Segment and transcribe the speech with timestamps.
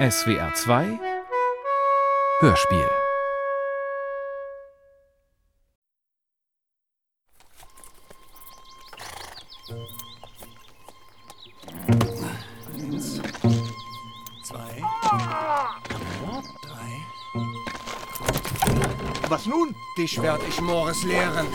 [0.00, 0.98] SWR 2
[2.40, 2.99] Hörspiel
[19.96, 21.48] Dich werd ich Moores lehren.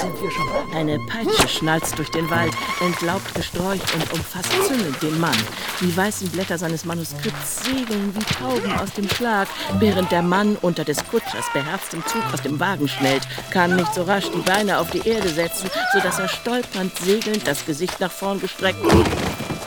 [0.00, 0.74] Sind wir schon?
[0.74, 5.36] Eine Peitsche schnalzt durch den Wald, entlaubt Gesträuch und umfasst züngend den Mann.
[5.80, 9.46] Die weißen Blätter seines Manuskripts segeln wie Tauben aus dem Schlag,
[9.78, 14.04] während der Mann unter des Kutschers beherztem Zug aus dem Wagen schnellt, kann nicht so
[14.04, 18.40] rasch die Beine auf die Erde setzen, sodass er stolpernd, segelnd, das Gesicht nach vorn
[18.40, 18.80] gestreckt,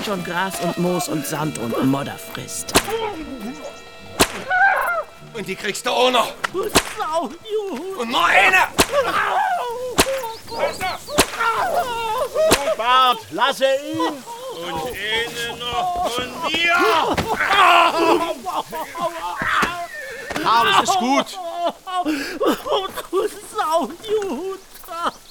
[0.03, 2.73] schon Gras und Moos und Sand und Modder frisst.
[5.35, 6.33] Und die kriegst du auch noch.
[6.97, 8.01] Sau, Juhu!
[8.01, 8.67] Und noch eine.
[12.77, 13.99] Bart, lasse ihn!
[13.99, 16.75] Und eine noch von mir.
[20.41, 21.39] Karl, es ist gut.
[23.11, 24.55] Du Sau, Juhu!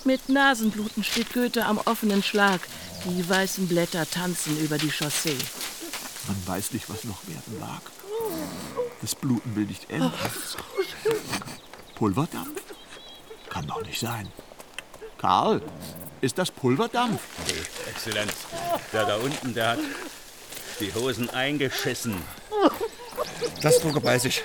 [0.05, 2.61] Mit Nasenbluten steht Goethe am offenen Schlag.
[3.06, 5.39] Die weißen Blätter tanzen über die Chaussee.
[6.27, 7.80] Man weiß nicht, was noch werden mag.
[9.05, 10.10] Das Bluten will nicht enden.
[11.94, 12.62] Pulverdampf?
[13.50, 14.33] Kann doch nicht sein.
[15.19, 15.61] Karl,
[16.22, 17.20] ist das Pulverdampf?
[17.86, 18.33] Exzellenz,
[18.94, 19.78] der da unten, der hat
[20.80, 22.16] die Hosen eingeschissen.
[23.61, 24.42] Das Drucke weiß ich.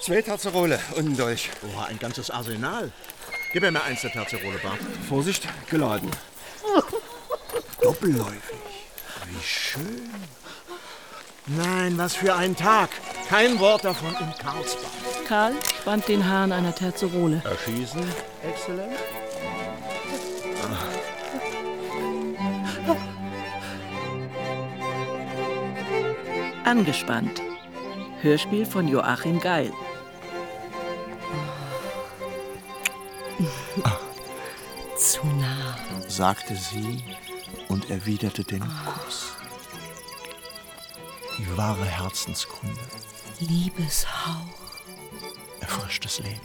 [0.00, 1.50] Zwei Terzerole und ein Dolch.
[1.62, 2.90] Oha, ein ganzes Arsenal.
[3.52, 4.78] Gib mir mal eins der Terzerole, Bart.
[5.06, 6.10] Vorsicht, geladen.
[7.82, 8.56] Doppelläufig.
[9.26, 10.10] Wie schön.
[11.46, 12.88] Nein, was für ein Tag.
[13.32, 14.90] Kein Wort davon in Karlsbad.
[15.26, 17.40] Karl spannt den Hahn einer Terzerole.
[17.42, 18.02] Erschießen?
[18.42, 18.92] Exzellent.
[26.64, 27.40] Angespannt.
[28.20, 29.72] Hörspiel von Joachim Geil.
[34.98, 35.78] Zu nah.
[36.06, 37.02] sagte sie
[37.68, 39.32] und erwiderte den Kuss.
[41.38, 42.78] Die wahre Herzenskunde
[43.48, 44.46] Liebeshauch
[45.60, 46.40] erfrischt das Leben,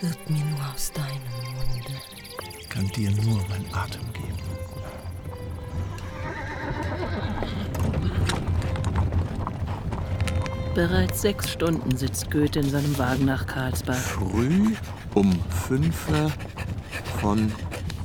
[0.00, 1.08] wird mir nur aus deinem
[1.54, 2.00] Munde.
[2.68, 4.36] kann dir nur mein Atem geben.
[10.74, 13.96] Bereits sechs Stunden sitzt Goethe in seinem Wagen nach Karlsbad.
[13.96, 14.74] Früh
[15.14, 16.06] um fünf
[17.20, 17.52] von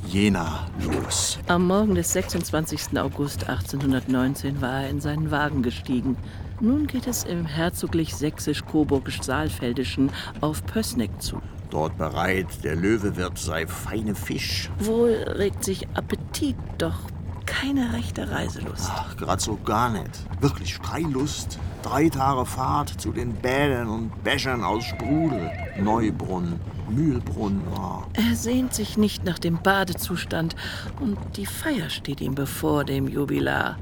[0.06, 1.38] Jena los.
[1.48, 2.96] Am Morgen des 26.
[2.98, 6.16] August 1819 war er in seinen Wagen gestiegen.
[6.60, 11.42] Nun geht es im herzoglich sächsisch-coburgisch-saalfeldischen auf Pößneck zu.
[11.70, 14.70] Dort bereit, der Löwewirt sei feine Fisch.
[14.78, 17.00] Wohl regt sich Appetit, doch
[17.46, 18.90] keine rechte Reiselust.
[18.92, 20.10] Ach, grad so gar nicht.
[20.40, 21.58] Wirklich Freilust.
[21.82, 25.50] Drei Tage Fahrt zu den Bädern und Bächern aus Sprudel.
[25.80, 27.62] Neubrunn, Mühlbrunn.
[27.74, 28.02] Oh.
[28.14, 30.56] Er sehnt sich nicht nach dem Badezustand
[31.00, 33.76] und die Feier steht ihm bevor, dem Jubilar.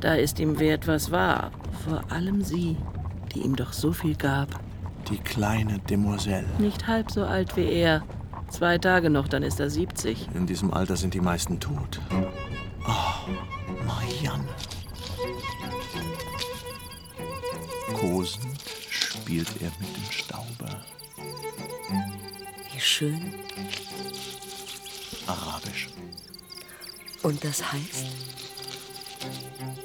[0.00, 1.52] Da ist ihm wert, was war.
[1.84, 2.76] Vor allem sie,
[3.34, 4.48] die ihm doch so viel gab.
[5.10, 6.46] Die kleine Demoiselle.
[6.58, 8.02] Nicht halb so alt wie er.
[8.48, 10.28] Zwei Tage noch, dann ist er 70.
[10.34, 12.00] In diesem Alter sind die meisten tot.
[12.86, 13.14] Oh,
[13.86, 14.48] Marianne.
[17.94, 18.58] Kosend
[18.90, 20.84] spielt er mit dem Staube.
[22.72, 23.34] Wie schön.
[25.26, 25.88] Arabisch.
[27.22, 28.06] Und das heißt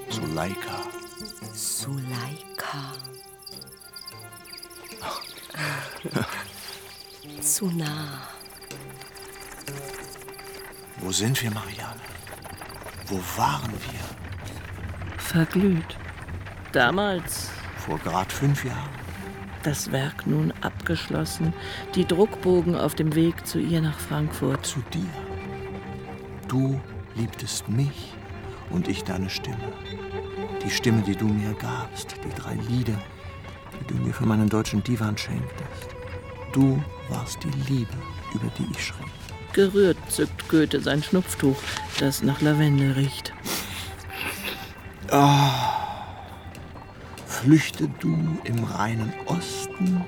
[0.10, 0.84] Suleika.
[1.54, 2.94] Suleika.
[7.42, 8.30] Zu nah.
[11.00, 12.17] Wo sind wir, Marianne?
[13.08, 15.18] Wo waren wir?
[15.18, 15.98] Verglüht.
[16.74, 18.90] Damals Vor grad fünf Jahren.
[19.64, 21.54] das Werk nun abgeschlossen,
[21.96, 24.66] die Druckbogen auf dem Weg zu ihr nach Frankfurt.
[24.66, 25.10] Zu dir.
[26.48, 26.80] Du
[27.16, 28.14] liebtest mich
[28.70, 29.74] und ich deine Stimme.
[30.64, 32.98] Die Stimme, die du mir gabst, die drei Lieder,
[33.80, 35.96] die du mir für meinen deutschen Divan schenktest.
[36.54, 37.94] Du warst die Liebe,
[38.34, 39.17] über die ich schrieb.
[39.58, 41.56] Gerührt zückt Goethe sein Schnupftuch,
[42.00, 43.34] das nach Lavendel riecht.
[47.26, 50.06] Flüchte du im reinen Osten,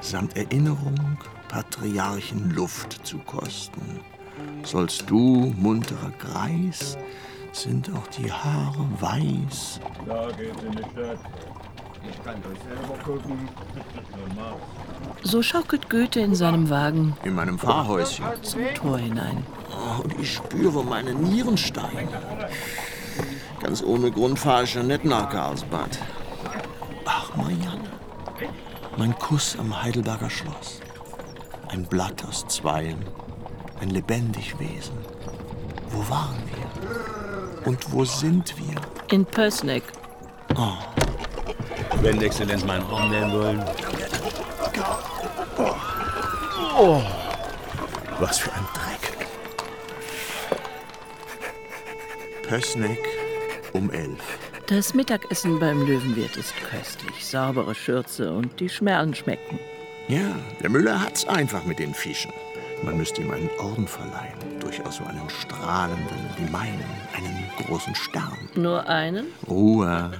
[0.00, 1.16] samt Erinnerung
[1.46, 4.00] Patriarchen Luft zu kosten.
[4.64, 6.98] Sollst du, munterer Greis,
[7.52, 9.78] sind auch die Haare weiß.
[10.06, 11.20] Da geht's in die Stadt.
[12.02, 13.48] Ich kann doch selber gucken.
[15.22, 18.24] So schaukelt Goethe in seinem Wagen In meinem Fahrhäuschen.
[18.42, 19.44] zum Tor hinein.
[19.70, 22.08] Oh, und ich spüre meine Nierensteine.
[23.60, 25.98] Ganz ohne Grund fahre ich ja nicht nach Karlsbad.
[27.04, 27.88] Ach, Marianne.
[28.96, 30.80] Mein Kuss am Heidelberger Schloss.
[31.68, 33.04] Ein Blatt aus Zweien.
[33.80, 34.96] Ein lebendig Wesen.
[35.90, 37.66] Wo waren wir?
[37.66, 38.74] Und wo sind wir?
[39.10, 39.82] In Pößneck.
[42.00, 43.62] Wenn Exzellenz meinen Arm nehmen wollen.
[48.20, 49.28] Was für ein Dreck.
[52.42, 52.98] Pößneck
[53.72, 54.38] um elf.
[54.66, 57.26] Das Mittagessen beim Löwenwirt ist köstlich.
[57.26, 59.58] Saubere Schürze und die Schmerlen schmecken.
[60.08, 62.32] Ja, der Müller hat's einfach mit den Fischen.
[62.82, 64.38] Man müsste ihm einen Orden verleihen.
[64.60, 66.84] Durchaus so einen strahlenden wie meinen.
[67.14, 68.48] Einen großen Stern.
[68.54, 69.26] Nur einen?
[69.48, 70.10] Ruhe.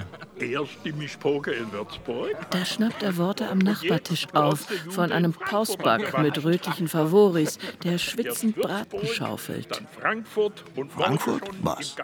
[0.40, 2.36] Erste Mischpoke in Würzburg.
[2.50, 8.56] Da schnappt er Worte am Nachbartisch auf von einem Pausback mit rötlichen Favoris, der schwitzend
[8.56, 9.70] Braten schaufelt.
[9.70, 11.42] Dann Frankfurt und Frankfurt?
[11.62, 11.96] Was?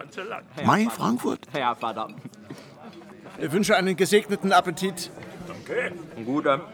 [0.63, 1.47] Mai Frankfurt?
[1.55, 2.09] Ja, Vater.
[3.37, 5.11] Ich wünsche einen gesegneten Appetit.
[5.47, 5.91] Danke.
[6.15, 6.69] Ein guter.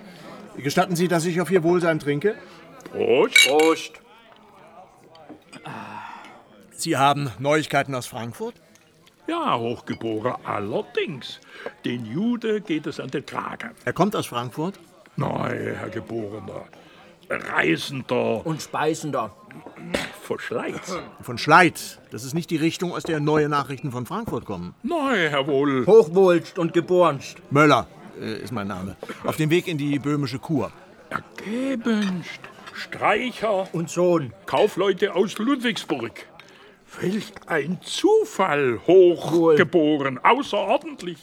[0.57, 2.35] Gestatten Sie, dass ich auf Ihr Wohlsein trinke?
[2.91, 3.47] Prost.
[3.47, 3.93] Prost.
[6.71, 8.55] Sie haben Neuigkeiten aus Frankfurt?
[9.27, 11.39] Ja, Hochgeboren, allerdings.
[11.85, 13.71] Den Jude geht es an den Kragen.
[13.85, 14.79] Er kommt aus Frankfurt?
[15.15, 16.65] Nein, Herr Geborener.
[17.29, 19.31] Reisender Und speisender.
[20.21, 20.97] Verschleiz.
[21.21, 21.99] Von Schleit.
[22.11, 24.73] Das ist nicht die Richtung, aus der neue Nachrichten von Frankfurt kommen.
[24.83, 25.85] Nein, Herr Wohl.
[25.85, 27.37] Hochwohlst und geborenst.
[27.49, 27.87] Möller
[28.19, 28.95] äh, ist mein Name.
[29.23, 30.71] Auf dem Weg in die böhmische Kur.
[31.09, 32.39] Ergebenst.
[32.73, 33.67] Streicher.
[33.73, 34.33] Und Sohn.
[34.45, 36.25] Kaufleute aus Ludwigsburg.
[36.99, 41.17] Welch ein Zufall, hochgeboren, außerordentlich.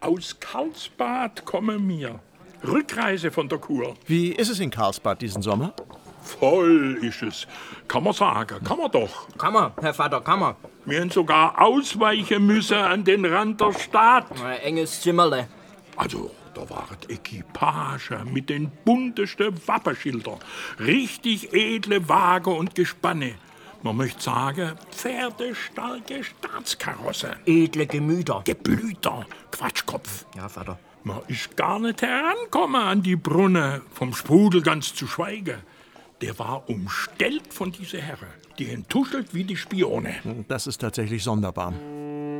[0.00, 2.20] Aus Karlsbad komme mir.
[2.66, 3.94] Rückreise von der Kur.
[4.06, 5.74] Wie ist es in Karlsbad diesen Sommer?
[6.22, 7.46] Voll ist es.
[7.86, 9.28] Kann man sagen, kann man doch.
[9.38, 10.56] Kann man, Herr Vater, kann man.
[10.84, 14.26] Wir haben sogar ausweichen müssen an den Rand der Stadt.
[14.42, 15.48] Ein enges Zimmerle.
[15.96, 20.38] Also, da waren Equipage mit den buntesten Wappenschilder.
[20.80, 23.34] Richtig edle Wagen und Gespanne.
[23.84, 27.36] Man möchte sagen, pferdestarke Staatskarosse.
[27.44, 28.40] Edle Gemüter.
[28.42, 30.24] Geblüter Quatschkopf.
[30.34, 30.78] Ja, Vater.
[31.02, 35.58] Man ist gar nicht herankommen an die Brunne, vom Sprudel ganz zu schweigen.
[36.22, 38.28] Der war umstellt von dieser Herren.
[38.58, 40.14] Die entuschelt wie die Spione.
[40.48, 41.74] Das ist tatsächlich sonderbar.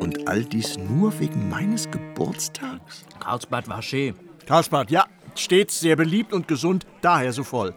[0.01, 3.05] Und all dies nur wegen meines Geburtstags?
[3.21, 4.15] Karlsbad war schön.
[4.47, 5.05] Karlsbad, ja,
[5.35, 7.75] stets sehr beliebt und gesund, daher so voll.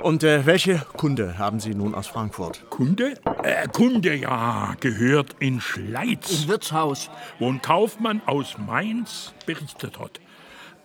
[0.00, 2.64] Und äh, welche Kunde haben Sie nun aus Frankfurt?
[2.70, 3.14] Kunde?
[3.42, 7.10] Äh, Kunde, ja, gehört in Schleiz, Im Wirtshaus.
[7.38, 10.20] wo ein Kaufmann aus Mainz berichtet hat.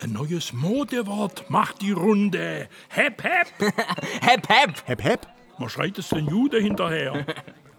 [0.00, 2.68] Ein neues Modewort macht die Runde.
[2.88, 3.48] Hep, hep.
[4.20, 4.70] Hep, hep.
[4.86, 5.26] Hep, hep?
[5.58, 7.24] Man schreit es den Jude hinterher.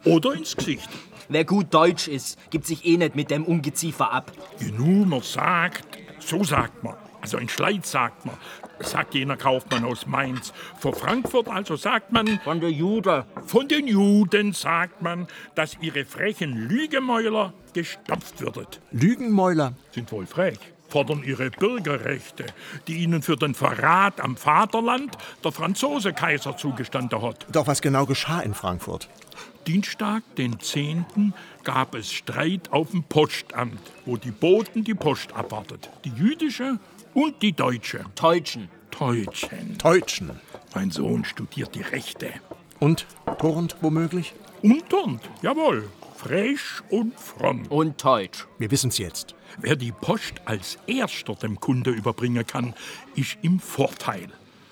[0.03, 0.89] Oder ins Gesicht.
[1.29, 4.31] Wer gut deutsch ist, gibt sich eh nicht mit dem Ungeziefer ab.
[4.59, 6.95] Genug, man sagt, so sagt man.
[7.21, 8.35] Also in Schleiz sagt man,
[8.79, 10.53] sagt jener Kaufmann aus Mainz.
[10.79, 13.25] Vor Frankfurt also sagt man, Von der Jude.
[13.45, 18.79] von den Juden sagt man, dass ihre frechen Lügemäuler gestopft würdet.
[18.91, 19.73] Lügenmäuler.
[19.91, 22.45] Sind wohl frech, fordern ihre Bürgerrechte,
[22.87, 27.45] die ihnen für den Verrat am Vaterland der Franzose Kaiser zugestanden hat.
[27.51, 29.09] Doch was genau geschah in Frankfurt?
[29.67, 31.33] Dienstag, den 10.,
[31.63, 35.89] gab es Streit auf dem Postamt, wo die Boten die Post abwartet.
[36.05, 36.79] Die jüdische
[37.13, 38.05] und die deutsche.
[38.15, 38.69] Teutschen.
[38.97, 39.77] Deutschen.
[39.77, 40.31] Deutschen.
[40.75, 42.31] Mein Sohn studiert die Rechte.
[42.79, 43.05] Und
[43.39, 44.33] turnt womöglich?
[44.61, 45.89] Unternd, jawohl.
[46.15, 47.65] Frisch und fromm.
[47.67, 48.45] Und Teutsch.
[48.57, 49.35] Wir wissen's jetzt.
[49.57, 52.73] Wer die Post als erster dem Kunde überbringen kann,
[53.15, 54.27] ist im Vorteil.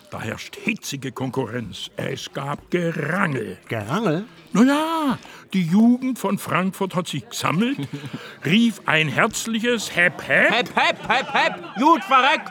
[0.10, 1.92] Da herrscht hitzige Konkurrenz.
[1.98, 3.58] Es gab Gerangel.
[3.68, 4.24] Gerangel?
[4.54, 5.18] Naja,
[5.54, 7.78] die Jugend von Frankfurt hat sich gesammelt,
[8.46, 11.64] rief ein herzliches Hep Hep Hep, hep, hep, hep.
[11.78, 12.42] Jud, verreck.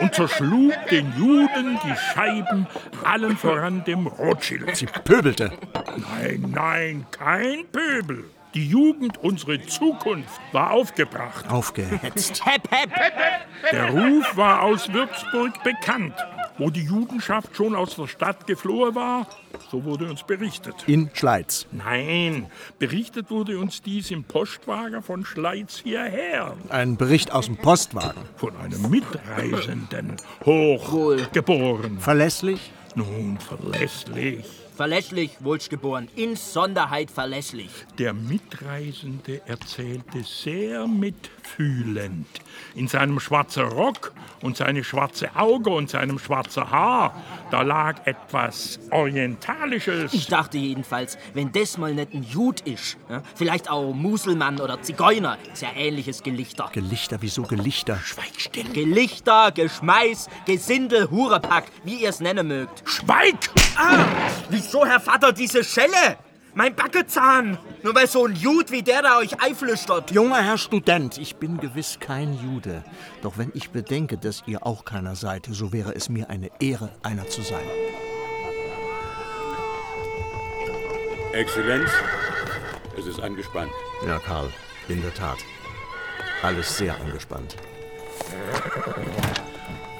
[0.00, 2.66] und zerschlug den Juden die Scheiben,
[3.04, 4.76] allen voran dem Rothschild.
[4.76, 5.52] Sie pöbelte.
[5.96, 8.24] Nein, nein, kein Pöbel.
[8.54, 11.50] Die Jugend, unsere Zukunft, war aufgebracht.
[11.50, 12.46] Aufgehetzt.
[12.46, 12.90] Hep, hep.
[13.72, 16.14] Der Ruf war aus Würzburg bekannt.
[16.56, 19.26] Wo die Judenschaft schon aus der Stadt geflohen war,
[19.72, 20.76] so wurde uns berichtet.
[20.86, 21.66] In Schleiz.
[21.72, 22.46] Nein,
[22.78, 26.56] berichtet wurde uns dies im Postwagen von Schleiz hierher.
[26.68, 28.22] Ein Bericht aus dem Postwagen.
[28.36, 31.98] Von einem Mitreisenden, hochgeboren.
[31.98, 32.70] Verlässlich?
[32.94, 34.63] Nun, verlässlich.
[34.74, 36.08] Verlässlich, wohlgeboren.
[36.16, 37.70] Insonderheit verlässlich.
[37.96, 40.88] Der Mitreisende erzählte sehr
[41.44, 42.26] mitfühlend.
[42.74, 48.80] In seinem schwarzen Rock und seine schwarze Auge und seinem schwarzen Haar, da lag etwas
[48.90, 50.12] Orientalisches.
[50.12, 54.82] Ich dachte jedenfalls, wenn das mal nicht ein Jud ist, ja, vielleicht auch Muselmann oder
[54.82, 56.68] Zigeuner, ist ja ähnliches Gelichter.
[56.72, 57.98] Gelichter, wieso Gelichter?
[58.04, 58.64] Schweig still.
[58.72, 62.82] Gelichter, Geschmeiß, Gesindel, Hurepack, wie ihr es nennen mögt.
[62.88, 63.50] Schweig!
[63.76, 64.04] Ah,
[64.50, 66.18] wieso, Herr Vater, diese Schelle?
[66.54, 67.58] Mein Backezahn.
[67.82, 70.12] Nur weil so ein Jud wie der da euch einflüstert.
[70.12, 72.84] Junger Herr Student, ich bin gewiss kein Jude.
[73.22, 76.90] Doch wenn ich bedenke, dass ihr auch keiner seid, so wäre es mir eine Ehre,
[77.02, 77.64] einer zu sein.
[81.32, 81.90] Exzellenz,
[82.96, 83.72] es ist angespannt.
[84.06, 84.48] Ja, Karl,
[84.88, 85.38] in der Tat.
[86.42, 87.56] Alles sehr angespannt.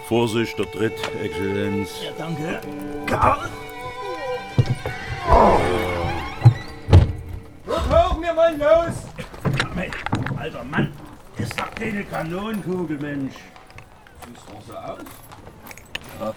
[0.07, 1.91] Vorsicht, der Tritt, Exzellenz.
[2.17, 2.61] Danke.
[3.07, 3.51] Karl!
[8.35, 8.95] Wir wollen los!
[10.39, 10.93] Alter Mann,
[11.37, 13.35] ist doch keine Kanonenkugel, Mensch.
[14.27, 14.99] Sieht doch so aus.
[16.21, 16.35] Ja.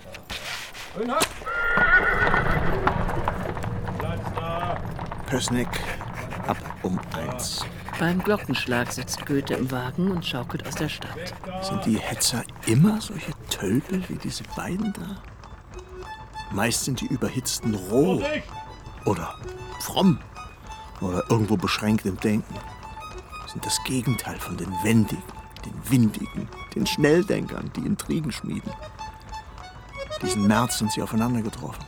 [0.99, 1.27] Und hopp!
[3.97, 4.77] Platz da!
[5.25, 5.67] Pößneck,
[6.47, 7.65] ab um eins.
[7.99, 11.33] Beim Glockenschlag sitzt Goethe im Wagen und schaukelt aus der Stadt.
[11.61, 15.21] Sind die Hetzer immer solche Tölpel wie diese beiden da?
[16.51, 18.21] Meist sind die Überhitzten roh
[19.05, 19.35] oder
[19.79, 20.19] fromm
[21.01, 22.55] oder irgendwo beschränkt im Denken.
[23.51, 25.23] Sind das Gegenteil von den Wendigen,
[25.65, 28.71] den Windigen, den Schnelldenkern, die Intrigen schmieden.
[30.21, 31.85] Diesen März sind sie aufeinander getroffen.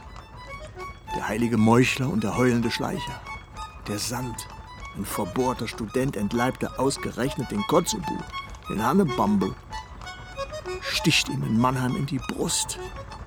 [1.16, 3.22] Der heilige Meuchler und der heulende Schleicher.
[3.88, 4.48] Der Sand,
[4.96, 8.18] ein verbohrter Student entleibte ausgerechnet den Kotzebu,
[8.70, 9.56] den Hannebambel.
[10.82, 12.78] Sticht ihm in Mannheim in die Brust.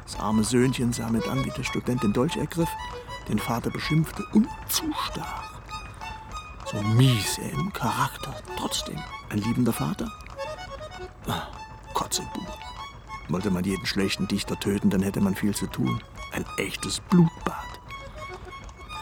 [0.04, 2.70] Das arme Söhnchen sah mit an, wie der Student den Dolch ergriff,
[3.28, 5.51] den Vater beschimpfte und zustach.
[6.72, 8.98] So mies im Charakter, trotzdem
[9.28, 10.10] ein liebender Vater.
[11.26, 11.48] Ah,
[11.92, 12.40] Kotzebu.
[13.28, 16.02] Wollte man jeden schlechten Dichter töten, dann hätte man viel zu tun.
[16.32, 17.56] Ein echtes Blutbad.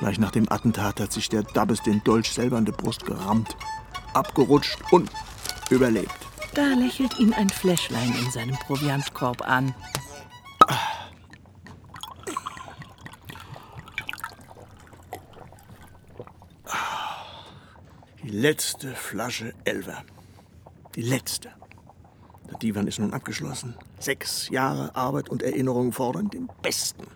[0.01, 3.57] Gleich nach dem Attentat hat sich der Dabbes den Dolch selber in die Brust gerammt,
[4.15, 5.09] abgerutscht und
[5.69, 6.11] überlebt.
[6.55, 9.75] Da lächelt ihn ein Fläschlein in seinem Proviantkorb an.
[18.23, 20.05] Die letzte Flasche Elver.
[20.95, 21.51] Die letzte.
[22.51, 23.75] Der Divan ist nun abgeschlossen.
[23.99, 27.07] Sechs Jahre Arbeit und Erinnerung fordern den Besten.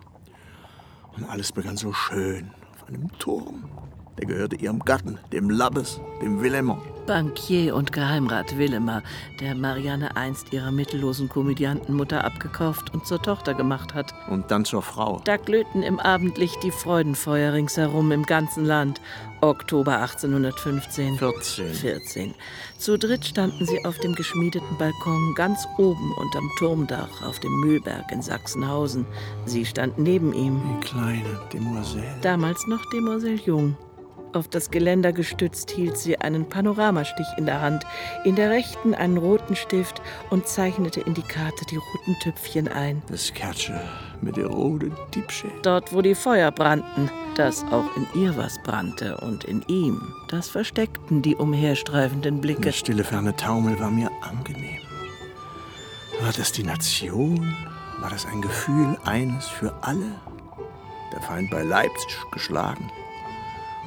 [1.15, 3.69] Und alles begann so schön auf einem Turm.
[4.17, 6.81] Der gehörte ihrem Gatten, dem Labbes, dem Willemmer.
[7.05, 9.03] Bankier und Geheimrat Willemer,
[9.39, 14.13] der Marianne einst ihrer mittellosen Komödiantenmutter abgekauft und zur Tochter gemacht hat.
[14.29, 15.21] Und dann zur Frau.
[15.23, 19.01] Da glühten im Abendlicht die Freudenfeuer ringsherum im ganzen Land.
[19.41, 21.17] Oktober 1815.
[21.17, 21.73] 14.
[21.73, 22.33] 14.
[22.79, 28.11] Zu dritt standen sie auf dem geschmiedeten Balkon ganz oben unterm Turmdach auf dem Mühlberg
[28.11, 29.05] in Sachsenhausen.
[29.45, 30.61] Sie stand neben ihm.
[30.81, 32.15] Die kleine Demoiselle.
[32.21, 33.77] Damals noch Demoiselle Jung.
[34.35, 37.85] Auf das Geländer gestützt hielt sie einen Panoramastich in der Hand,
[38.25, 43.01] in der rechten einen roten Stift und zeichnete in die Karte die roten Tüpfchen ein.
[43.07, 43.79] Das Kärtchen
[44.19, 45.47] mit der roten Diebsche.
[45.63, 50.49] Dort, wo die Feuer brannten, dass auch in ihr was brannte und in ihm, das
[50.49, 52.73] versteckten die umherstreifenden Der Blicke.
[52.73, 54.81] stille ferne Taumel war mir angenehm.
[56.19, 57.55] War das die Nation?
[58.01, 60.11] War das ein Gefühl eines für alle?
[61.13, 62.91] Der Feind bei Leipzig geschlagen.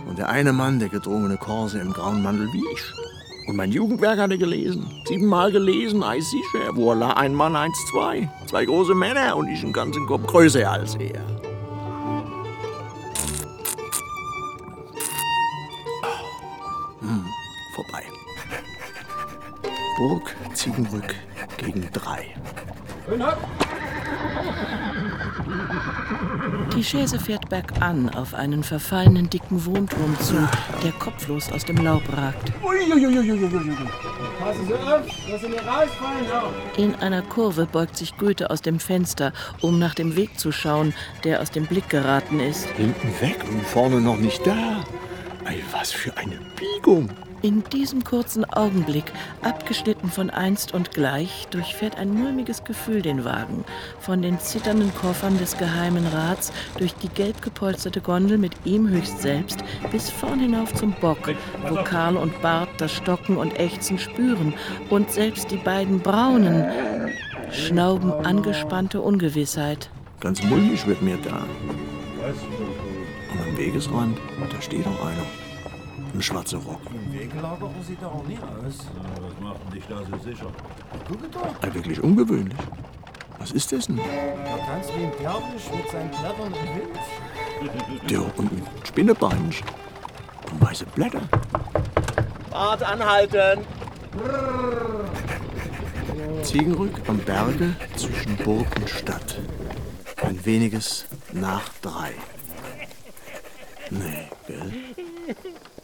[0.08, 2.82] Und der eine Mann, der gedrungene Korse im grauen Mantel wie ich.
[3.46, 4.86] Und mein Jugendwerk hatte gelesen.
[5.06, 6.74] Siebenmal gelesen, ei sicher.
[6.74, 8.28] Voila, ein Mann, eins, zwei.
[8.46, 11.20] Zwei große Männer und ich einen ganzen Kopf größer als er.
[17.00, 17.24] Hm,
[17.74, 18.04] vorbei.
[19.98, 21.14] Burg Ziegenbrück
[21.58, 22.34] gegen drei.
[26.78, 30.36] Die Chaise fährt bergan auf einen verfallenen dicken Wohnturm zu,
[30.84, 32.52] der kopflos aus dem Laub ragt.
[36.76, 40.94] In einer Kurve beugt sich Goethe aus dem Fenster, um nach dem Weg zu schauen,
[41.24, 42.68] der aus dem Blick geraten ist.
[42.68, 44.84] Hinten weg und vorne noch nicht da.
[45.48, 47.08] Ei, was für eine Biegung.
[47.40, 53.64] In diesem kurzen Augenblick, abgeschnitten von einst und gleich, durchfährt ein mulmiges Gefühl den Wagen.
[53.98, 59.22] Von den zitternden Koffern des Geheimen Rats, durch die gelb gepolsterte Gondel mit ihm höchst
[59.22, 61.34] selbst, bis vorn hinauf zum Bock,
[61.66, 64.52] wo Karl und Bart das Stocken und Ächzen spüren
[64.90, 66.66] und selbst die beiden Braunen
[67.52, 69.88] schnauben angespannte Ungewissheit.
[70.20, 71.46] Ganz mulmig wird mir da.
[73.56, 74.18] Wegesrand.
[74.50, 75.26] Da steht doch einer.
[76.14, 76.80] Im schwarzen Rock.
[76.90, 78.78] Im Wegelager sieht er auch nie aus.
[79.20, 80.46] was macht denn dich da so sicher?
[81.06, 81.62] Guck doch.
[81.62, 82.56] Ja, wirklich ungewöhnlich.
[83.38, 83.96] Was ist das denn?
[83.96, 86.98] Der tanzt wie ein Derwisch mit seinen Blättern im Wind.
[88.10, 89.66] Der und ein Spinnebeinchen.
[90.50, 91.20] Und weiße Blätter.
[92.50, 93.64] Fahrt anhalten!
[96.42, 99.38] Ziegenrück am Berge zwischen Burg und Stadt.
[100.22, 102.12] Ein weniges nach drei.
[103.90, 104.72] Nee, gell?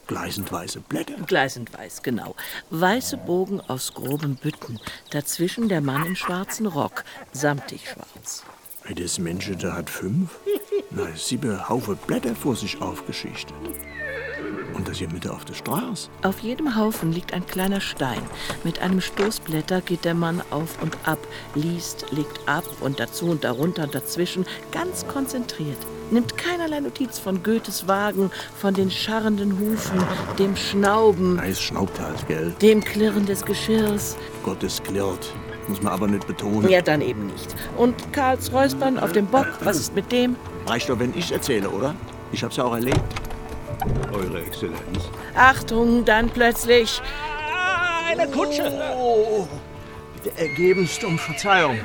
[0.06, 1.14] Gleißend weiße Blätter.
[1.26, 2.34] Gleißend weiß, genau.
[2.70, 4.78] Weiße Bogen aus groben Bütten.
[5.10, 8.44] Dazwischen der Mann im schwarzen Rock, samtig schwarz.
[8.84, 10.38] Hey, das Mensch, der hat fünf.
[10.90, 13.54] Na, sieben Haufen Blätter vor sich aufgeschichtet.
[14.74, 16.08] Und das hier Mitte auf der Straße.
[16.22, 18.20] Auf jedem Haufen liegt ein kleiner Stein.
[18.64, 21.18] Mit einem Stoßblätter geht der Mann auf und ab,
[21.54, 25.78] liest, legt ab und dazu und darunter und dazwischen, ganz konzentriert.
[26.10, 30.02] Nimmt keinerlei Notiz von Goethes Wagen, von den scharrenden Hufen,
[30.38, 32.54] dem Schnauben, Eis schnaubt halt, gell?
[32.60, 34.16] dem Klirren des Geschirrs.
[34.42, 35.32] Gottes klirrt.
[35.66, 36.68] Muss man aber nicht betonen.
[36.68, 37.54] Ja, dann eben nicht.
[37.78, 40.36] Und Karls Räuspern auf dem Bock, was ist mit dem?
[40.66, 41.94] Reicht doch, wenn ich erzähle, oder?
[42.32, 43.00] Ich hab's ja auch erlebt.
[44.12, 45.10] Eure Exzellenz.
[45.34, 47.00] Achtung, dann plötzlich.
[48.08, 48.70] Eine Kutsche!
[50.22, 51.78] Bitte ergebenst um Verzeihung.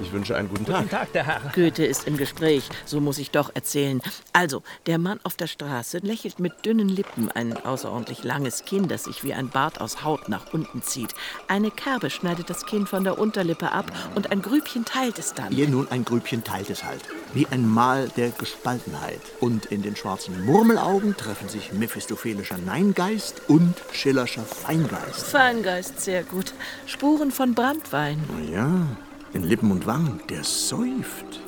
[0.00, 0.78] Ich wünsche einen guten Tag.
[0.78, 1.40] Guten Tag, der Herr.
[1.54, 4.00] Goethe ist im Gespräch, so muss ich doch erzählen.
[4.32, 9.04] Also, der Mann auf der Straße lächelt mit dünnen Lippen, ein außerordentlich langes Kinn, das
[9.04, 11.14] sich wie ein Bart aus Haut nach unten zieht.
[11.48, 15.52] Eine Kerbe schneidet das Kinn von der Unterlippe ab und ein Grübchen teilt es dann.
[15.52, 17.02] Ihr nun ein Grübchen teilt es halt.
[17.32, 19.20] Wie ein Mal der Gespaltenheit.
[19.40, 25.26] Und in den schwarzen Murmelaugen treffen sich mephistophelischer Neingeist und schillerscher Feingeist.
[25.26, 26.52] Feingeist, sehr gut.
[26.86, 28.22] Spuren von Brandwein.
[28.28, 28.86] Na ja,
[29.34, 31.40] in Lippen und Wangen, der säuft.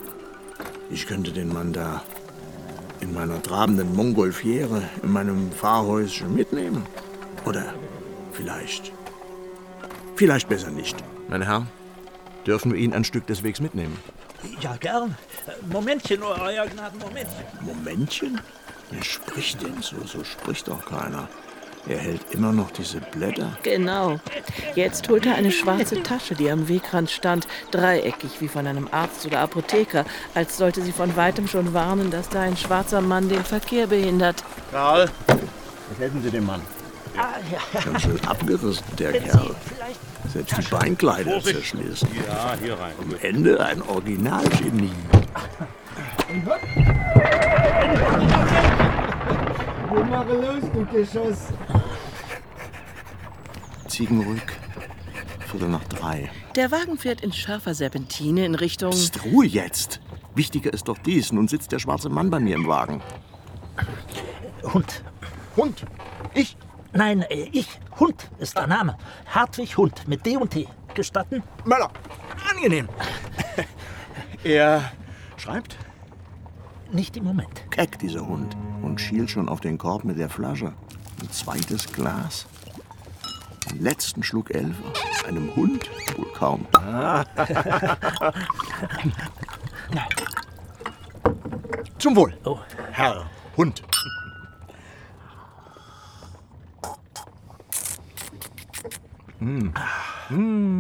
[0.91, 2.03] Ich könnte den Mann da
[3.01, 6.85] in meiner trabenden Mongolfiere in meinem Fahrhäuschen mitnehmen.
[7.45, 7.75] Oder
[8.33, 8.93] vielleicht,
[10.17, 10.97] vielleicht besser nicht.
[11.29, 11.69] Meine Herren,
[12.47, 13.97] dürfen wir ihn ein Stück des Wegs mitnehmen?
[14.61, 15.17] Ja, gern.
[15.71, 17.45] Momentchen, euer Gnaden, Momentchen.
[17.63, 18.41] Momentchen?
[18.91, 19.97] Wer spricht denn so?
[20.05, 21.29] So spricht doch keiner.
[21.89, 23.57] Er hält immer noch diese Blätter.
[23.63, 24.19] Genau.
[24.75, 29.25] Jetzt holt er eine schwarze Tasche, die am Wegrand stand, dreieckig wie von einem Arzt
[29.25, 33.45] oder Apotheker, als sollte sie von weitem schon warnen, dass da ein schwarzer Mann den
[33.45, 34.43] Verkehr behindert.
[34.73, 36.61] Karl, was helfen Sie dem Mann?
[37.17, 37.81] Ah, ja.
[37.81, 39.55] Ganz schön abgerissen, der Kerl.
[40.33, 42.09] Selbst die Beinkleider zerschlissen.
[42.27, 42.93] Ja, hier rein.
[43.01, 44.91] Am Ende ein Originalgenie.
[46.45, 46.53] Wo
[50.05, 51.49] mache los, du Geschoss?
[53.89, 54.53] Ziegenrück,
[55.47, 56.31] Viertel nach drei.
[56.55, 58.91] Der Wagen fährt in scharfer Serpentine in Richtung.
[58.91, 60.01] Psst, Ruhe jetzt.
[60.35, 61.33] Wichtiger ist doch dies.
[61.33, 63.01] Nun sitzt der schwarze Mann bei mir im Wagen.
[64.63, 65.03] Hund.
[65.57, 65.87] Hund?
[66.35, 66.57] Ich?
[66.93, 67.81] Nein, äh, ich.
[67.99, 68.97] Hund ist der Name.
[69.27, 70.67] Hartwig Hund mit D und T.
[70.95, 71.43] Gestatten?
[71.65, 71.91] Möller.
[72.51, 72.89] Angenehm.
[74.45, 74.93] Er
[75.37, 75.77] schreibt?
[76.93, 77.71] Nicht im Moment.
[77.71, 78.57] Keck, dieser Hund.
[78.83, 80.73] Und schielt schon auf den Korb mit der Flasche.
[81.21, 82.47] Ein zweites Glas.
[83.71, 84.93] Den letzten Schluck Elfer.
[85.27, 85.91] Einem Hund?
[86.17, 86.67] Wohl kaum.
[91.99, 92.37] Zum Wohl.
[92.45, 92.59] Oh.
[92.93, 93.83] Herr Hund.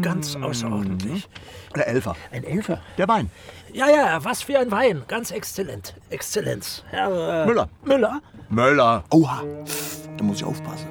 [0.03, 1.29] Ganz außerordentlich.
[1.75, 2.16] Der Elfer.
[2.33, 2.81] Ein Elfer.
[2.99, 3.31] Der Wein.
[3.77, 5.03] Ja, ja, was für ein Wein.
[5.07, 5.95] Ganz exzellent.
[6.09, 6.83] Exzellenz.
[6.89, 7.69] Herr äh, Müller.
[7.85, 8.23] Müller?
[8.49, 9.05] Möller.
[9.11, 9.43] Oha,
[10.17, 10.87] da muss ich aufpassen.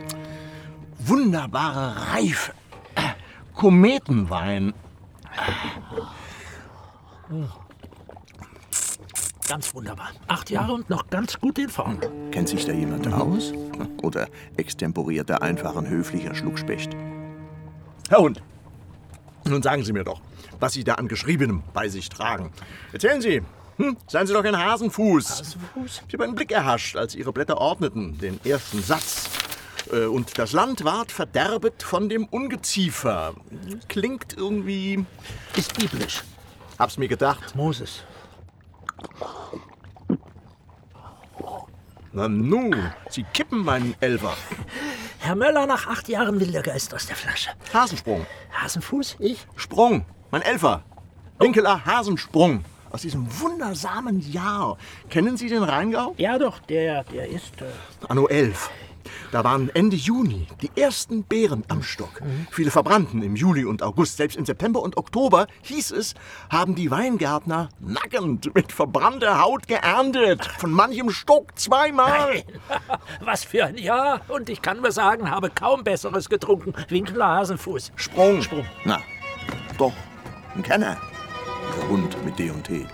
[0.99, 2.53] Wunderbare Reife.
[3.55, 4.75] Kometenwein.
[9.49, 10.11] Ganz wunderbar.
[10.27, 11.97] Acht Jahre und noch ganz gut in Form.
[12.29, 13.51] Kennt sich da jemand aus?
[14.03, 16.95] Oder extemporiert er einfach ein höflicher Schluckspecht?
[18.09, 18.43] Herr Hund,
[19.43, 20.21] nun sagen Sie mir doch,
[20.59, 22.51] was Sie da an Geschriebenem bei sich tragen.
[22.93, 23.41] Erzählen Sie,
[23.77, 23.97] hm?
[24.07, 25.29] seien Sie doch ein Hasenfuß.
[25.39, 26.03] Hasenfuß?
[26.07, 29.29] Ich habe einen Blick erhascht, als Ihre Blätter ordneten, den ersten Satz.
[29.91, 33.33] Äh, Und das Land ward verderbet von dem Ungeziefer.
[33.87, 35.05] Klingt irgendwie.
[35.55, 36.23] Ist biblisch.
[36.79, 37.55] Hab's mir gedacht.
[37.55, 38.03] Moses.
[42.11, 42.71] Na nu,
[43.09, 44.33] Sie kippen meinen Elfer.
[45.19, 47.49] Herr Möller, nach acht Jahren will der Geist aus der Flasche.
[47.73, 48.25] Hasensprung.
[48.61, 49.17] Hasenfuß?
[49.19, 49.45] Ich?
[49.57, 50.05] Sprung.
[50.35, 50.83] Mein Elfer.
[51.39, 52.65] Winkeler Hasensprung.
[52.91, 54.77] Aus diesem wundersamen Jahr.
[55.09, 56.13] Kennen Sie den Rheingau?
[56.17, 57.61] Ja, doch, der, der ist.
[57.61, 57.67] Äh,
[58.09, 58.69] Anno 11.
[59.31, 62.21] Da waren Ende Juni die ersten Beeren am Stock.
[62.51, 64.17] Viele verbrannten im Juli und August.
[64.17, 66.15] Selbst im September und Oktober, hieß es,
[66.49, 70.45] haben die Weingärtner nackend mit verbrannter Haut geerntet.
[70.57, 72.43] Von manchem Stock zweimal.
[73.21, 74.19] Was für ein Jahr.
[74.27, 77.93] Und ich kann mir sagen, habe kaum Besseres getrunken wie ein Glasenfuß.
[77.95, 78.41] Sprung.
[78.41, 78.65] Sprung.
[78.83, 78.99] Na,
[79.77, 79.93] doch,
[80.55, 80.97] ein Kenner.
[81.77, 82.85] Der Hund mit D und T.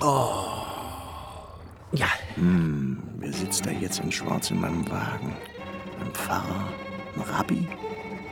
[0.00, 0.44] Oh.
[1.92, 2.06] Ja.
[2.36, 5.34] Hm, wer sitzt da jetzt in Schwarz in meinem Wagen?
[6.00, 6.68] Ein Pfarrer?
[7.16, 7.66] Ein Rabbi?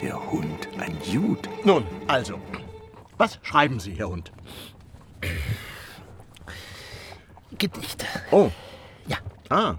[0.01, 0.69] Der Hund?
[0.79, 1.49] Ein Jud?
[1.65, 2.39] Nun, also,
[3.19, 4.33] was schreiben Sie, Herr Hund?
[7.59, 8.07] Gedichte.
[8.31, 8.51] Oh.
[9.07, 9.19] Ja.
[9.49, 9.77] Ah.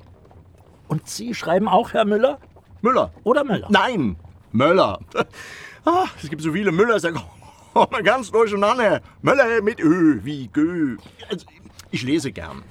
[0.87, 2.39] Und Sie schreiben auch, Herr Müller?
[2.81, 3.11] Müller.
[3.23, 3.67] Oder Müller?
[3.69, 4.15] Nein,
[4.51, 4.99] Möller.
[5.87, 9.01] Ah, es gibt so viele Müllers, da kommt man ganz durcheinander.
[9.21, 10.97] Möller mit Ö, wie Gö.
[11.29, 11.45] Also,
[11.91, 12.63] ich lese gern.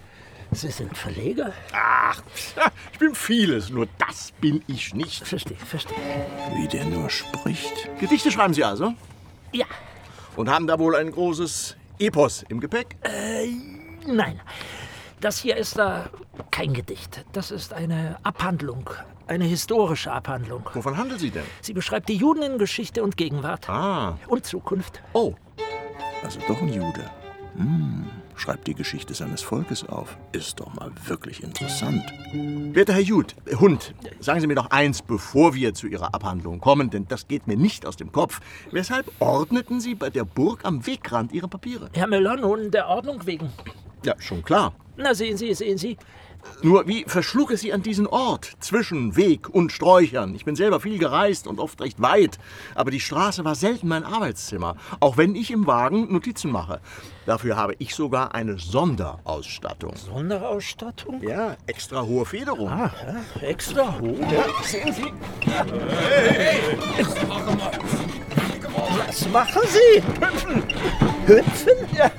[0.50, 1.52] Sie sind Verleger?
[1.72, 2.20] Ach,
[2.92, 5.24] ich bin vieles, nur das bin ich nicht.
[5.24, 5.96] Verstehe, verstehe.
[6.56, 7.88] Wie der nur spricht.
[8.00, 8.94] Gedichte schreiben Sie also?
[9.52, 9.66] Ja.
[10.36, 12.96] Und haben da wohl ein großes Epos im Gepäck?
[13.02, 13.48] Äh,
[14.06, 14.40] nein.
[15.20, 16.10] Das hier ist da
[16.50, 17.24] kein Gedicht.
[17.32, 18.90] Das ist eine Abhandlung.
[19.26, 20.68] Eine historische Abhandlung.
[20.74, 21.44] Wovon handelt sie denn?
[21.62, 23.70] Sie beschreibt die Juden in Geschichte und Gegenwart.
[23.70, 24.18] Ah.
[24.26, 25.00] Und Zukunft.
[25.14, 25.34] Oh.
[26.22, 27.10] Also doch ein Jude.
[27.56, 30.16] Hm, schreibt die Geschichte seines Volkes auf.
[30.32, 32.02] Ist doch mal wirklich interessant.
[32.32, 36.60] Werter Herr Jud, äh, Hund, sagen Sie mir doch eins, bevor wir zu Ihrer Abhandlung
[36.60, 38.40] kommen, denn das geht mir nicht aus dem Kopf.
[38.70, 41.90] Weshalb ordneten Sie bei der Burg am Wegrand Ihre Papiere?
[41.92, 43.50] Herr Müller, nun der Ordnung wegen.
[44.04, 44.74] Ja, schon klar.
[44.96, 45.96] Na, sehen Sie, sehen Sie.
[46.62, 50.34] Nur wie verschlug es Sie an diesen Ort zwischen Weg und Sträuchern?
[50.34, 52.38] Ich bin selber viel gereist und oft recht weit,
[52.74, 56.80] aber die Straße war selten mein Arbeitszimmer, auch wenn ich im Wagen Notizen mache.
[57.26, 59.94] Dafür habe ich sogar eine Sonderausstattung.
[59.96, 61.22] Sonderausstattung?
[61.22, 62.68] Ja, extra hohe Federung.
[62.68, 62.90] Ah,
[63.42, 64.18] ja, extra hoch?
[64.20, 65.12] Ja, sehen Sie.
[65.46, 66.60] Hey,
[69.08, 70.02] Was machen Sie?
[71.26, 71.74] Hüpfen?
[71.96, 72.10] Ja.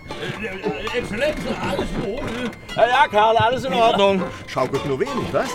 [0.93, 2.49] Exzellenz, alles wohl.
[2.75, 4.23] Ja, ja, Karl, alles in Ordnung.
[4.47, 5.49] Schaukelt nur wenig, was?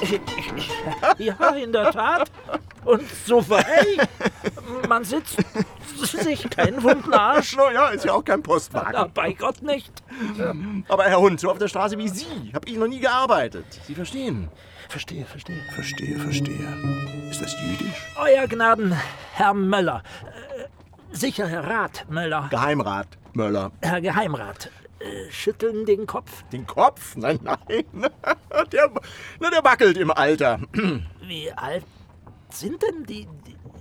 [1.18, 2.30] Ja, in der Tat.
[2.84, 3.84] Und so frei.
[4.88, 5.36] Man sitzt
[5.96, 7.56] sich keinen wunden Arsch.
[7.56, 8.92] No, ja, ist ja auch kein Postwagen.
[8.92, 9.92] Na, bei Gott nicht.
[10.88, 13.66] Aber Herr Hund, so auf der Straße wie Sie, habe ich noch nie gearbeitet.
[13.86, 14.48] Sie verstehen.
[14.88, 15.62] Verstehe, verstehe.
[15.74, 16.66] Verstehe, verstehe.
[17.30, 18.06] Ist das jüdisch?
[18.16, 18.96] Euer Gnaden,
[19.34, 20.02] Herr Möller.
[21.12, 22.48] Sicher, Herr Rat Möller.
[22.50, 23.72] Geheimrat Möller.
[23.82, 24.70] Herr Geheimrat.
[25.00, 26.42] Äh, schütteln den Kopf?
[26.52, 27.16] Den Kopf?
[27.16, 27.58] Nein, nein.
[28.72, 28.90] Der,
[29.40, 30.60] na, der wackelt im Alter.
[31.22, 31.84] Wie alt
[32.50, 33.26] sind denn die,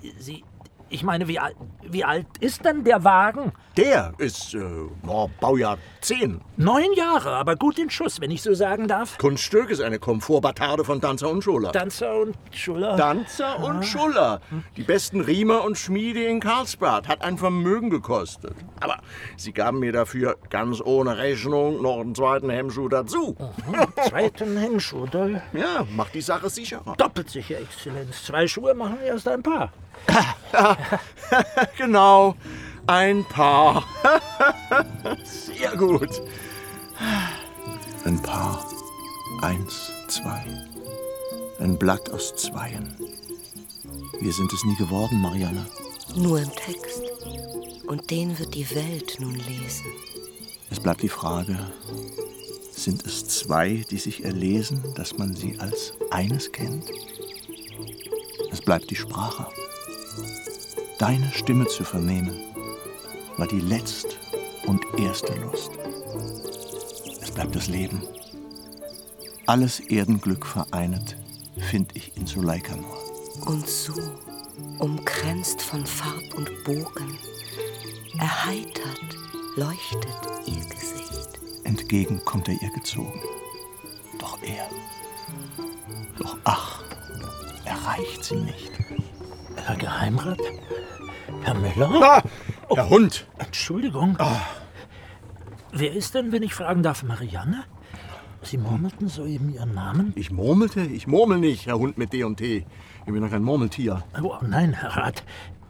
[0.03, 0.43] die Sie?
[0.91, 3.51] Ich meine, wie, alt- wie alt ist denn der Wagen?
[3.77, 4.59] Der ist äh,
[5.05, 6.41] oh, Baujahr 10.
[6.57, 9.17] Neun Jahre, aber gut in Schuss, wenn ich so sagen darf.
[9.17, 11.71] Kunststück ist eine Komfortbatarde von Danzer und Schuller.
[11.71, 12.95] Danzer und Schuller.
[12.95, 14.41] Danzer und Schuller.
[14.77, 17.07] Die besten Riemer und Schmiede in Karlsbad.
[17.07, 18.53] Hat ein Vermögen gekostet.
[18.79, 18.97] Aber
[19.37, 23.35] sie gaben mir dafür ganz ohne Rechnung noch einen zweiten Hemmschuh dazu.
[24.07, 26.95] Zweiten Hemmschuh, da Ja, macht die Sache sicherer.
[26.97, 28.23] doppelt sicher, Exzellenz.
[28.23, 29.71] Zwei Schuhe machen erst ein Paar.
[31.77, 32.35] genau,
[32.89, 33.85] ein Paar.
[35.23, 36.23] Sehr gut.
[38.03, 38.67] Ein Paar.
[39.41, 40.43] Eins, zwei.
[41.59, 42.95] Ein Blatt aus Zweien.
[44.19, 45.67] Wir sind es nie geworden, Marianne.
[46.15, 47.03] Nur im Text.
[47.87, 49.85] Und den wird die Welt nun lesen.
[50.71, 51.59] Es bleibt die Frage,
[52.71, 56.85] sind es zwei, die sich erlesen, dass man sie als eines kennt?
[58.51, 59.45] Es bleibt die Sprache.
[60.97, 62.49] Deine Stimme zu vernehmen,
[63.39, 64.15] war die letzte
[64.67, 65.71] und erste Lust.
[67.21, 68.03] Es bleibt das Leben.
[69.45, 71.15] Alles Erdenglück vereinet,
[71.57, 73.47] find ich in Suleika nur.
[73.47, 73.93] Und so,
[74.79, 77.17] umkränzt von Farb und Bogen,
[78.19, 79.17] erheitert,
[79.55, 81.39] leuchtet ihr Gesicht.
[81.63, 83.21] Entgegen kommt er ihr gezogen.
[84.19, 84.67] Doch er,
[86.17, 86.83] doch ach,
[87.63, 88.71] erreicht sie nicht.
[89.55, 90.39] Herr Geheimrat?
[91.43, 91.89] Herr Müller?
[92.03, 92.21] Ah,
[92.75, 93.28] Herr Hund!
[93.69, 94.17] Entschuldigung.
[95.71, 97.65] Wer ist denn, wenn ich fragen darf, Marianne?
[98.41, 100.11] Sie murmelten soeben Ihren Namen?
[100.15, 100.81] Ich murmelte?
[100.81, 102.65] Ich murmel nicht, Herr Hund mit D und T.
[103.05, 104.03] Ich bin doch kein Murmeltier.
[104.23, 105.23] Oh, nein, Herr Rat.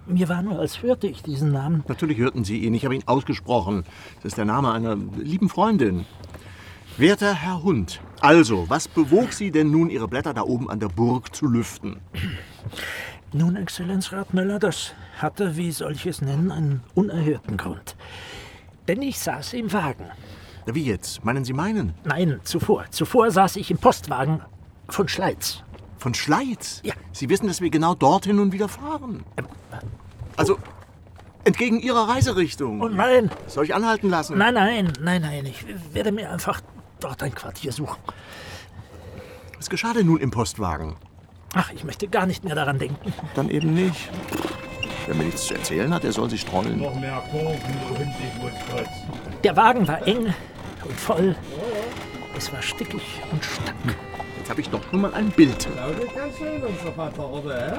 [0.08, 1.84] Mir war nur, als hörte ich diesen Namen.
[1.90, 2.74] Natürlich hörten Sie ihn.
[2.74, 3.84] Ich habe ihn ausgesprochen.
[4.24, 6.06] Das ist der Name einer lieben Freundin.
[6.98, 10.88] Werter Herr Hund, also, was bewog Sie denn nun, Ihre Blätter da oben an der
[10.88, 12.00] Burg zu lüften?
[13.32, 17.96] Nun, Exzellenzrat Müller, das hatte, wie soll ich es nennen, einen unerhörten Grund.
[18.88, 20.06] Denn ich saß im Wagen.
[20.66, 21.24] Wie jetzt?
[21.24, 21.94] Meinen Sie meinen?
[22.04, 22.86] Nein, zuvor.
[22.90, 24.42] Zuvor saß ich im Postwagen
[24.88, 25.64] von Schleiz.
[25.98, 26.82] Von Schleiz?
[26.84, 26.94] Ja.
[27.12, 29.24] Sie wissen, dass wir genau dorthin nun wieder fahren.
[30.36, 30.58] Also,
[31.44, 32.82] entgegen Ihrer Reiserichtung.
[32.82, 33.30] Oh nein!
[33.46, 34.38] Soll ich anhalten lassen?
[34.40, 35.46] Nein, nein, nein, nein.
[35.46, 36.62] Ich werde mir einfach
[37.00, 37.98] dort ein Quartier suchen.
[39.58, 40.96] Was geschah denn nun im Postwagen?
[41.54, 43.14] Ach, ich möchte gar nicht mehr daran denken.
[43.36, 44.10] Dann eben nicht.
[45.06, 46.84] Wer mir nichts zu erzählen hat, der soll sich kotzen.
[49.44, 50.34] Der Wagen war eng
[50.84, 51.36] und voll.
[52.38, 53.98] Es war stickig und stank.
[54.38, 55.68] Jetzt habe ich doch nun mal ein Bild.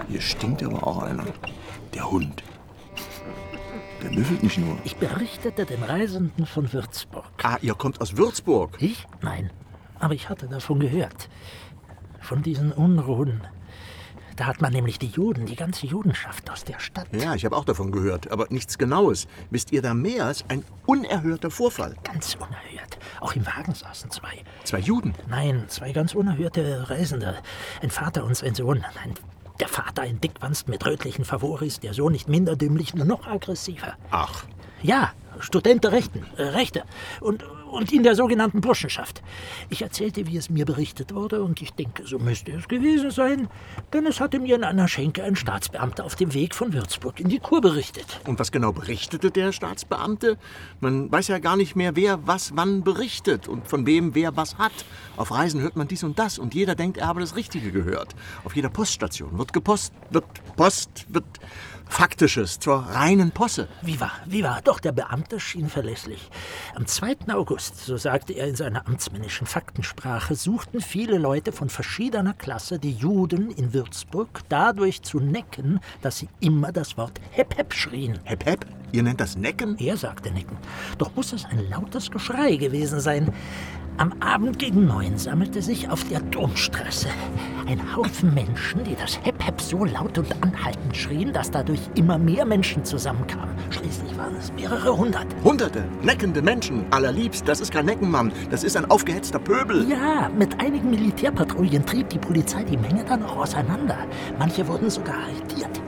[0.08, 1.24] Hier stinkt aber auch einer.
[1.94, 2.42] Der Hund.
[4.02, 4.78] Der müffelt nicht nur.
[4.84, 7.26] Ich berichtete den Reisenden von Würzburg.
[7.42, 8.76] Ah, ihr kommt aus Würzburg.
[8.80, 9.06] Ich?
[9.22, 9.50] Nein.
[9.98, 11.28] Aber ich hatte davon gehört.
[12.20, 13.42] Von diesen Unruhen.
[14.40, 17.08] Da hat man nämlich die Juden, die ganze Judenschaft aus der Stadt.
[17.12, 19.28] Ja, ich habe auch davon gehört, aber nichts Genaues.
[19.50, 20.30] Wisst ihr da mehr?
[20.30, 21.94] Ist ein unerhörter Vorfall.
[22.04, 22.98] Ganz unerhört.
[23.20, 24.42] Auch im Wagen saßen zwei.
[24.64, 25.14] Zwei Juden.
[25.28, 27.36] Nein, zwei ganz unerhörte Reisende.
[27.82, 28.82] Ein Vater und sein Sohn.
[29.04, 29.12] Ein,
[29.60, 33.98] der Vater ein Dickwanst mit rötlichen Favoris, der Sohn nicht minder dümmlich, nur noch aggressiver.
[34.10, 34.44] Ach,
[34.80, 36.84] Ja, Student der Rechten, äh, Rechte.
[37.20, 39.22] Und, und in der sogenannten Burschenschaft.
[39.68, 43.48] Ich erzählte, wie es mir berichtet wurde, und ich denke, so müsste es gewesen sein,
[43.92, 47.28] denn es hatte mir in einer Schenke ein Staatsbeamter auf dem Weg von Würzburg in
[47.28, 48.20] die Kur berichtet.
[48.26, 50.36] und was genau berichtete der Staatsbeamte?
[50.80, 54.58] Man weiß ja gar nicht mehr, wer was wann berichtet und von wem wer was
[54.58, 54.72] hat.
[55.16, 58.14] Auf Reisen hört man dies und das und jeder denkt, er habe das Richtige gehört.
[58.44, 60.24] Auf jeder Poststation wird gepost, wird
[60.56, 61.24] Post, wird
[61.90, 63.68] Faktisches zur reinen Posse.
[63.82, 64.60] Wie war, wie war?
[64.62, 66.30] Doch, der Beamte schien verlässlich.
[66.76, 67.16] Am 2.
[67.34, 72.92] August, so sagte er in seiner amtsmännischen Faktensprache, suchten viele Leute von verschiedener Klasse die
[72.92, 78.20] Juden in Würzburg dadurch zu necken, dass sie immer das Wort Hep Hep schrien.
[78.22, 79.76] Hep Hep, ihr nennt das Necken?
[79.78, 80.56] Er sagte Necken.
[80.96, 83.32] Doch muss es ein lautes Geschrei gewesen sein.
[83.96, 87.08] Am Abend gegen neun sammelte sich auf der Domstraße
[87.66, 92.18] ein Haufen Menschen, die das Hep Hep so laut und anhaltend schrien, dass dadurch immer
[92.18, 93.54] mehr Menschen zusammenkamen.
[93.70, 95.26] Schließlich waren es mehrere hundert.
[95.44, 99.88] Hunderte, neckende Menschen, allerliebst, das ist kein Neckenmann, das ist ein aufgehetzter Pöbel.
[99.88, 103.98] Ja, mit einigen Militärpatrouillen trieb die Polizei die Menge dann noch auseinander.
[104.38, 105.80] Manche wurden sogar arretiert.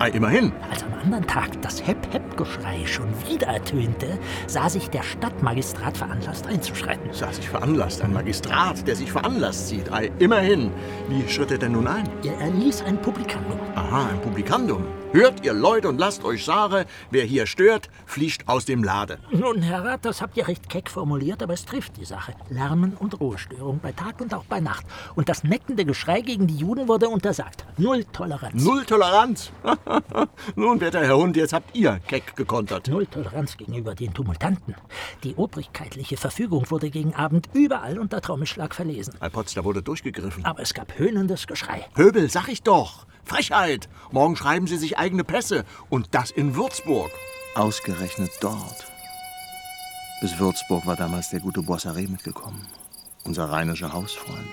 [0.00, 0.52] Ah, immerhin.
[0.70, 7.12] Als am anderen Tag das Hep-Hep-Geschrei schon wieder ertönte, sah sich der Stadtmagistrat veranlasst einzuschreiten.
[7.12, 9.90] Sah sich veranlasst, ein Magistrat, der sich veranlasst sieht.
[9.90, 10.70] Ei, immerhin.
[11.08, 12.08] Wie schritt er denn nun ein?
[12.22, 13.58] Er erließ ein Publikandum.
[13.74, 14.84] Aha, ein Publikandum.
[15.12, 19.18] Hört ihr Leute und lasst euch sagen, wer hier stört, fließt aus dem Lade.
[19.32, 22.34] Nun, Herr Rat, das habt ihr recht keck formuliert, aber es trifft die Sache.
[22.50, 24.84] Lärmen und Ruhestörung bei Tag und auch bei Nacht.
[25.14, 27.64] Und das neckende Geschrei gegen die Juden wurde untersagt.
[27.78, 28.62] Null Toleranz.
[28.62, 29.50] Null Toleranz.
[30.56, 32.88] Nun, werter Herr Hund, jetzt habt ihr keck gekontert.
[32.88, 34.74] Null Toleranz gegenüber den Tumultanten.
[35.24, 39.14] Die obrigkeitliche Verfügung wurde gegen Abend überall unter Trommelschlag verlesen.
[39.20, 40.44] Alpotz, da wurde durchgegriffen.
[40.44, 41.86] Aber es gab höhnendes Geschrei.
[41.94, 43.06] Pöbel, sag ich doch.
[43.24, 43.88] Frechheit.
[44.10, 45.64] Morgen schreiben sie sich eigene Pässe.
[45.88, 47.10] Und das in Würzburg.
[47.54, 48.86] Ausgerechnet dort.
[50.20, 52.66] Bis Würzburg war damals der gute Boissaré mitgekommen.
[53.24, 54.48] Unser rheinischer Hausfreund.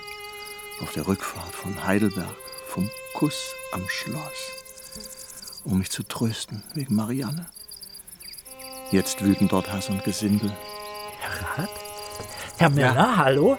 [0.81, 2.35] Auf der Rückfahrt von Heidelberg.
[2.67, 4.54] Vom Kuss am Schloss.
[5.65, 7.47] Um mich zu trösten wegen Marianne.
[8.91, 10.51] Jetzt wüten dort Hass und Gesindel.
[11.19, 11.69] Herr Rat?
[12.57, 13.57] Herr Müller, hallo?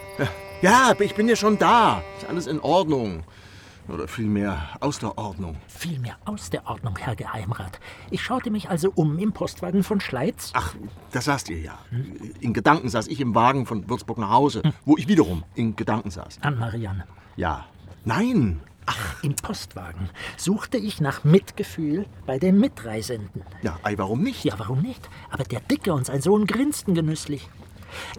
[0.61, 2.01] Ja, ich bin ja schon da.
[2.17, 3.23] Ist alles in Ordnung.
[3.89, 5.57] Oder vielmehr aus der Ordnung.
[5.67, 7.79] Vielmehr aus der Ordnung, Herr Geheimrat.
[8.09, 10.51] Ich schaute mich also um im Postwagen von Schleiz.
[10.55, 10.75] Ach,
[11.11, 11.77] das saßt ihr ja.
[12.39, 16.09] In Gedanken saß ich im Wagen von Würzburg nach Hause, wo ich wiederum in Gedanken
[16.09, 16.39] saß.
[16.41, 17.05] An Marianne.
[17.35, 17.65] Ja.
[18.03, 18.61] Nein.
[18.87, 23.43] Ach, im Postwagen suchte ich nach Mitgefühl bei den Mitreisenden.
[23.61, 24.45] Ja, ei, warum nicht?
[24.45, 25.09] Ja, warum nicht?
[25.29, 27.49] Aber der Dicke und sein Sohn grinsten genüsslich.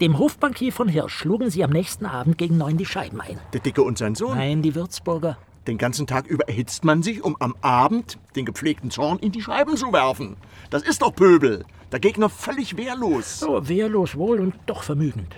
[0.00, 3.40] Dem Hofbankier von Hirsch schlugen sie am nächsten Abend gegen neun die Scheiben ein.
[3.54, 4.36] Der Dicke und sein Sohn?
[4.36, 5.38] Nein, die Würzburger.
[5.66, 9.42] Den ganzen Tag über erhitzt man sich, um am Abend den gepflegten Zorn in die
[9.42, 10.36] Scheiben zu werfen.
[10.70, 11.64] Das ist doch Pöbel.
[11.92, 13.42] Der Gegner völlig wehrlos.
[13.42, 15.34] Oh, wehrlos wohl und doch vermögend.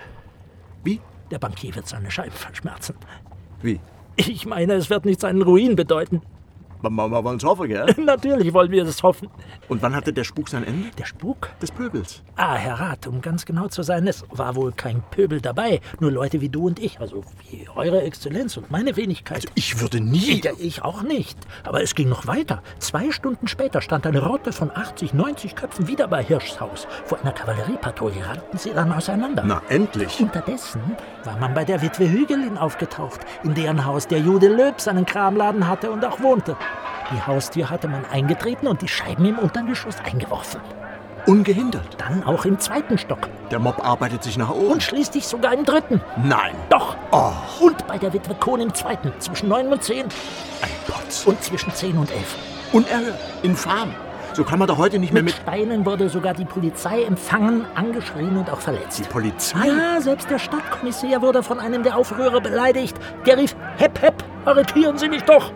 [0.83, 0.99] Wie?
[1.31, 2.95] Der Bankier wird seine Scheiben verschmerzen.
[3.61, 3.79] Wie?
[4.27, 6.21] Ich meine, es wird nicht seinen Ruin bedeuten.
[6.81, 7.85] Wir wollen es hoffen, gell?
[7.97, 9.29] Natürlich wollen wir es hoffen.
[9.69, 10.89] Und wann hatte der Spuk sein Ende?
[10.97, 11.49] Der Spuk?
[11.61, 12.23] Des Pöbels.
[12.35, 15.79] Ah, Herr Rat, um ganz genau zu sein, es war wohl kein Pöbel dabei.
[15.99, 19.37] Nur Leute wie du und ich, also wie Eure Exzellenz und meine Wenigkeit.
[19.37, 20.41] Also ich würde nie.
[20.41, 21.37] Ja, ich auch nicht.
[21.63, 22.63] Aber es ging noch weiter.
[22.79, 26.87] Zwei Stunden später stand eine Rotte von 80, 90 Köpfen wieder bei Hirschs Haus.
[27.05, 29.43] Vor einer Kavalleriepatrouille rannten sie dann auseinander.
[29.45, 30.19] Na, endlich.
[30.19, 30.81] Unterdessen
[31.23, 35.67] war man bei der Witwe Hügelin aufgetaucht, in deren Haus der Jude Löb seinen Kramladen
[35.67, 36.55] hatte und auch wohnte.
[37.13, 40.61] Die Haustür hatte man eingetreten und die Scheiben im Untergeschoss eingeworfen.
[41.27, 41.97] Ungehindert.
[41.97, 43.29] Dann auch im zweiten Stock.
[43.51, 44.73] Der Mob arbeitet sich nach oben.
[44.73, 46.01] Und schließlich sogar im dritten.
[46.23, 46.55] Nein.
[46.69, 46.95] Doch.
[47.11, 47.31] Oh.
[47.59, 50.05] Und bei der Witwe Kohn im zweiten, zwischen neun und zehn.
[50.05, 51.23] Ein Potz.
[51.25, 52.35] Und zwischen zehn und elf.
[52.71, 53.19] Unerhört.
[53.43, 53.93] Infam.
[54.33, 55.41] So kann man doch heute nicht mehr Mit mit...
[55.43, 58.99] Steinen wurde sogar die Polizei empfangen, angeschrien und auch verletzt.
[58.99, 59.67] Die Polizei?
[59.67, 62.95] Ja, selbst der Stadtkommissär wurde von einem der Aufrührer beleidigt.
[63.25, 65.51] Der rief, Hepp, Hepp, arretieren Sie mich doch.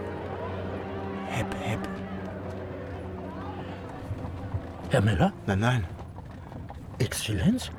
[1.36, 1.80] Hepp, hepp.
[4.90, 5.34] Herr Müller?
[5.46, 5.84] Nein, nein.
[7.00, 7.72] Exzellenz?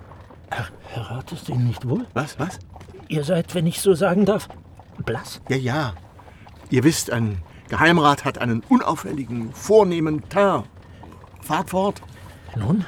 [0.50, 2.06] Herr, Herr ist Ihnen nicht wohl?
[2.12, 2.58] Was, was?
[3.08, 4.50] Ihr seid, wenn ich so sagen darf,
[5.06, 5.40] blass?
[5.48, 5.94] Ja, ja.
[6.68, 7.38] Ihr wisst, ein
[7.68, 10.66] Geheimrat hat einen unauffälligen, vornehmen Teint.
[11.40, 12.02] Fahrt fort.
[12.56, 12.84] Nun,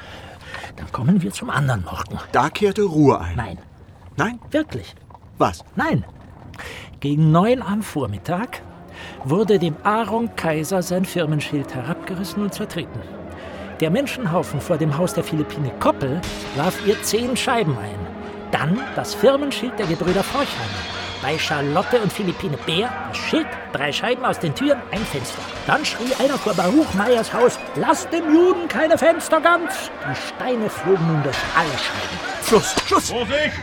[0.75, 2.19] dann kommen wir zum anderen Morgen.
[2.31, 3.35] Da kehrte Ruhe ein.
[3.35, 3.57] Nein,
[4.17, 4.39] Nein?
[4.51, 4.93] wirklich.
[5.39, 5.65] Was?
[5.75, 6.05] Nein.
[6.99, 8.61] Gegen neun am Vormittag
[9.23, 13.01] wurde dem Aaron Kaiser sein Firmenschild herabgerissen und zertreten.
[13.79, 16.19] Der Menschenhaufen vor dem Haus der Philippine Koppel
[16.55, 17.99] warf ihr zehn Scheiben ein.
[18.51, 20.99] Dann das Firmenschild der Gebrüder Forchheimer.
[21.21, 25.41] Bei Charlotte und Philippine Bär das Schild, drei Scheiben aus den Türen, ein Fenster.
[25.67, 29.91] Dann schrie einer vor Baruch Meyers Haus, lasst dem Juden keine Fenster ganz.
[30.09, 32.19] Die Steine flogen nun durch alle Scheiben.
[32.47, 33.09] Schluss, Schluss!
[33.09, 33.53] Vorsicht!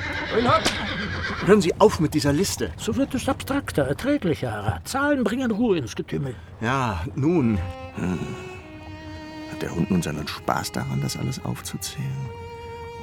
[1.45, 2.73] Hören Sie auf mit dieser Liste.
[2.77, 4.81] So wird es abstrakter, erträglicher, Herr.
[4.85, 6.35] Zahlen bringen Ruhe ins Getümmel.
[6.61, 7.59] Ja, nun.
[7.97, 8.19] Hm.
[9.53, 12.31] Hat der Hund nun seinen Spaß daran, das alles aufzuzählen?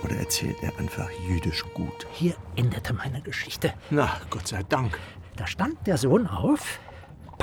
[0.03, 2.07] Oder erzählt er einfach jüdisch gut?
[2.11, 3.73] Hier endete meine Geschichte.
[3.91, 4.99] Na, Gott sei Dank.
[5.37, 6.79] Da stand der Sohn auf,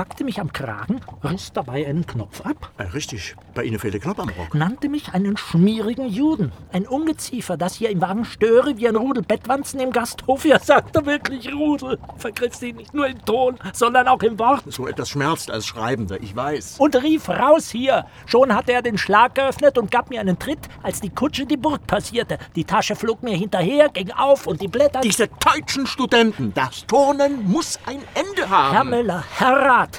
[0.01, 4.01] packte mich am Kragen, riss dabei einen Knopf ab, Äh, richtig, bei Ihnen fehlt der
[4.01, 4.55] Knopf am Rock.
[4.55, 6.53] nannte mich einen schmierigen Juden.
[6.73, 10.47] Ein Ungeziefer, das hier im Wagen störe wie ein Rudel Bettwanzen im Gasthof.
[10.47, 11.99] Ja, sagt er wirklich Rudel.
[12.17, 14.63] Vergriff sie nicht nur im Ton, sondern auch im Wort.
[14.69, 16.77] So etwas schmerzt als Schreibender, ich weiß.
[16.79, 18.07] Und rief raus hier.
[18.25, 21.59] Schon hatte er den Schlag geöffnet und gab mir einen Tritt, als die Kutsche die
[21.59, 22.39] Burg passierte.
[22.57, 25.03] Die Tasche flog mir hinterher, ging auf und die Blätter...
[25.03, 28.73] Diese deutschen Studenten, das Turnen muss ein Ende haben.
[28.73, 29.90] Herr Müller, Herr Rat,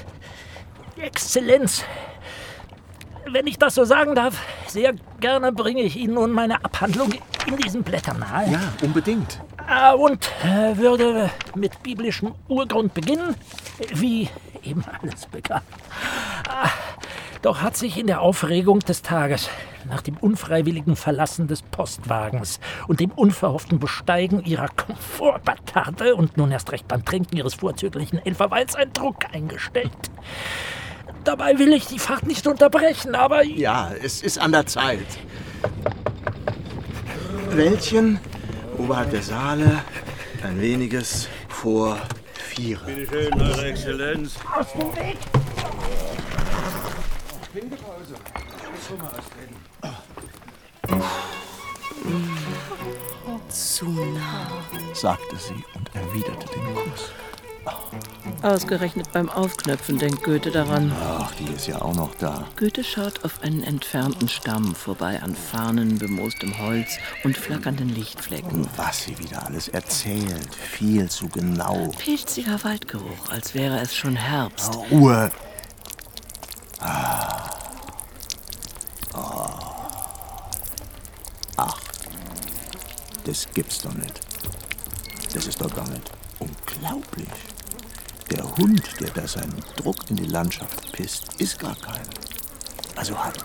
[1.02, 1.84] Exzellenz,
[3.26, 4.36] wenn ich das so sagen darf,
[4.68, 7.12] sehr gerne bringe ich Ihnen nun meine Abhandlung
[7.46, 8.50] in diesen Blättern nahe.
[8.52, 9.40] Ja, unbedingt.
[9.66, 13.34] Ah, Und äh, würde mit biblischem Urgrund beginnen,
[13.94, 14.28] wie
[14.62, 15.62] eben alles begann.
[16.48, 16.68] Ah,
[17.42, 19.48] Doch hat sich in der Aufregung des Tages,
[19.88, 26.70] nach dem unfreiwilligen Verlassen des Postwagens und dem unverhofften Besteigen ihrer Komfortbatarde und nun erst
[26.70, 29.90] recht beim Trinken ihres vorzüglichen Elferweils ein Druck eingestellt.
[31.24, 35.06] Dabei will ich die Fahrt nicht unterbrechen, aber Ja, es ist an der Zeit.
[37.50, 38.18] Wäldchen,
[38.78, 39.84] oberhalb der Saale,
[40.42, 41.98] ein weniges vor
[42.34, 42.78] vier.
[42.86, 44.36] Bitte schön, Eure Exzellenz.
[44.58, 45.16] aus dem Weg!
[53.48, 54.48] Zu nah.
[54.94, 57.12] sagte sie und erwiderte den Kuss.
[58.42, 60.92] Ausgerechnet beim Aufknöpfen denkt Goethe daran.
[61.00, 62.48] Ach, die ist ja auch noch da.
[62.56, 68.66] Goethe schaut auf einen entfernten Stamm vorbei an Farnen, bemoostem Holz und flackernden Lichtflecken.
[68.76, 71.92] Was sie wieder alles erzählt, viel zu genau.
[71.98, 74.76] Pilziger Waldgeruch, als wäre es schon Herbst.
[74.90, 75.30] Ruhe.
[76.80, 77.48] Ah.
[79.14, 79.46] Oh.
[81.58, 81.78] Ach,
[83.24, 84.20] das gibt's doch nicht.
[85.32, 87.28] Das ist doch gar nicht unglaublich.
[88.32, 92.08] Der Hund, der da seinen Druck in die Landschaft pisst, ist gar keiner.
[92.96, 93.36] Also hat,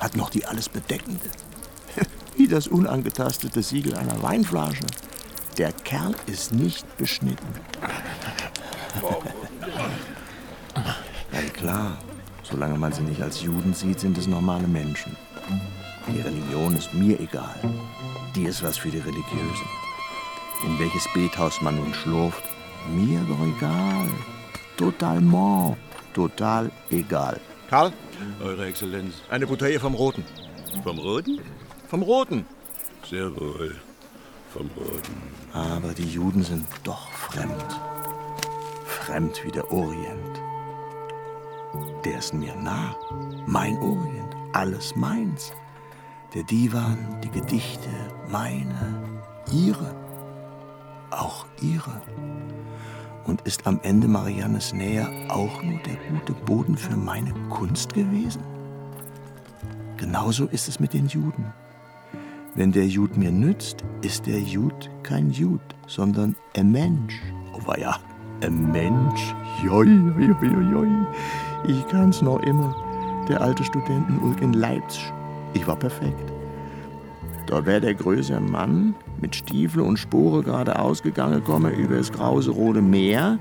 [0.00, 1.30] hat noch die alles bedeckende.
[2.36, 4.84] Wie das unangetastete Siegel einer Weinflasche.
[5.58, 7.46] Der Kerl ist nicht beschnitten.
[11.32, 11.96] Ja, klar.
[12.42, 15.16] Solange man sie nicht als Juden sieht, sind es normale Menschen.
[16.08, 17.54] Die Religion ist mir egal.
[18.34, 19.68] Die ist was für die Religiösen.
[20.66, 22.42] In welches Bethaus man nun schlurft,
[22.88, 24.08] mir doch egal.
[24.76, 25.76] Totalement.
[26.14, 27.38] Total egal.
[27.68, 27.92] Karl,
[28.42, 29.14] Eure Exzellenz.
[29.30, 30.24] eine Bouteille vom Roten.
[30.82, 31.40] Vom Roten?
[31.88, 32.44] Vom Roten.
[33.08, 33.76] Sehr wohl.
[34.52, 35.16] Vom Roten.
[35.52, 37.80] Aber die Juden sind doch fremd.
[38.84, 40.40] Fremd wie der Orient.
[42.04, 42.96] der ist mir nah.
[43.46, 45.52] Mein Orient, alles meins.
[46.34, 47.88] Der Divan, die Gedichte,
[48.28, 48.94] meine,
[49.52, 49.94] ihre,
[51.10, 52.00] auch ihre.
[53.30, 58.42] Und ist am Ende Mariannes Nähe auch nur der gute Boden für meine Kunst gewesen?
[59.96, 61.52] Genauso ist es mit den Juden.
[62.56, 67.22] Wenn der Jud mir nützt, ist der Jud kein Jud, sondern ein Mensch.
[67.52, 68.00] Oh ja,
[68.42, 69.32] ein Mensch.
[69.62, 70.88] Joi, joi, joi, joi.
[71.68, 72.74] Ich kann's noch immer.
[73.28, 75.12] Der alte Studentenulk in Leipzig.
[75.54, 76.29] Ich war perfekt.
[77.50, 82.52] Da wär der größere Mann mit Stiefel und Spore gerade ausgegangen komme über das grause
[82.52, 83.40] rote Meer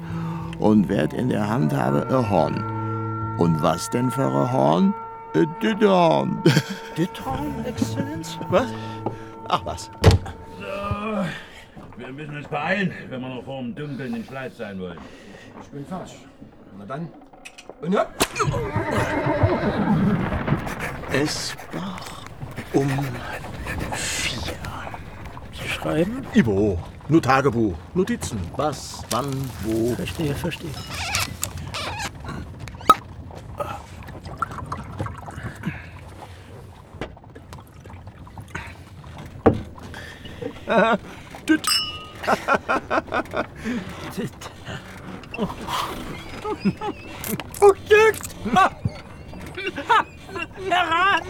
[0.57, 3.35] und werd in der Hand habe ein Horn.
[3.37, 4.95] Und was denn für ein Horn?
[5.35, 6.41] Ein Dütterhorn.
[6.97, 8.39] Dütterhorn, Exzellenz?
[8.49, 8.65] Was?
[9.47, 9.91] Ach was.
[10.59, 14.97] So, wir müssen uns beeilen, wenn wir noch vor dem Dunkeln in Schleiz sein wollen.
[15.61, 16.15] Ich bin falsch.
[16.79, 17.07] Na dann.
[17.79, 18.07] Und ja.
[21.11, 21.99] Es war
[22.73, 22.89] um
[25.79, 26.25] schreiben?
[26.33, 26.77] Ivo,
[27.07, 28.39] nur Tagebuch, Notizen.
[28.55, 29.29] Was, wann,
[29.63, 29.95] wo.
[29.95, 30.71] Verstehe, verstehe.
[41.47, 41.67] Düt.
[44.17, 44.31] Düt.
[47.61, 48.35] Oh, Jügt!
[50.69, 51.21] Heran!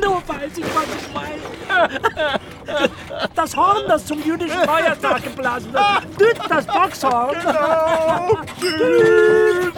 [0.00, 1.42] Nur weiß ich, was ich meine.
[3.34, 6.38] Das Horn, das zum jüdischen Feiertag geblasen wird.
[6.48, 7.36] Das Boxhorn.
[7.40, 8.38] Genau.
[8.60, 9.74] Düt.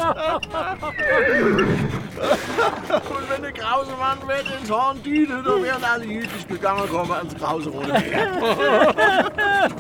[2.17, 7.13] Und wenn der grause Mann wird ins Horn düte, dann werden alle jüdisch gegangen kommen
[7.13, 8.03] ans grause rote Meer.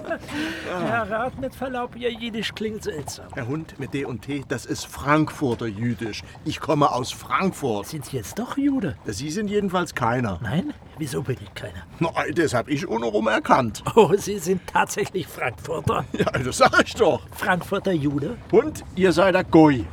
[0.87, 3.26] Herr Rat, mit Verlaub, Ihr Jiddisch klingt seltsam.
[3.34, 6.22] Der Hund mit D und T, das ist Frankfurter Jüdisch.
[6.45, 7.87] Ich komme aus Frankfurt.
[7.87, 8.97] Sind Sie jetzt doch Jude?
[9.07, 10.39] Sie sind jedenfalls keiner.
[10.43, 10.74] Nein?
[10.99, 11.87] Wieso bin ich keiner?
[11.99, 13.82] Nein, das hab ich unrum erkannt.
[13.95, 16.05] Oh, Sie sind tatsächlich Frankfurter.
[16.12, 17.20] Ja, das sag ich doch.
[17.32, 18.37] Frankfurter Jude?
[18.51, 19.84] Und ihr seid der Goi.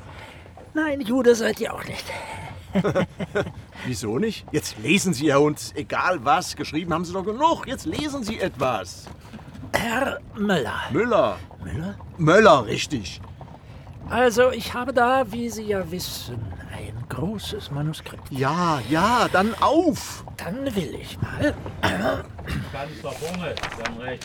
[0.74, 2.06] Nein, Jude seid ihr auch nicht.
[3.86, 4.46] Wieso nicht?
[4.52, 5.74] Jetzt lesen Sie, Herr Hund.
[5.76, 7.68] Egal was, geschrieben haben Sie doch genug.
[7.68, 9.06] Jetzt lesen Sie etwas.
[9.74, 10.82] Herr Möller.
[10.92, 11.38] Müller.
[11.64, 11.96] Müller?
[12.18, 13.22] Möller, richtig.
[14.10, 16.40] Also, ich habe da, wie Sie ja wissen,
[16.72, 18.32] ein großes Manuskript.
[18.32, 20.26] Ja, ja, dann auf.
[20.38, 21.54] Dann will ich mal.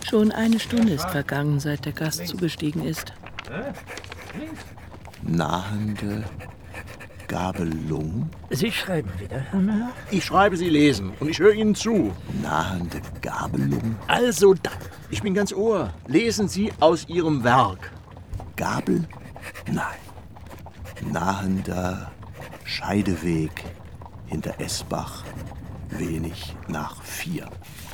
[0.08, 3.12] Schon eine Stunde ist vergangen, seit der Gast zugestiegen ist.
[5.22, 6.24] Nahende
[7.26, 8.30] Gabelung.
[8.50, 9.90] Sie schreiben wieder, Herr Müller?
[10.10, 12.12] Ich schreibe, Sie lesen und ich höre Ihnen zu.
[12.42, 13.96] Nahende Gabelung.
[14.06, 14.72] Also dann.
[15.10, 15.92] Ich bin ganz Ohr.
[16.06, 17.92] Lesen Sie aus Ihrem Werk.
[18.56, 19.04] Gabel?
[19.70, 19.84] Nein.
[21.12, 22.10] Nahender
[22.64, 23.64] Scheideweg
[24.26, 25.24] hinter Esbach,
[25.90, 27.48] wenig nach vier.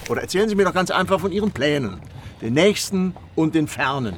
[0.08, 2.00] Oder erzählen Sie mir doch ganz einfach von Ihren Plänen.
[2.40, 4.16] Den nächsten und den fernen.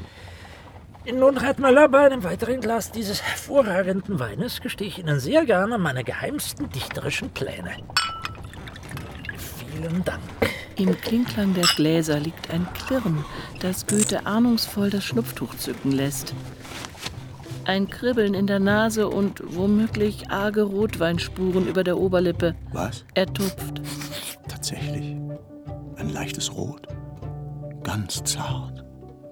[1.15, 5.79] Nun, Herr Möller, bei einem weiteren Glas dieses hervorragenden Weines gestehe ich Ihnen sehr gerne
[5.79, 7.77] meine geheimsten dichterischen Pläne.
[9.37, 10.21] Vielen Dank.
[10.75, 13.25] Im Klingklang der Gläser liegt ein Klirren,
[13.61, 16.35] das Goethe ahnungsvoll das Schnupftuch zücken lässt.
[17.65, 22.57] Ein Kribbeln in der Nase und womöglich arge Rotweinspuren über der Oberlippe.
[22.73, 23.05] Was?
[23.15, 23.81] Er tupft.
[24.49, 25.17] Tatsächlich.
[25.97, 26.87] Ein leichtes Rot.
[27.85, 28.86] Ganz zart.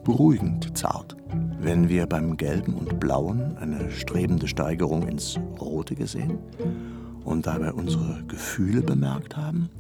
[0.05, 1.17] Beruhigend zart.
[1.59, 6.39] Wenn wir beim Gelben und Blauen eine strebende Steigerung ins Rote gesehen
[7.25, 9.71] und dabei unsere Gefühle bemerkt haben,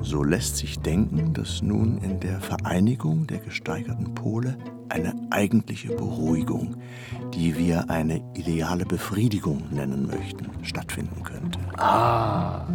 [0.00, 4.56] so lässt sich denken, dass nun in der Vereinigung der gesteigerten Pole
[4.88, 6.76] eine eigentliche Beruhigung,
[7.34, 11.58] die wir eine ideale Befriedigung nennen möchten, stattfinden könnte.
[11.76, 12.66] Ah.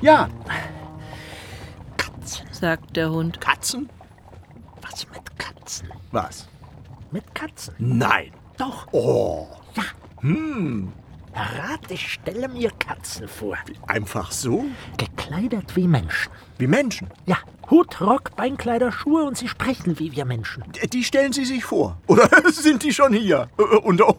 [0.00, 0.28] Ja.
[1.96, 2.46] Katzen.
[2.50, 3.40] sagt der Hund.
[3.40, 3.88] Katzen?
[4.90, 5.88] Was mit Katzen?
[6.12, 6.46] Was?
[7.10, 7.74] Mit Katzen?
[7.78, 8.32] Nein.
[8.58, 8.86] Doch.
[8.92, 9.48] Oh.
[9.74, 9.84] Ja.
[10.20, 10.92] Hm.
[11.34, 13.56] Rat, ich stelle mir Katzen vor.
[13.86, 14.66] Einfach so?
[14.98, 16.30] Gekleidet wie Menschen.
[16.58, 17.08] Wie Menschen?
[17.26, 17.38] Ja,
[17.70, 20.62] Hut, Rock, Beinkleider, Schuhe und sie sprechen wie wir Menschen.
[20.92, 21.98] Die stellen Sie sich vor.
[22.06, 23.48] Oder sind die schon hier?
[23.58, 24.14] Äh, unter,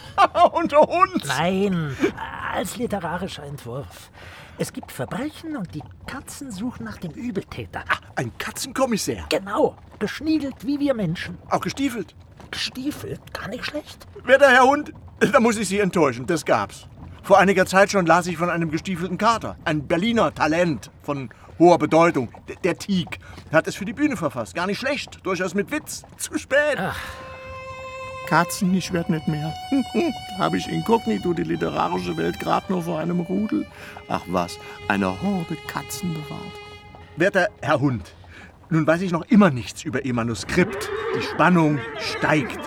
[0.52, 1.24] unter uns?
[1.26, 1.94] Nein,
[2.52, 4.10] als literarischer Entwurf.
[4.58, 7.84] Es gibt Verbrechen und die Katzen suchen nach dem Übeltäter.
[7.88, 9.26] Ah, ein Katzenkommissär.
[9.28, 11.36] Genau, geschniegelt wie wir Menschen.
[11.50, 12.14] Auch gestiefelt.
[12.50, 14.06] Gestiefelt, gar nicht schlecht.
[14.24, 16.86] Werter Herr Hund, da muss ich Sie enttäuschen, das gab's.
[17.22, 19.56] Vor einiger Zeit schon las ich von einem gestiefelten Kater.
[19.64, 21.28] Ein Berliner Talent von
[21.58, 22.30] hoher Bedeutung.
[22.48, 23.18] D der Tieg
[23.52, 24.54] hat es für die Bühne verfasst.
[24.54, 26.02] Gar nicht schlecht, durchaus mit Witz.
[26.16, 26.78] Zu spät.
[26.78, 26.96] Ach.
[28.26, 29.54] Katzen, ich werd nicht mehr.
[30.38, 33.66] Habe ich inkognito die literarische Welt gerade nur vor einem Rudel?
[34.08, 34.58] Ach was,
[34.88, 36.52] eine Horde Katzen bewahrt.
[37.16, 38.14] Werter Herr Hund,
[38.68, 40.90] nun weiß ich noch immer nichts über Ihr Manuskript.
[41.16, 42.58] Die Spannung steigt.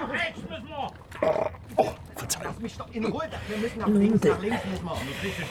[2.44, 3.24] Lass mich doch in Ruhe.
[3.48, 4.32] Wir müssen nach Nun links, denn.
[4.32, 4.86] nach links müssen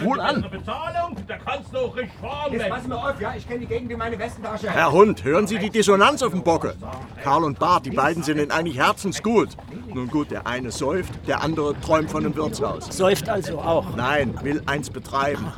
[0.00, 0.06] wir.
[0.06, 0.46] Wohl an.
[0.50, 2.52] Bezahlung, da kannst du auch richtig fahren.
[2.52, 4.70] Jetzt pass mir auf, ja, ich kenne die Gegend wie meine Westentasche.
[4.70, 6.74] Herr Hund, hören Sie die Dissonanz auf dem Bocke.
[7.22, 9.50] Karl und Bart, die beiden sind Ihnen eigentlich herzensgut.
[9.92, 12.86] Nun gut, der eine säuft, der andere träumt von einem Wirtshaus.
[12.96, 13.96] Säuft also auch?
[13.96, 15.52] Nein, will eins betreiben.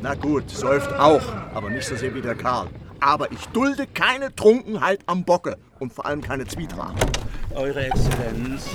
[0.00, 1.22] Na gut, säuft auch,
[1.54, 2.68] aber nicht so sehr wie der Karl.
[3.00, 6.94] Aber ich dulde keine Trunkenheit am Bocke und vor allem keine Zwietracht.
[7.54, 8.70] Eure Exzellenz.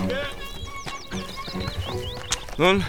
[2.58, 2.84] Nun,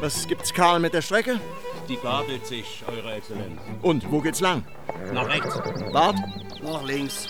[0.00, 1.40] was gibt's Karl mit der Strecke?
[1.88, 3.60] Die gabelt sich, Eure Exzellenz.
[3.82, 4.64] Und, wo geht's lang?
[5.12, 5.60] Nach rechts.
[5.92, 6.16] Bart?
[6.62, 7.26] Nach links.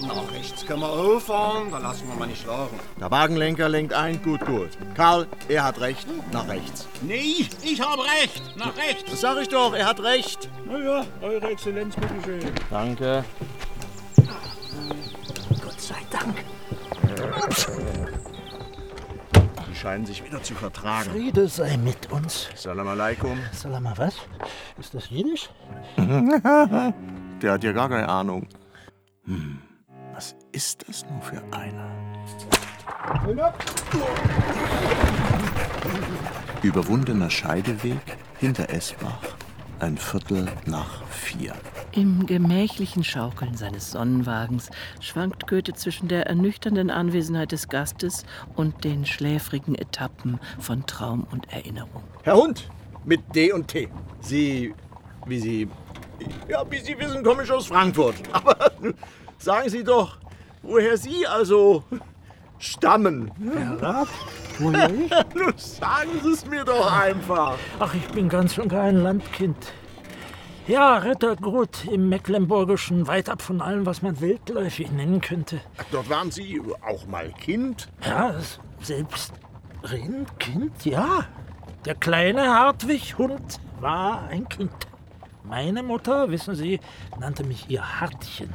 [0.00, 2.78] Nach rechts können wir auffahren, da lassen wir mal nicht schlagen.
[3.00, 4.70] Der Wagenlenker lenkt ein, gut, gut.
[4.94, 6.88] Karl, er hat recht, nach rechts.
[7.02, 8.42] Nee, ich habe recht.
[8.56, 9.10] Nach rechts.
[9.10, 10.48] Das sag ich doch, er hat recht.
[10.66, 12.52] Na ja, Eure Exzellenz, bitteschön.
[12.70, 13.24] Danke.
[15.62, 16.36] Gott sei Dank.
[19.78, 21.10] Scheinen sich wieder zu vertragen.
[21.10, 22.48] Friede sei mit uns.
[22.56, 23.38] Salam alaikum.
[23.52, 24.16] Salam was?
[24.78, 25.48] Ist das Jiddisch?
[25.96, 28.48] Der hat ja gar keine Ahnung.
[29.24, 29.58] Hm,
[30.14, 31.88] was ist das nur für einer?
[36.62, 38.00] Überwundener Scheideweg
[38.38, 39.20] hinter Esbach.
[39.80, 41.54] Ein Viertel nach vier.
[41.92, 44.70] Im gemächlichen Schaukeln seines Sonnenwagens
[45.00, 48.24] schwankt Goethe zwischen der ernüchternden Anwesenheit des Gastes
[48.56, 52.02] und den schläfrigen Etappen von Traum und Erinnerung.
[52.24, 52.68] Herr Hund,
[53.04, 53.88] mit D und T.
[54.20, 54.74] Sie,
[55.26, 55.68] wie Sie,
[56.48, 58.16] ja, wie Sie wissen, komme ich aus Frankfurt.
[58.32, 58.72] Aber
[59.38, 60.18] sagen Sie doch,
[60.62, 61.84] woher Sie also
[62.58, 63.30] stammen.
[64.60, 65.10] Ich?
[65.36, 67.56] Nun sagen Sie es mir doch einfach.
[67.78, 69.72] Ach, ich bin ganz und gar ein Landkind.
[70.66, 75.60] Ja, Rittergut im Mecklenburgischen, weit ab von allem, was man wildläufig nennen könnte.
[75.78, 77.88] Ach, dort waren Sie auch mal Kind?
[78.04, 78.34] Ja,
[78.82, 79.32] selbst
[80.38, 81.24] Kind, ja.
[81.84, 84.72] Der kleine Hartwig Hund war ein Kind.
[85.44, 86.80] Meine Mutter, wissen Sie,
[87.18, 88.52] nannte mich ihr Hartchen.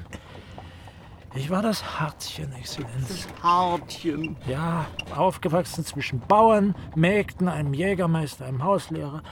[1.35, 3.27] Ich war das Hartchen, Exzellenz.
[3.41, 4.37] Hartchen.
[4.47, 9.23] Ja, aufgewachsen zwischen Bauern, Mägden, einem Jägermeister, einem Hauslehrer.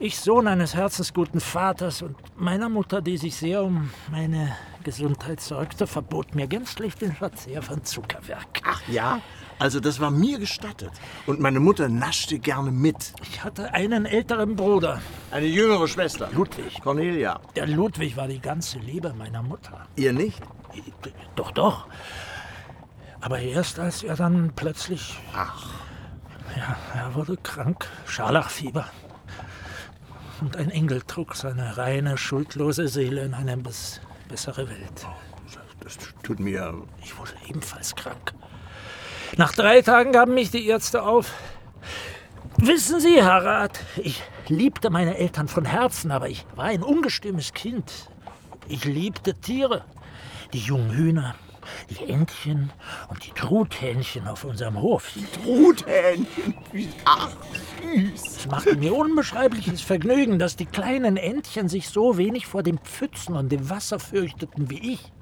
[0.00, 5.86] Ich Sohn eines herzensguten Vaters und meiner Mutter, die sich sehr um meine Gesundheit sorgte,
[5.86, 8.62] verbot mir gänzlich den Verzehr von Zuckerwerk.
[8.64, 9.20] Ach ja?
[9.58, 10.92] Also das war mir gestattet.
[11.26, 13.12] Und meine Mutter naschte gerne mit.
[13.22, 15.02] Ich hatte einen älteren Bruder.
[15.30, 16.30] Eine jüngere Schwester.
[16.32, 16.80] Ludwig.
[16.80, 17.40] Cornelia.
[17.56, 19.88] Der Ludwig war die ganze Liebe meiner Mutter.
[19.96, 20.40] Ihr nicht?
[21.36, 21.86] Doch, doch.
[23.20, 25.18] Aber erst als er dann plötzlich.
[25.34, 25.70] Ach.
[26.56, 27.86] Ja, er wurde krank.
[28.06, 28.86] Scharlachfieber.
[30.40, 35.06] Und ein Engel trug seine reine, schuldlose Seele in eine bes bessere Welt.
[35.80, 36.74] Das tut mir.
[37.02, 38.34] Ich wurde ebenfalls krank.
[39.36, 41.32] Nach drei Tagen gaben mich die Ärzte auf.
[42.58, 47.52] Wissen Sie, Herr Rat, ich liebte meine Eltern von Herzen, aber ich war ein ungestümes
[47.54, 48.10] Kind.
[48.68, 49.84] Ich liebte Tiere.
[50.52, 51.34] Die jungen Hühner,
[51.90, 52.72] die Entchen
[53.10, 55.12] und die Truthähnchen auf unserem Hof.
[55.42, 56.54] Truthähnchen?
[56.72, 57.28] Wie- Ach,
[57.82, 58.22] süß.
[58.38, 63.36] Es machte mir unbeschreibliches Vergnügen, dass die kleinen Entchen sich so wenig vor dem Pfützen
[63.36, 65.12] und dem Wasser fürchteten wie ich.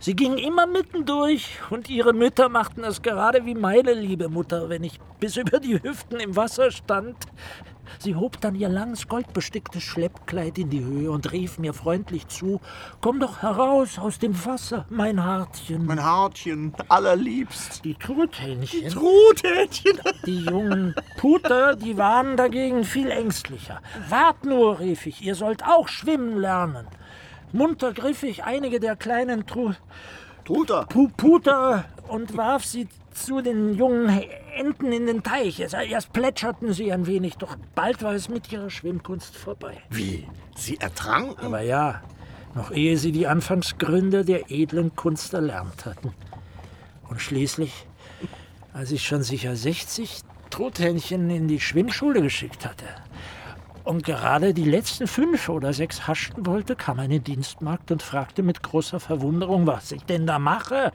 [0.00, 4.84] Sie gingen immer mittendurch und ihre Mütter machten es gerade wie meine liebe Mutter, wenn
[4.84, 7.16] ich bis über die Hüften im Wasser stand.
[7.98, 12.60] Sie hob dann ihr langes goldbesticktes Schleppkleid in die Höhe und rief mir freundlich zu:
[13.00, 15.86] Komm doch heraus aus dem Wasser, mein Hartchen.
[15.86, 17.84] Mein Hartchen, allerliebst.
[17.84, 18.80] Die Truthähnchen.
[18.82, 20.00] Die Truthähnchen.
[20.26, 23.80] Die jungen Puter, die waren dagegen viel ängstlicher.
[24.08, 26.86] Wart nur, rief ich, ihr sollt auch schwimmen lernen.
[27.52, 29.72] Munter griff ich einige der kleinen Tru
[30.44, 30.86] Truter.
[30.88, 34.08] Pu Puter und warf sie zu den jungen
[34.58, 35.60] Enten in den Teich.
[35.60, 39.82] Erst plätscherten sie ein wenig, doch bald war es mit ihrer Schwimmkunst vorbei.
[39.90, 40.26] Wie?
[40.56, 41.46] Sie ertranken?
[41.46, 42.02] Aber ja,
[42.54, 46.12] noch ehe sie die Anfangsgründe der edlen Kunst erlernt hatten.
[47.08, 47.86] Und schließlich,
[48.72, 52.86] als ich schon sicher 60 Truthähnchen in die Schwimmschule geschickt hatte
[53.84, 58.62] und gerade die letzten fünf oder sechs haschten wollte, kam eine Dienstmagd und fragte mit
[58.62, 60.92] großer Verwunderung, was ich denn da mache.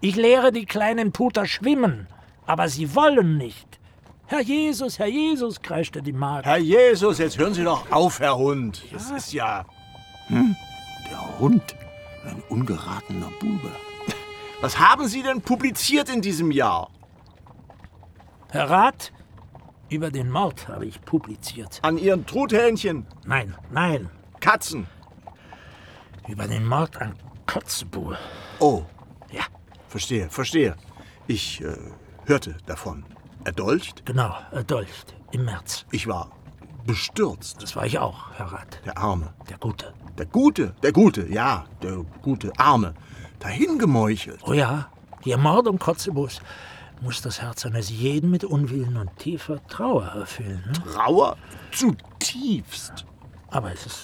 [0.00, 2.06] Ich lehre die kleinen Puter schwimmen,
[2.46, 3.80] aber sie wollen nicht.
[4.26, 6.46] Herr Jesus, Herr Jesus, kreischte die Magd.
[6.46, 8.82] Herr Jesus, jetzt hören Sie doch auf, Herr Hund.
[8.90, 9.64] Das ist ja.
[10.28, 10.56] Hm?
[11.10, 11.76] Der Hund.
[12.24, 13.70] Ein ungeratener Bube.
[14.62, 16.90] Was haben Sie denn publiziert in diesem Jahr?
[18.50, 19.12] Herr Rat,
[19.90, 21.80] über den Mord habe ich publiziert.
[21.82, 23.06] An Ihren Truthähnchen?
[23.26, 24.08] Nein, nein.
[24.40, 24.86] Katzen?
[26.26, 27.14] Über den Mord an
[27.46, 28.16] Kotzebue.
[28.58, 28.84] Oh.
[29.30, 29.42] Ja.
[29.88, 30.76] Verstehe, verstehe.
[31.26, 31.76] Ich äh,
[32.26, 33.04] hörte davon.
[33.44, 34.06] Erdolcht?
[34.06, 35.14] Genau, erdolcht.
[35.32, 35.84] Im März.
[35.90, 36.30] Ich war
[36.86, 37.62] bestürzt.
[37.62, 38.80] Das war ich auch, Herr Rat.
[38.84, 39.32] Der Arme.
[39.48, 39.92] Der Gute.
[40.18, 42.94] Der Gute, der Gute, ja, der gute Arme.
[43.40, 44.40] Dahingemeuchelt.
[44.46, 44.88] Oh ja,
[45.24, 46.40] die Ermordung Kotzebues
[47.00, 50.62] muss das Herz eines jeden mit Unwillen und tiefer Trauer erfüllen.
[50.66, 50.72] Ne?
[50.72, 51.36] Trauer?
[51.72, 53.04] Zutiefst.
[53.50, 54.02] Aber es ist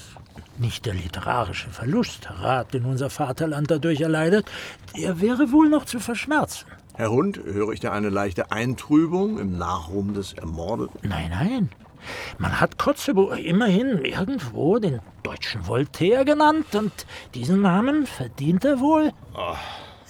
[0.58, 4.50] nicht der literarische Verlust, Herr Rat, den unser Vaterland dadurch erleidet.
[4.96, 6.66] Der wäre wohl noch zu verschmerzen.
[6.94, 11.08] Herr Hund, höre ich da eine leichte Eintrübung im Nachruhm des Ermordeten?
[11.08, 11.68] Nein, nein.
[12.38, 16.92] Man hat Kotzebue immerhin irgendwo den deutschen Voltaire genannt und
[17.34, 19.12] diesen Namen verdient er wohl.
[19.34, 19.54] Oh.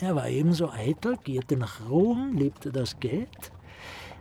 [0.01, 3.29] Er war ebenso eitel, gierte nach Rom, liebte das Geld.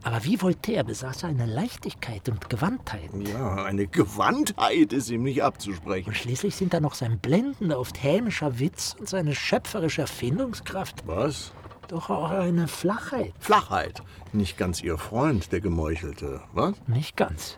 [0.03, 3.09] Aber wie Voltaire besaß er eine Leichtigkeit und Gewandtheit.
[3.13, 6.09] Ja, eine Gewandtheit ist ihm nicht abzusprechen.
[6.09, 11.03] Und schließlich sind da noch sein blendender, oft hämischer Witz und seine schöpferische Erfindungskraft.
[11.05, 11.53] Was?
[11.89, 13.33] Doch auch eine Flachheit.
[13.39, 14.03] Flachheit.
[14.31, 16.75] Nicht ganz Ihr Freund, der Gemeuchelte, was?
[16.85, 17.57] Nicht ganz.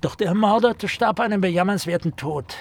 [0.00, 2.54] Doch der Ermordete starb einen bejammernswerten Tod.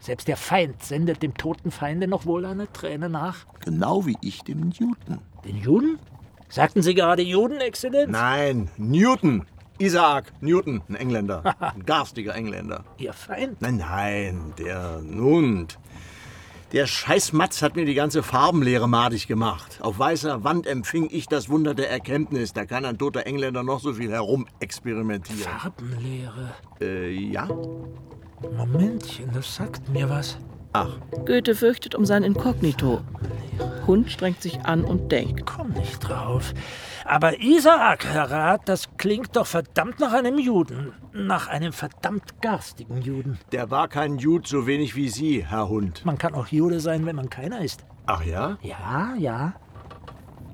[0.00, 3.46] Selbst der Feind sendet dem toten Feinde noch wohl eine Träne nach.
[3.64, 5.20] Genau wie ich dem Newton.
[5.44, 6.00] Den Juden?
[6.48, 8.10] Sagten Sie gerade Juden, Exzellenz?
[8.10, 9.46] Nein, Newton.
[9.80, 11.54] Isaac Newton, ein Engländer.
[11.60, 12.84] ein garstiger Engländer.
[12.96, 13.62] Ihr Feind?
[13.62, 15.68] Nein, nein, der nun.
[16.72, 19.78] Der Scheißmatz hat mir die ganze Farbenlehre madig gemacht.
[19.80, 22.52] Auf weißer Wand empfing ich das Wunder der Erkenntnis.
[22.52, 25.40] Da kann ein toter Engländer noch so viel herumexperimentieren.
[25.40, 26.54] Farbenlehre?
[26.80, 27.48] Äh, ja?
[28.54, 30.36] Momentchen, das sagt mir was.
[30.74, 30.98] Ach.
[31.24, 33.00] Goethe fürchtet um sein Inkognito.
[33.86, 35.46] Hund strengt sich an und denkt.
[35.46, 36.52] Komm nicht drauf.
[37.08, 40.92] Aber Isaak, Herr Rat, das klingt doch verdammt nach einem Juden.
[41.14, 43.38] Nach einem verdammt garstigen Juden.
[43.50, 46.04] Der war kein Jude so wenig wie Sie, Herr Hund.
[46.04, 47.86] Man kann auch Jude sein, wenn man keiner ist.
[48.04, 48.58] Ach ja?
[48.60, 49.54] Ja, ja.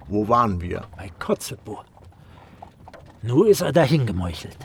[0.07, 0.83] Wo waren wir?
[0.97, 1.83] Bei Kotzebue.
[3.23, 4.59] Nur ist er dahin gemeuchelt.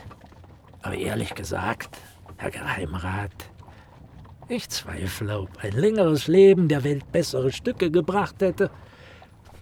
[0.82, 1.98] Aber ehrlich gesagt,
[2.36, 3.32] Herr Geheimrat,
[4.46, 8.70] ich zweifle, ob ein längeres Leben der Welt bessere Stücke gebracht hätte.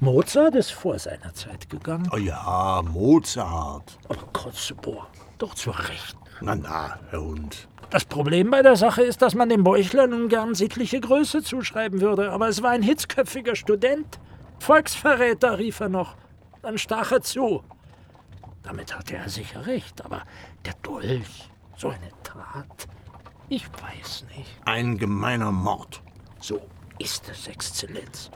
[0.01, 2.09] Mozart ist vor seiner Zeit gegangen.
[2.13, 3.99] Oh ja, Mozart.
[4.09, 5.05] Aber Kotzebue,
[5.39, 6.19] doch zur Rechten.
[6.41, 7.69] Na, na, Herr Hund.
[7.91, 12.01] Das Problem bei der Sache ist, dass man dem Bäuchler nun gern sittliche Größe zuschreiben
[12.01, 12.31] würde.
[12.31, 14.21] Aber es war ein hitzköpfiger Student.
[14.61, 16.15] Volksverräter, rief er noch.
[16.63, 17.65] Dann stach er zu.
[18.63, 20.23] Damit hatte er sicher recht, aber
[20.65, 22.87] der Dolch, so eine Tat,
[23.49, 24.51] ich weiß nicht.
[24.65, 26.03] Ein gemeiner Mord.
[26.39, 26.61] So
[26.99, 28.31] ist es, Exzellenz.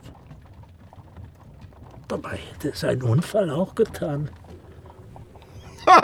[2.07, 4.29] Dabei hätte es ein Unfall auch getan.
[5.85, 5.97] ein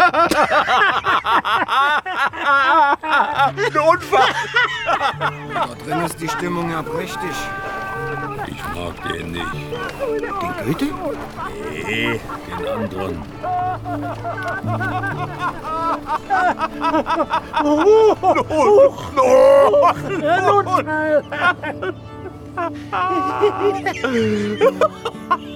[3.77, 4.33] Unfall!
[5.53, 7.31] da drin ist die Stimmung ja prächtig.
[8.47, 9.45] Ich mag den nicht.
[10.41, 10.87] Den Goethe?
[11.69, 13.23] Nee, den anderen.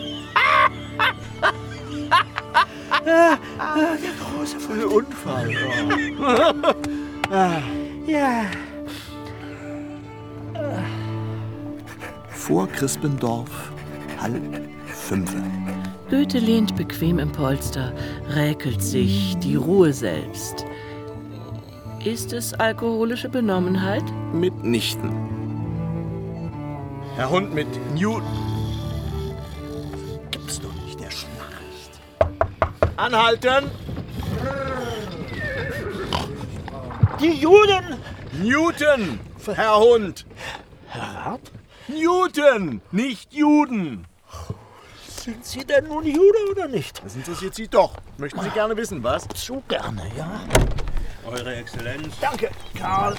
[3.05, 3.37] der
[4.19, 5.51] große Unfall.
[8.07, 8.45] ja.
[12.31, 13.71] Vor Crispendorf,
[14.21, 14.41] halb
[14.85, 15.33] fünf.
[16.09, 17.93] Goethe lehnt bequem im Polster,
[18.29, 20.65] räkelt sich, die Ruhe selbst.
[22.03, 24.03] Ist es alkoholische Benommenheit?
[24.33, 25.09] Mitnichten.
[27.15, 28.52] Herr Hund mit Newton.
[32.95, 33.71] Anhalten!
[37.19, 37.97] Die Juden!
[38.33, 39.19] Newton,
[39.53, 40.25] Herr Hund!
[40.87, 41.41] Herr Rat?
[41.87, 44.05] Newton, nicht Juden!
[45.07, 47.03] Sind Sie denn nun Jude oder nicht?
[47.03, 47.93] Das interessiert Sie doch.
[48.17, 49.27] Möchten Sie gerne wissen, was?
[49.29, 50.41] Zu gerne, ja.
[51.25, 52.13] Eure Exzellenz.
[52.19, 53.15] Danke, Karl.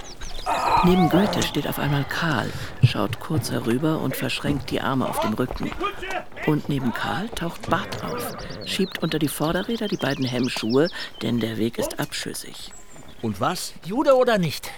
[0.84, 2.50] Neben Goethe steht auf einmal Karl,
[2.82, 5.70] schaut kurz herüber und verschränkt die Arme auf dem Rücken.
[6.46, 8.32] Und neben Karl taucht Bart auf,
[8.66, 10.88] schiebt unter die Vorderräder die beiden Hemmschuhe,
[11.22, 12.72] denn der Weg ist abschüssig.
[13.22, 13.72] Und was?
[13.84, 14.70] Jude oder nicht?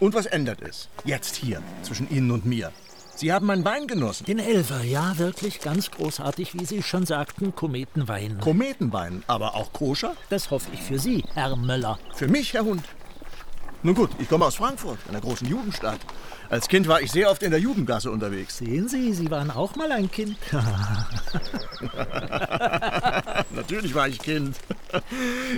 [0.00, 0.88] Und was ändert es?
[1.04, 2.72] Jetzt hier, zwischen Ihnen und mir.
[3.14, 4.26] Sie haben meinen Wein genossen.
[4.26, 8.38] Den Elfer, ja, wirklich ganz großartig, wie Sie schon sagten, Kometenwein.
[8.38, 10.14] Kometenwein, aber auch koscher?
[10.30, 11.98] Das hoffe ich für Sie, Herr Möller.
[12.14, 12.84] Für mich, Herr Hund.
[13.82, 16.00] Nun gut, ich komme aus Frankfurt, einer großen Judenstadt.
[16.50, 18.58] Als Kind war ich sehr oft in der Judengasse unterwegs.
[18.58, 20.36] Sehen Sie, Sie waren auch mal ein Kind.
[23.50, 24.56] Natürlich war ich Kind.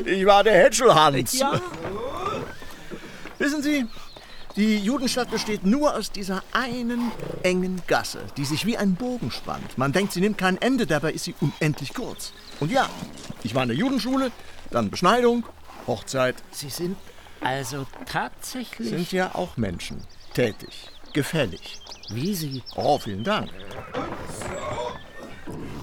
[0.05, 1.39] Ich war der Hätschelhans.
[1.39, 1.61] Ja.
[3.39, 3.87] Wissen Sie,
[4.57, 7.13] die Judenstadt besteht nur aus dieser einen
[7.43, 9.79] engen Gasse, die sich wie ein Bogen spannt.
[9.79, 12.33] Man denkt, sie nimmt kein Ende, dabei ist sie unendlich kurz.
[12.59, 12.91] Und ja,
[13.45, 14.31] ich war in der Judenschule,
[14.71, 15.47] dann Beschneidung,
[15.87, 16.35] Hochzeit.
[16.51, 16.97] Sie sind
[17.41, 18.89] also tatsächlich...
[18.89, 20.03] Sind ja auch Menschen.
[20.35, 21.81] Tätig, gefällig.
[22.11, 22.63] Wie Sie?
[22.77, 23.51] Oh, vielen Dank.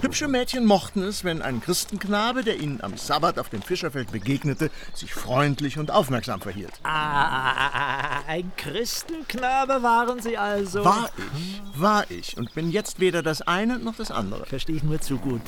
[0.00, 4.70] Hübsche Mädchen mochten es, wenn ein Christenknabe, der ihnen am Sabbat auf dem Fischerfeld begegnete,
[4.94, 6.72] sich freundlich und aufmerksam verhielt.
[6.84, 10.84] Ah, ein Christenknabe waren Sie also?
[10.84, 14.46] War ich, war ich und bin jetzt weder das eine noch das andere.
[14.46, 15.42] Verstehe ich nur zu gut.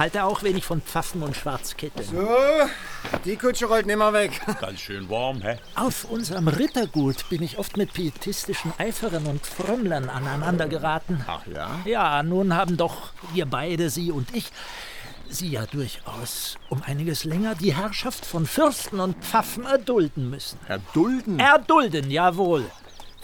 [0.00, 2.08] Halte auch wenig von Pfaffen und Schwarzkitteln.
[2.08, 2.26] So,
[3.26, 4.40] die Kutsche rollt nimmer weg.
[4.62, 5.58] Ganz schön warm, hä?
[5.74, 11.22] Auf unserem Rittergut bin ich oft mit pietistischen Eiferern und Frömmlern aneinander geraten.
[11.26, 11.80] Ach ja?
[11.84, 14.46] Ja, nun haben doch wir beide, Sie und ich,
[15.28, 20.58] Sie ja durchaus um einiges länger die Herrschaft von Fürsten und Pfaffen erdulden müssen.
[20.66, 21.38] Erdulden?
[21.38, 22.64] Erdulden, jawohl.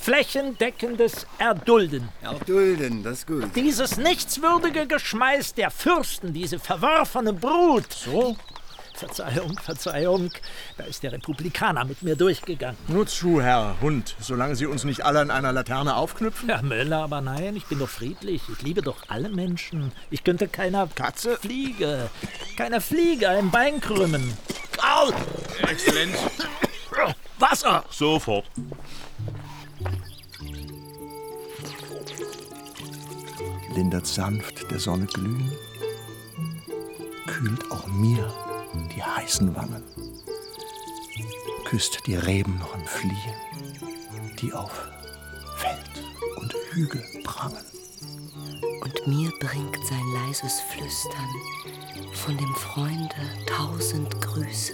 [0.06, 2.08] Flächendeckendes Erdulden.
[2.22, 3.44] Erdulden, das ist gut.
[3.56, 7.92] Dieses nichtswürdige Geschmeiß der Fürsten, diese verworfene Brut.
[7.92, 8.36] So?
[8.94, 10.30] Verzeihung, Verzeihung.
[10.78, 12.78] Da ist der Republikaner mit mir durchgegangen.
[12.86, 16.50] Nur zu, Herr Hund, solange Sie uns nicht alle an einer Laterne aufknüpfen.
[16.50, 18.42] Herr Möller, aber nein, ich bin doch friedlich.
[18.48, 19.90] Ich liebe doch alle Menschen.
[20.10, 21.36] Ich könnte keiner Katze?
[21.38, 22.10] Fliege,
[22.56, 24.38] keiner Fliege ein Bein krümmen.
[24.78, 25.12] Au!
[25.68, 26.16] Exzellenz.
[27.40, 27.84] Wasser!
[27.90, 28.44] Sofort.
[33.76, 35.52] Lindert sanft der Sonne glühen,
[37.26, 38.32] kühlt auch mir
[38.96, 39.82] die heißen Wangen,
[41.66, 44.88] küsst die Reben noch im Fliehen, die auf
[45.58, 46.06] Feld
[46.36, 47.64] und Hügel prangen.
[48.80, 51.28] Und mir bringt sein leises Flüstern
[52.14, 53.14] von dem Freunde
[53.46, 54.72] tausend Grüße.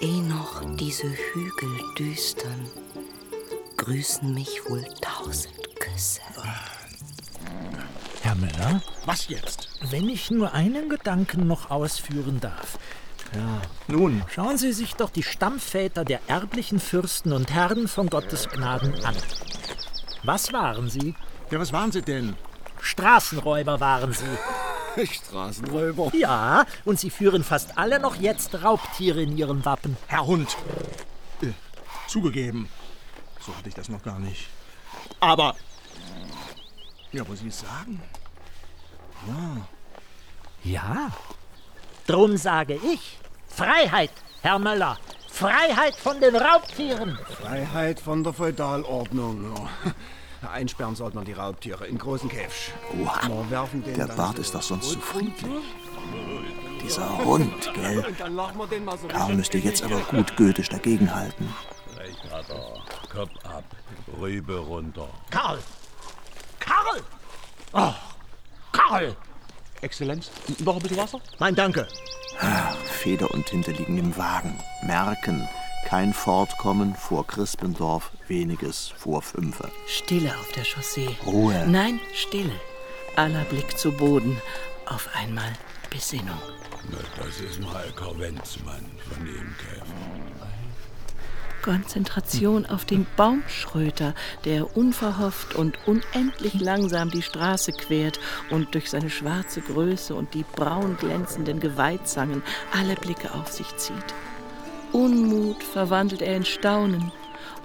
[0.00, 2.70] Eh noch diese Hügel düstern,
[3.76, 6.22] grüßen mich wohl tausend Küsse.
[8.30, 9.68] Herr Müller, Was jetzt?
[9.90, 12.78] wenn ich nur einen Gedanken noch ausführen darf.
[13.34, 18.48] Ja, nun, Schauen Sie sich doch die Stammväter der erblichen Fürsten und Herren von Gottes
[18.48, 19.16] Gnaden an.
[20.22, 21.16] Was waren sie?
[21.50, 22.36] ja, was waren Sie denn?
[22.80, 25.06] Straßenräuber waren sie.
[25.06, 26.12] Straßenräuber.
[26.14, 29.96] Ja, und sie führen fast alle noch jetzt Raubtiere in ihrem Wappen.
[30.06, 30.56] Herr Hund,
[31.42, 31.48] äh,
[32.06, 32.68] zugegeben,
[33.44, 34.46] so hatte ich das noch gar nicht.
[35.18, 35.56] Aber,
[37.12, 38.00] ja, wo Sie es sagen?
[39.26, 39.56] Ja,
[40.62, 41.10] Ja.
[42.06, 43.18] Drum sage ich,
[43.48, 44.10] Freiheit,
[44.42, 44.98] Herr Möller.
[45.30, 47.18] Freiheit von den Raubtieren.
[47.40, 49.68] Freiheit von der Feudalordnung.
[50.52, 52.72] Einsperren sollte man die Raubtiere in großen Käfig.
[53.00, 55.18] Oha, der Bart so ist doch sonst zu Brotfutter.
[55.18, 55.64] friedlich.
[56.82, 58.04] Dieser Hund, gell?
[58.06, 61.54] Und dann lachen wir den mal so Karl müsste jetzt aber gut goethisch dagegenhalten.
[61.96, 63.64] Rechthaber, Kopf ab,
[64.18, 65.08] Rübe runter.
[65.30, 65.58] Karl!
[66.58, 67.02] Karl!
[67.72, 67.92] Oh,
[68.72, 69.16] Karl!
[69.82, 71.20] Exzellenz, noch ein bisschen Wasser?
[71.38, 71.88] Nein, danke.
[72.84, 74.58] Feder und Tinte liegen im Wagen.
[74.82, 75.48] Merken,
[75.86, 79.70] kein Fortkommen vor Crispendorf, weniges vor Fünfe.
[79.86, 81.16] Stille auf der Chaussee.
[81.26, 81.66] Ruhe.
[81.66, 82.52] Nein, Stille.
[83.16, 84.40] Aller Blick zu Boden.
[84.86, 85.52] Auf einmal
[85.90, 86.38] Besinnung.
[86.90, 90.19] Na, das ist mal kein Wenzmann von dem Käfer.
[91.62, 98.18] Konzentration auf den Baumschröter, der unverhofft und unendlich langsam die Straße quert
[98.50, 102.42] und durch seine schwarze Größe und die braun glänzenden Geweidzangen
[102.72, 104.14] alle Blicke auf sich zieht.
[104.92, 107.12] Unmut verwandelt er in Staunen.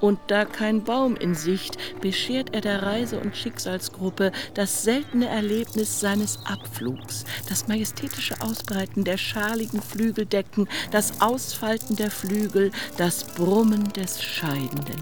[0.02, 6.00] Und da kein Baum in Sicht, beschert er der Reise- und Schicksalsgruppe das seltene Erlebnis
[6.00, 14.22] seines Abflugs, das majestätische Ausbreiten der schaligen Flügeldecken, das Ausfalten der Flügel, das Brummen des
[14.22, 15.02] Scheidenden.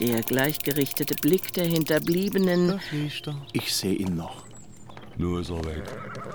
[0.00, 2.80] Der gleichgerichtete Blick der Hinterbliebenen.
[3.52, 4.49] Ich sehe ihn noch.
[5.20, 5.82] Nur ist er weg.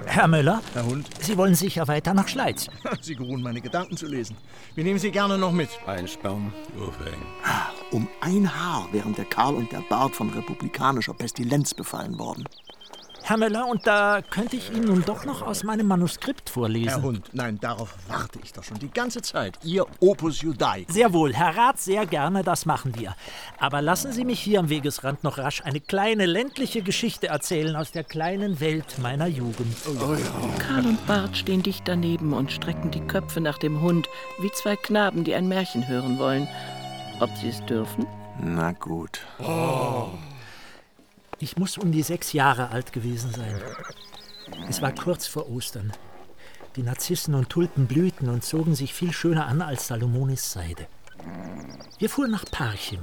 [0.05, 0.61] Herr Müller?
[0.73, 1.07] Herr Hund?
[1.19, 2.67] Sie wollen sicher weiter nach Schleiz.
[3.01, 4.37] Sie geruhen, meine Gedanken zu lesen.
[4.75, 5.69] Wir nehmen Sie gerne noch mit.
[5.87, 6.53] Einsperren.
[6.79, 7.25] Aufhängen.
[7.89, 12.45] Um ein Haar wären der Karl und der Bart von republikanischer Pestilenz befallen worden.
[13.27, 16.89] Herr Müller, und da könnte ich Ihnen nun doch noch aus meinem Manuskript vorlesen.
[16.89, 19.57] Herr Hund, nein, darauf warte ich doch schon die ganze Zeit.
[19.63, 20.93] Ihr Opus Judaicum.
[20.93, 23.15] Sehr wohl, Herr Rat, sehr gerne, das machen wir.
[23.57, 27.91] Aber lassen Sie mich hier am Wegesrand noch rasch eine kleine ländliche Geschichte erzählen aus
[27.91, 29.75] der kleinen Welt meiner Jugend.
[30.59, 34.07] Karl und Bart stehen dicht daneben und strecken die Köpfe nach dem Hund,
[34.37, 36.47] wie zwei Knaben, die ein Märchen hören wollen.
[37.19, 38.05] Ob sie es dürfen?
[38.39, 39.21] Na gut.
[41.39, 43.59] Ich muss um die sechs Jahre alt gewesen sein.
[44.69, 45.91] Es war kurz vor Ostern.
[46.75, 50.87] Die Narzissen und Tulpen blühten und zogen sich viel schöner an als Salomonis Seide.
[51.99, 53.01] Wir fuhren nach Parchim,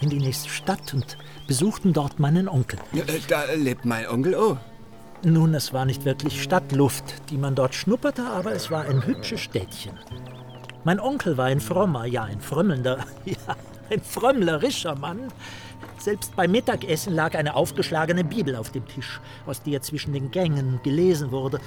[0.00, 2.78] in die nächste Stadt und besuchten dort meinen Onkel.
[2.94, 4.56] Äh, Da lebt mein Onkel auch.
[5.22, 9.40] Nun, es war nicht wirklich Stadtluft, die man dort schnupperte, aber es war ein hübsches
[9.40, 9.98] Städtchen.
[10.84, 13.36] Mein Onkel war ein frommer, ja, ein frömmelnder, ja,
[13.90, 15.30] ein frömmlerischer Mann.
[16.00, 20.80] Selbst beim Mittagessen lag eine aufgeschlagene Bibel auf dem Tisch, aus der zwischen den Gängen
[20.82, 21.60] gelesen wurde.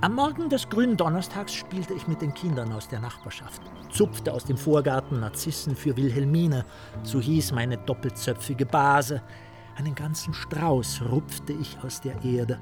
[0.00, 3.60] Am Morgen des grünen Donnerstags spielte ich mit den Kindern aus der Nachbarschaft,
[3.90, 6.64] zupfte aus dem Vorgarten Narzissen für Wilhelmine,
[7.02, 9.20] so hieß meine doppelzöpfige Base.
[9.76, 12.58] Einen ganzen Strauß rupfte ich aus der Erde.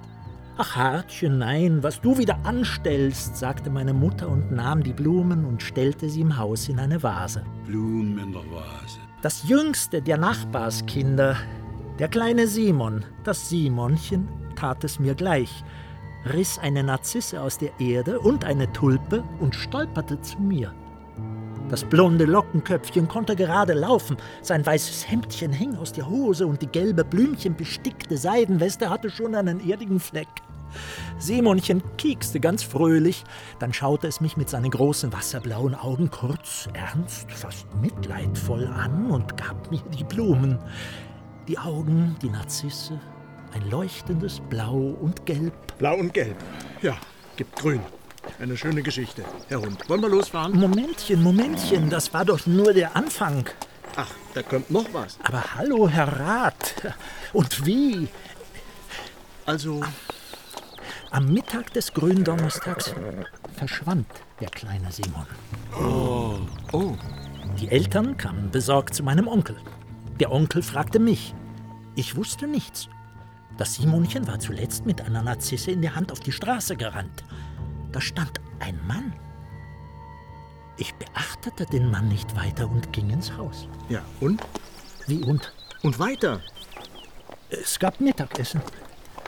[0.56, 5.62] Ach, Hartchen, nein, was du wieder anstellst, sagte meine Mutter und nahm die Blumen und
[5.62, 7.44] stellte sie im Haus in eine Vase.
[7.64, 9.03] Blumen in der Vase.
[9.24, 11.38] Das jüngste der Nachbarskinder,
[11.98, 15.64] der kleine Simon, das Simonchen, tat es mir gleich,
[16.34, 20.74] riss eine Narzisse aus der Erde und eine Tulpe und stolperte zu mir.
[21.70, 26.66] Das blonde Lockenköpfchen konnte gerade laufen, sein weißes Hemdchen hing aus der Hose und die
[26.66, 30.28] gelbe blümchenbestickte Seidenweste hatte schon einen erdigen Fleck.
[31.18, 33.24] Simonchen kiekste ganz fröhlich,
[33.58, 39.36] dann schaute es mich mit seinen großen wasserblauen Augen kurz ernst, fast mitleidvoll an und
[39.36, 40.58] gab mir die Blumen.
[41.48, 42.98] Die Augen, die Narzisse,
[43.52, 45.54] ein leuchtendes Blau und Gelb.
[45.78, 46.36] Blau und Gelb.
[46.82, 46.96] Ja,
[47.36, 47.80] gibt Grün.
[48.40, 49.22] Eine schöne Geschichte.
[49.48, 50.58] Herr Hund, wollen wir losfahren?
[50.58, 53.48] Momentchen, Momentchen, das war doch nur der Anfang.
[53.96, 55.18] Ach, da kommt noch was.
[55.22, 56.74] Aber hallo, Herr Rat.
[57.32, 58.08] Und wie?
[59.46, 59.82] Also,
[61.10, 62.94] Am Mittag des Gründonnerstags
[63.56, 64.06] verschwand
[64.40, 65.26] der kleine Simon.
[65.78, 66.38] Oh.
[66.72, 66.96] Oh.
[67.58, 69.56] Die Eltern kamen besorgt zu meinem Onkel.
[70.20, 71.34] Der Onkel fragte mich.
[71.94, 72.88] Ich wusste nichts.
[73.56, 77.24] Das Simonchen war zuletzt mit einer Narzisse in der Hand auf die Straße gerannt.
[77.92, 79.12] Da stand ein Mann.
[80.76, 83.68] Ich beachtete den Mann nicht weiter und ging ins Haus.
[83.88, 84.42] Ja, und?
[85.06, 85.52] Wie und?
[85.82, 86.40] Und weiter?
[87.50, 88.60] Es gab Mittagessen.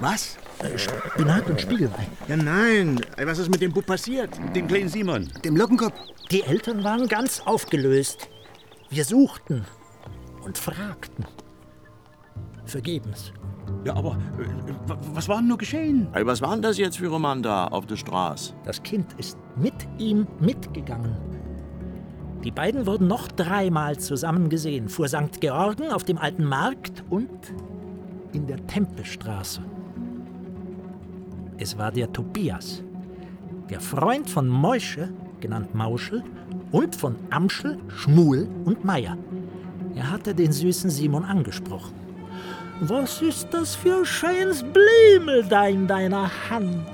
[0.01, 0.36] Was?
[0.62, 2.07] Äh, Spinat und Spiegelei.
[2.28, 3.01] Ja, nein.
[3.24, 4.30] Was ist mit dem Bub passiert?
[4.55, 5.28] Dem kleinen Simon?
[5.44, 5.94] Dem Lockenkopf?
[6.30, 8.28] Die Eltern waren ganz aufgelöst.
[8.90, 9.64] Wir suchten
[10.44, 11.24] und fragten.
[12.66, 13.32] Vergebens.
[13.84, 16.09] Ja, aber äh, wa- was war denn nur geschehen?
[16.12, 18.55] Was war denn das jetzt für Roman da auf der Straße?
[18.64, 21.16] Das Kind ist mit ihm mitgegangen.
[22.44, 24.88] Die beiden wurden noch dreimal zusammen gesehen.
[24.88, 25.40] Vor St.
[25.40, 27.30] Georgen, auf dem alten Markt und
[28.32, 29.62] in der Tempelstraße.
[31.59, 32.82] Es war der Tobias,
[33.70, 35.09] der Freund von Meusche,
[35.40, 36.22] genannt Mauschel,
[36.70, 39.16] und von Amschel, Schmuel und Meier.
[39.94, 41.94] Er hatte den süßen Simon angesprochen.
[42.80, 46.86] Was ist das für scheins Blümel da in deiner Hand?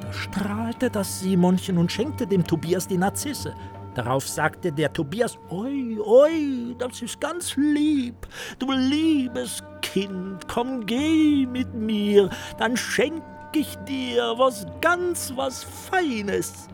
[0.00, 3.52] Da strahlte das Simonchen und schenkte dem Tobias die Narzisse.
[3.94, 8.26] Darauf sagte der Tobias, oi, oi, das ist ganz lieb.
[8.58, 13.22] Du liebes Kind, komm, geh mit mir, dann schenk
[13.56, 16.68] ich dir was ganz was Feines.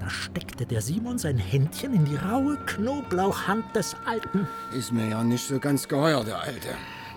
[0.00, 4.46] Da steckte der Simon sein Händchen in die raue Knoblauchhand des Alten.
[4.76, 6.68] Ist mir ja nicht so ganz geheuer, der Alte.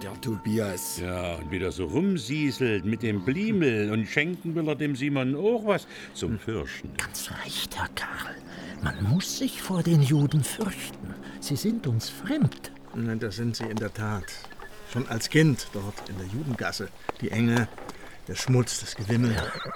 [0.01, 0.99] Der Tobias.
[0.99, 5.65] Ja, und wieder so rumsieselt mit dem Bliemel und schenken will er dem Simon auch
[5.65, 6.91] was zum Fürchten.
[6.97, 8.35] Ganz recht, Herr Karl.
[8.83, 11.15] Man muss sich vor den Juden fürchten.
[11.39, 12.71] Sie sind uns fremd.
[12.93, 14.25] Nein, das sind sie in der Tat.
[14.93, 16.89] Schon als Kind dort in der Judengasse.
[17.19, 17.67] Die Enge,
[18.27, 19.35] der Schmutz, das Gewimmel,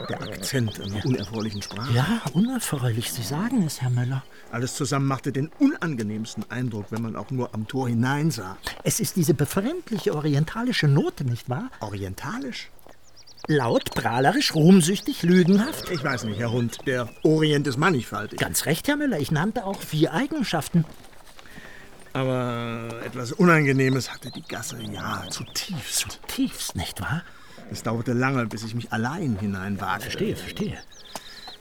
[0.09, 1.93] der Akzent in der unerfreulichen Sprache.
[1.93, 4.23] Ja, unerfreulich, Sie sagen es, Herr Müller.
[4.51, 8.57] Alles zusammen machte den unangenehmsten Eindruck, wenn man auch nur am Tor hineinsah.
[8.83, 11.69] Es ist diese befremdliche orientalische Note, nicht wahr?
[11.79, 12.69] Orientalisch?
[13.47, 15.89] Laut, prahlerisch, ruhmsüchtig, lügenhaft?
[15.89, 16.79] Ich weiß nicht, Herr Hund.
[16.85, 18.39] Der Orient ist mannigfaltig.
[18.39, 19.19] Ganz recht, Herr Müller.
[19.19, 20.85] Ich nannte auch vier Eigenschaften.
[22.13, 26.01] Aber etwas Unangenehmes hatte die Gasse, ja, zutiefst.
[26.27, 27.23] Zutiefst, nicht wahr?
[27.71, 30.01] Es dauerte lange, bis ich mich allein hineinwagte.
[30.01, 30.77] Verstehe, verstehe.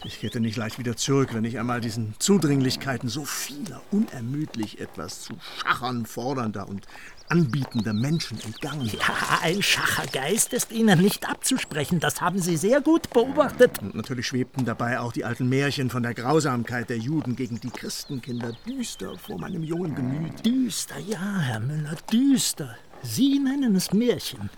[0.02, 5.20] Ich kehrte nicht leicht wieder zurück, wenn ich einmal diesen Zudringlichkeiten so vieler unermüdlich etwas
[5.20, 6.86] zu schachern fordernder und
[7.28, 8.86] anbietender Menschen entgangen.
[8.86, 12.00] Ja, ein Schachergeist ist Ihnen nicht abzusprechen.
[12.00, 13.78] Das haben Sie sehr gut beobachtet.
[13.80, 17.70] Und natürlich schwebten dabei auch die alten Märchen von der Grausamkeit der Juden gegen die
[17.70, 20.44] Christenkinder düster vor meinem jungen Gemüt.
[20.44, 22.76] Düster, ja, Herr Müller, düster.
[23.02, 24.50] Sie nennen es Märchen.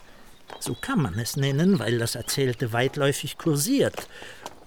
[0.61, 4.09] So kann man es nennen, weil das Erzählte weitläufig kursiert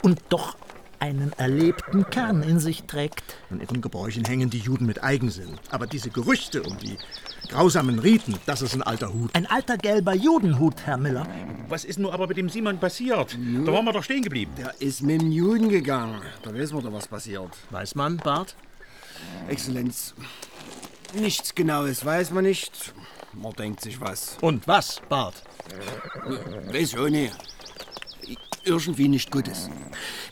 [0.01, 0.57] und doch
[0.99, 3.37] einen erlebten Kern in sich trägt.
[3.49, 5.59] An ihren Gebräuchen hängen die Juden mit Eigensinn.
[5.69, 6.97] Aber diese Gerüchte und die
[7.49, 9.29] grausamen Riten, das ist ein alter Hut.
[9.33, 11.27] Ein alter gelber Judenhut, Herr Müller.
[11.67, 13.37] was ist nur aber mit dem Simon passiert?
[13.65, 14.53] Da waren wir doch stehen geblieben.
[14.57, 16.21] Der ist mit dem Juden gegangen.
[16.43, 17.51] Da wissen wir doch, was passiert.
[17.69, 18.55] Weiß man, Bart?
[19.47, 20.13] Exzellenz,
[21.13, 22.93] nichts Genaues weiß man nicht.
[23.33, 24.37] Man denkt sich was.
[24.41, 25.43] Und was, Bart?
[26.71, 27.33] Weiß auch nicht.
[28.63, 29.69] Irgendwie nicht Gutes.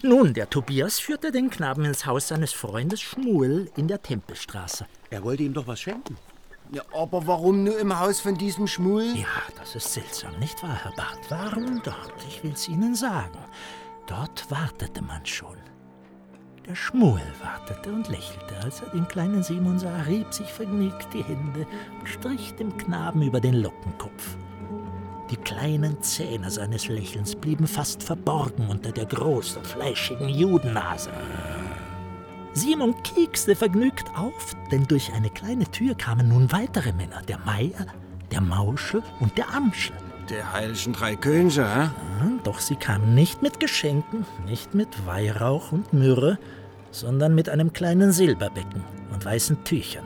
[0.01, 4.87] Nun, der Tobias führte den Knaben ins Haus seines Freundes Schmuel in der Tempelstraße.
[5.11, 6.17] Er wollte ihm doch was schenken.
[6.71, 9.03] Ja, aber warum nur im Haus von diesem Schmul?
[9.15, 9.27] Ja,
[9.59, 11.19] das ist seltsam, nicht wahr, Herr Bart?
[11.29, 12.13] Warum dort?
[12.27, 13.37] Ich will's Ihnen sagen.
[14.07, 15.57] Dort wartete man schon.
[16.67, 21.23] Der Schmuel wartete und lächelte, als er den kleinen Simon sah, rieb sich vergnügt die
[21.23, 21.67] Hände
[21.99, 24.37] und strich dem Knaben über den Lockenkopf.
[25.29, 31.11] Die kleinen Zähne seines Lächelns blieben fast verborgen unter der großen, fleischigen Judennase.
[32.53, 37.87] Simon kiekste vergnügt auf, denn durch eine kleine Tür kamen nun weitere Männer, der Meier,
[38.31, 39.95] der Mauschel und der Amschel.
[40.29, 41.89] Der heiligen drei Könige, hä?
[42.43, 46.37] Doch sie kamen nicht mit Geschenken, nicht mit Weihrauch und Myrrhe,
[46.91, 50.05] sondern mit einem kleinen Silberbecken und weißen Tüchern.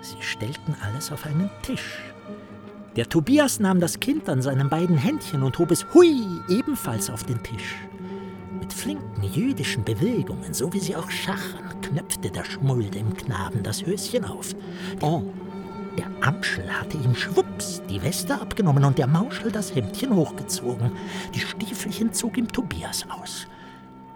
[0.00, 2.00] Sie stellten alles auf einen Tisch.
[2.96, 6.16] Der Tobias nahm das Kind an seinen beiden Händchen und hob es hui
[6.48, 7.76] ebenfalls auf den Tisch.
[8.58, 13.84] Mit flinken jüdischen Bewegungen, so wie sie auch schachern, knöpfte der Schmull dem Knaben das
[13.84, 14.54] Höschen auf.
[15.02, 15.22] Oh.
[15.98, 20.92] Der Amschel hatte ihm schwupps die Weste abgenommen und der Mauschel das Hemdchen hochgezogen.
[21.34, 23.46] Die Stiefelchen zog ihm Tobias aus.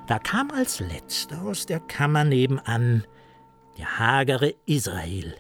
[0.07, 3.05] Da kam als letzter aus der Kammer nebenan
[3.79, 5.35] der hagere Israel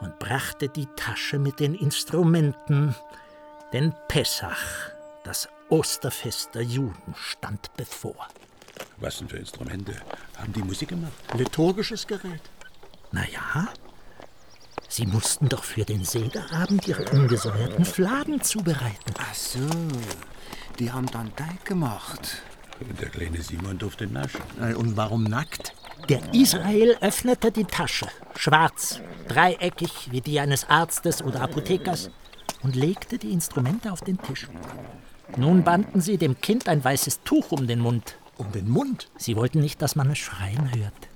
[0.00, 2.94] und brachte die Tasche mit den Instrumenten,
[3.72, 4.90] denn Pessach,
[5.24, 8.28] das Osterfest der Juden, stand bevor.
[8.98, 9.94] Was denn für Instrumente?
[10.36, 11.12] Haben die Musik gemacht?
[11.34, 12.42] Liturgisches Gerät.
[13.12, 13.68] Na ja,
[14.88, 19.14] sie mussten doch für den Sederabend ihre ungesäuerten Fladen zubereiten.
[19.18, 19.68] Ach so,
[20.78, 22.42] die haben dann Teig gemacht.
[22.80, 24.42] Und der kleine Simon durfte naschen.
[24.76, 25.74] Und warum nackt?
[26.08, 32.10] Der Israel öffnete die Tasche, schwarz, dreieckig wie die eines Arztes oder Apothekers,
[32.62, 34.48] und legte die Instrumente auf den Tisch.
[35.36, 38.16] Nun banden sie dem Kind ein weißes Tuch um den Mund.
[38.36, 39.10] Um den Mund?
[39.16, 41.08] Sie wollten nicht, dass man es schreien hört.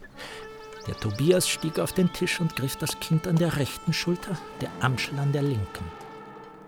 [0.87, 4.71] Der Tobias stieg auf den Tisch und griff das Kind an der rechten Schulter, der
[4.81, 5.85] Amschel an der linken.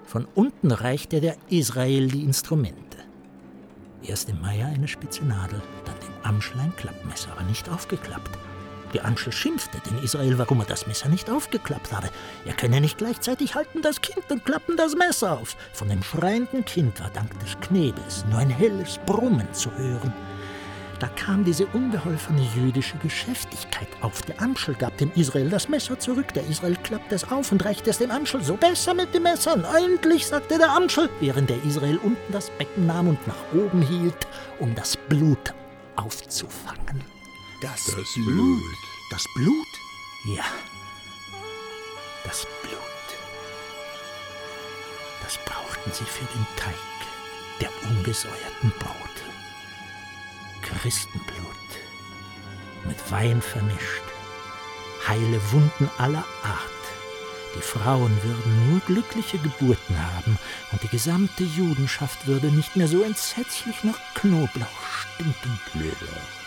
[0.04, 2.98] Von unten reichte der Israel die Instrumente.
[4.02, 8.30] Erst dem Meier eine spitze Nadel, dann dem Amschel ein Klappmesser, aber nicht aufgeklappt.
[8.94, 12.08] Der Amschel schimpfte den Israel, warum er das Messer nicht aufgeklappt habe.
[12.44, 15.56] Er könne nicht gleichzeitig halten das Kind und klappen das Messer auf.
[15.72, 20.12] Von dem schreienden Kind war dank des Knebels nur ein helles Brummen zu hören.
[20.98, 24.20] Da kam diese unbeholfene jüdische Geschäftigkeit auf.
[24.22, 26.34] Der Amschel gab dem Israel das Messer zurück.
[26.34, 28.42] Der Israel klappte es auf und reichte es dem Amschel.
[28.42, 29.56] So besser mit dem Messer.
[29.78, 34.26] Endlich, sagte der Amschel, während der Israel unten das Becken nahm und nach oben hielt,
[34.58, 35.54] um das Blut
[35.96, 37.04] aufzufangen.
[37.60, 38.62] Das, Das Blut.
[39.10, 39.66] Das Blut?
[40.24, 40.44] Ja,
[42.24, 42.80] das Blut.
[45.22, 46.74] Das brauchten sie für den Teig
[47.60, 48.96] der ungesäuerten Brote.
[50.62, 51.70] Christenblut,
[52.86, 54.02] mit Wein vermischt,
[55.06, 56.79] heile Wunden aller Art.
[57.56, 60.38] Die Frauen würden nur glückliche Geburten haben
[60.70, 64.68] und die gesamte Judenschaft würde nicht mehr so entsetzlich nach Knoblauch
[65.14, 65.60] stinken.
[65.72, 66.40] Knoblauch.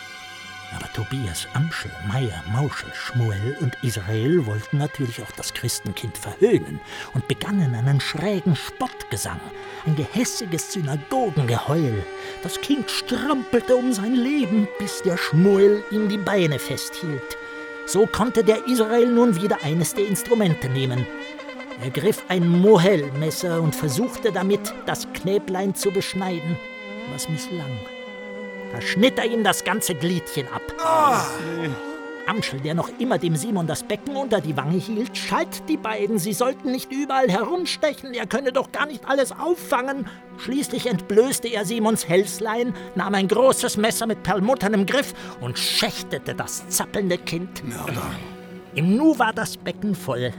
[0.74, 6.80] Aber Tobias, Amschel, Meier, Mauschel, Schmuel und Israel wollten natürlich auch das Christenkind verhöhnen
[7.12, 9.40] und begannen einen schrägen Spottgesang,
[9.86, 12.04] ein gehässiges Synagogengeheul.
[12.42, 17.36] Das Kind strampelte um sein Leben, bis der Schmuel ihm die Beine festhielt.
[17.86, 21.06] So konnte der Israel nun wieder eines der Instrumente nehmen.
[21.82, 26.56] Er griff ein Mohelmesser und versuchte damit, das Knäblein zu beschneiden,
[27.12, 27.78] was misslang.
[28.72, 30.62] Da schnitt er ihm das ganze Gliedchen ab.
[32.26, 36.18] Amschel, der noch immer dem Simon das Becken unter die Wange hielt, schalt die beiden,
[36.18, 40.06] sie sollten nicht überall herumstechen, er könne doch gar nicht alles auffangen.
[40.38, 46.68] Schließlich entblößte er Simons Hälslein, nahm ein großes Messer mit perlmutternem Griff und schächtete das
[46.68, 47.62] zappelnde Kind.
[47.68, 48.10] Mörder.
[48.74, 50.32] Im Nu war das Becken voll.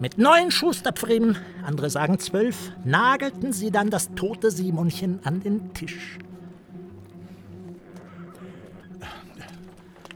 [0.00, 6.18] Mit neun Schusterpfriemen, andere sagen zwölf, nagelten sie dann das tote Simonchen an den Tisch.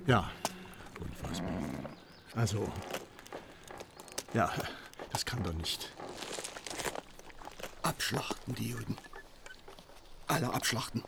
[0.07, 0.31] Ja.
[2.39, 2.69] Also.
[4.33, 4.53] Ja,
[5.11, 5.93] das kann doch nicht.
[7.83, 8.97] Abschlachten die Juden.
[10.29, 11.03] Alle abschlachten.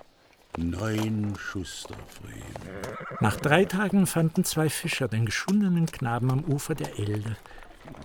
[0.56, 2.42] Neun Schusterfriemen.
[3.20, 7.36] Nach drei Tagen fanden zwei Fischer den geschundenen Knaben am Ufer der Elde.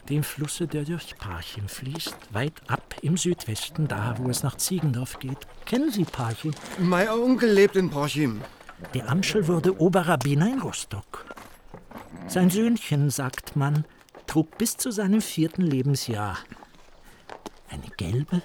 [0.08, 5.18] Dem Flusse, der durch Parchim fließt, weit ab im Südwesten, da wo es nach Ziegendorf
[5.18, 5.40] geht.
[5.66, 6.54] Kennen Sie Parchim?
[6.78, 8.42] Mein Onkel lebt in Parchim.
[8.94, 11.26] Der Amschel wurde Oberrabbiner in Rostock.
[12.28, 13.86] Sein Söhnchen, sagt man,
[14.28, 16.38] trug bis zu seinem vierten Lebensjahr
[17.70, 18.42] eine gelbe,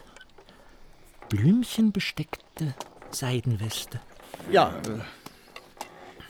[1.29, 2.75] blümchenbesteckte
[3.11, 4.01] Seidenweste.
[4.51, 4.75] Ja,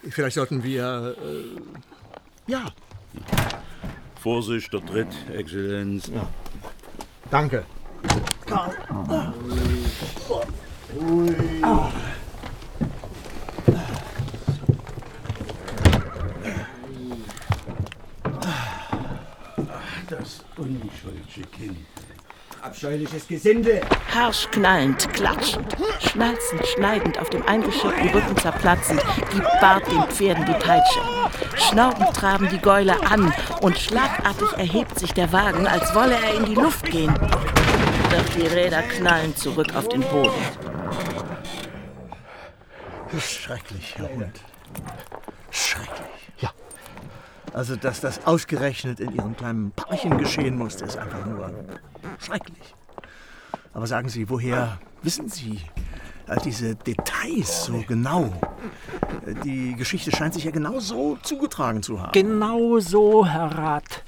[0.02, 1.16] äh, vielleicht sollten wir.
[1.22, 2.66] Äh, ja.
[4.20, 6.08] Vorsicht, der Tritt, Exzellenz.
[6.08, 6.28] Ja.
[7.30, 7.64] Danke.
[8.46, 8.74] Karl.
[10.98, 11.34] Ui.
[11.62, 11.90] Ah.
[20.60, 21.78] Unschuldige Kind.
[22.62, 23.80] Abscheuliches Gesinde.
[24.14, 29.02] Harsch knallend, klatschend, schnalzend, schneidend, auf dem eingeschirrten Rücken zerplatzend,
[29.32, 31.00] gibt Bart den Pferden die Peitsche.
[31.56, 33.32] Schnaubend traben die Gäule an
[33.62, 37.14] und schlagartig erhebt sich der Wagen, als wolle er in die Luft gehen.
[37.14, 40.30] Doch die Räder knallen zurück auf den Boden.
[43.18, 44.40] Schrecklich, Herr Hund.
[45.50, 46.29] Schrecklich.
[47.52, 51.52] Also, dass das ausgerechnet in Ihrem kleinen Parchen geschehen musste, ist einfach nur
[52.18, 52.74] schrecklich.
[53.72, 55.60] Aber sagen Sie, woher wissen Sie
[56.36, 58.32] diese Details so genau?
[59.44, 62.12] Die Geschichte scheint sich ja genau so zugetragen zu haben.
[62.12, 64.02] Genau so, Herr Rat.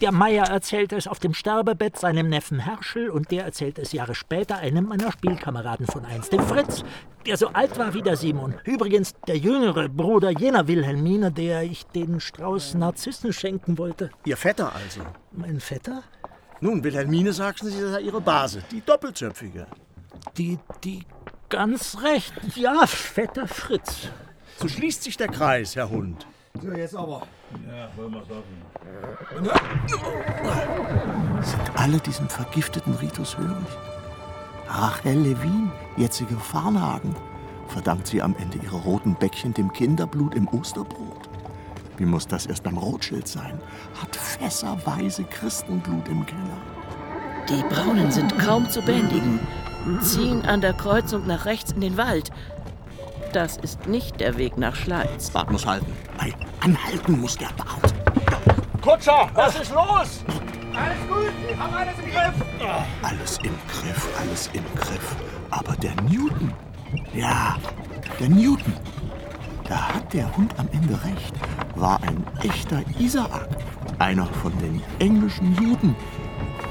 [0.00, 4.14] Der Meier erzählte es auf dem Sterbebett seinem Neffen Herschel und der erzählte es Jahre
[4.14, 6.82] später einem meiner Spielkameraden von einst, dem Fritz,
[7.26, 8.54] der so alt war wie der Simon.
[8.64, 14.10] Übrigens der jüngere Bruder jener Wilhelmine, der ich den Strauß Narzissen schenken wollte.
[14.24, 15.02] Ihr Vetter also?
[15.32, 16.02] Mein Vetter?
[16.60, 19.66] Nun, Wilhelmine sagten Sie, sei Ihre Base, die doppelzöpfige.
[20.36, 21.04] Die, die
[21.48, 24.08] ganz recht, ja, Vetter Fritz.
[24.58, 26.26] So schließt sich der Kreis, Herr Hund.
[26.60, 27.22] So, jetzt aber.
[27.66, 28.62] Ja, wollen wir sagen.
[31.42, 33.66] Sind alle diesem vergifteten Ritus hörig?
[34.68, 37.14] Rachel Levin, jetzige Farnhagen,
[37.68, 41.28] verdankt sie am Ende ihre roten Bäckchen dem Kinderblut im Osterbrot?
[41.96, 43.60] Wie muss das erst beim Rothschild sein?
[44.00, 46.56] Hat fässerweise Christenblut im Keller.
[47.48, 49.40] Die Braunen sind kaum zu bändigen,
[50.00, 52.30] ziehen an der Kreuzung nach rechts in den Wald.
[53.32, 55.30] Das ist nicht der Weg nach Schleiz.
[55.30, 55.90] Bart muss halten.
[56.18, 57.94] Nein, anhalten muss der Bart.
[58.82, 60.24] Kutscher, was ist los?
[60.74, 62.34] Alles gut, wir haben alles im Griff.
[63.02, 65.16] Alles im Griff, alles im Griff.
[65.50, 66.52] Aber der Newton,
[67.14, 67.56] ja,
[68.18, 68.72] der Newton,
[69.68, 71.34] da hat der Hund am Ende recht,
[71.76, 73.48] war ein echter Isaak.
[73.98, 75.94] Einer von den englischen Juden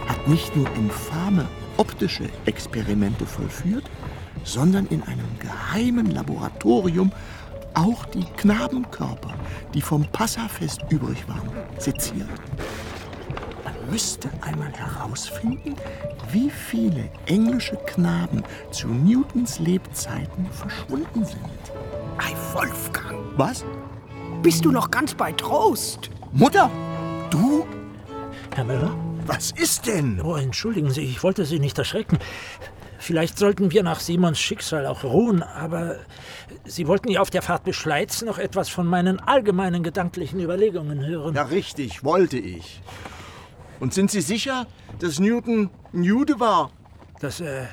[0.07, 1.47] hat nicht nur infame
[1.81, 3.85] optische Experimente vollführt,
[4.43, 7.11] sondern in einem geheimen Laboratorium
[7.73, 9.33] auch die Knabenkörper,
[9.73, 12.29] die vom Passafest übrig waren, seziert.
[13.63, 15.75] Man müsste einmal herausfinden,
[16.31, 21.61] wie viele englische Knaben zu Newtons Lebzeiten verschwunden sind.
[22.19, 23.17] Ei, Wolfgang.
[23.37, 23.65] Was?
[24.43, 26.11] Bist du noch ganz bei Trost?
[26.31, 26.69] Mutter,
[27.31, 27.65] du?
[28.53, 29.10] Herr Müller?
[29.33, 30.19] Was ist denn?
[30.21, 32.19] Oh, entschuldigen Sie, ich wollte Sie nicht erschrecken.
[32.99, 35.95] Vielleicht sollten wir nach Simons Schicksal auch ruhen, aber
[36.65, 41.05] Sie wollten ja auf der Fahrt bis Schleiz noch etwas von meinen allgemeinen gedanklichen Überlegungen
[41.05, 41.33] hören.
[41.33, 42.81] Ja, richtig, wollte ich.
[43.79, 44.67] Und sind Sie sicher,
[44.99, 46.71] dass Newton ein Jude war?
[47.21, 47.67] Das, äh.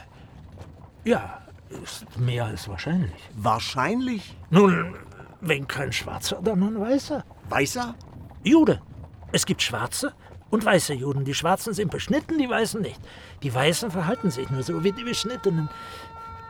[1.05, 1.41] Ja,
[1.83, 3.31] ist mehr als wahrscheinlich.
[3.35, 4.37] Wahrscheinlich?
[4.51, 4.95] Nun,
[5.41, 7.25] wenn kein Schwarzer, dann ein Weißer.
[7.49, 7.97] Weißer?
[8.45, 8.81] Jude.
[9.33, 10.15] Es gibt Schwarze
[10.51, 11.25] und weiße Juden.
[11.25, 13.01] Die Schwarzen sind beschnitten, die Weißen nicht.
[13.43, 15.69] Die Weißen verhalten sich nur so wie die Beschnittenen.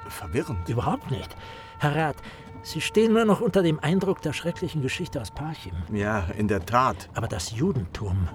[0.09, 0.69] Verwirrend.
[0.69, 1.35] Überhaupt nicht.
[1.79, 2.17] Herr Rat,
[2.63, 5.73] Sie stehen nur noch unter dem Eindruck der schrecklichen Geschichte aus Parchim.
[5.93, 7.09] Ja, in der Tat.
[7.15, 8.29] Aber das Judentum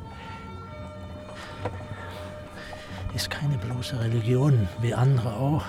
[3.13, 5.65] ist keine bloße Religion, wie andere auch.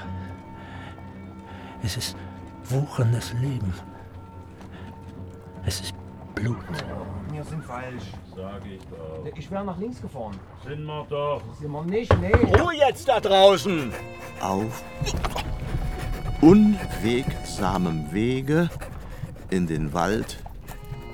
[1.83, 2.17] Es ist
[2.65, 3.75] wucherndes Leben.
[5.67, 5.95] Es ist
[6.35, 6.57] Blut.
[7.33, 8.05] Wir sind falsch.
[8.35, 9.37] Sag ich doch.
[9.37, 10.37] Ich wäre nach links gefahren.
[10.67, 11.43] Sind wir doch.
[11.59, 12.17] Sind wir nicht?
[12.21, 12.33] Nee.
[12.59, 13.93] Ruhe jetzt da draußen!
[14.41, 14.85] Auf
[16.41, 18.69] unwegsamem Wege
[19.51, 20.37] in den Wald,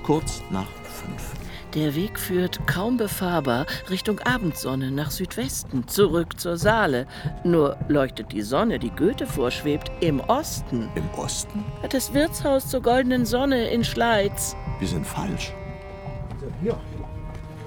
[0.04, 1.34] kurz nach fünf.
[1.74, 7.06] Der Weg führt kaum befahrbar Richtung Abendsonne nach Südwesten, zurück zur Saale.
[7.44, 10.88] Nur leuchtet die Sonne, die Goethe vorschwebt, im Osten.
[10.97, 11.64] Im Osten?
[11.88, 14.56] Das Wirtshaus zur goldenen Sonne in Schleiz.
[14.81, 15.52] Wir sind falsch.
[16.32, 16.78] Also hier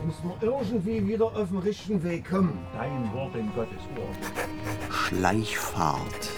[0.04, 2.58] müssen wir irgendwie wieder auf den richtigen Weg kommen.
[2.74, 4.92] Dein Wort in Gottes Ohr.
[4.92, 6.30] Schleichfahrt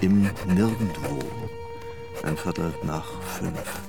[0.00, 1.18] im Nirgendwo.
[2.22, 3.80] Ein Viertel nach fünf.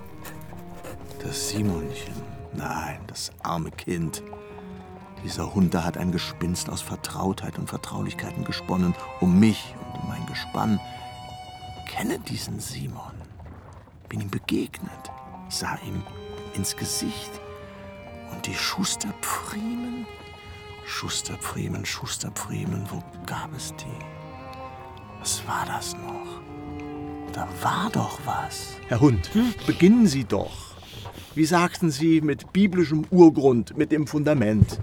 [1.23, 2.15] Das Simonchen.
[2.53, 4.23] Nein, das arme Kind.
[5.23, 10.10] Dieser Hund da hat ein Gespinst aus Vertrautheit und Vertraulichkeiten gesponnen, um mich und um
[10.10, 10.80] mein Gespann.
[11.88, 13.14] Kenne diesen Simon.
[14.10, 15.11] Bin ihm begegnet,
[15.49, 16.03] sah ihm
[16.53, 17.31] ins Gesicht.
[18.31, 20.05] Und die Schusterpfriemen?
[20.85, 23.85] Schusterpfriemen, Schusterpfriemen, wo gab es die?
[25.19, 26.41] Was war das noch?
[27.34, 28.76] Da war doch was.
[28.88, 29.31] Herr Hund,
[29.65, 30.76] beginnen Sie doch.
[31.34, 34.80] Wie sagten Sie mit biblischem Urgrund, mit dem Fundament?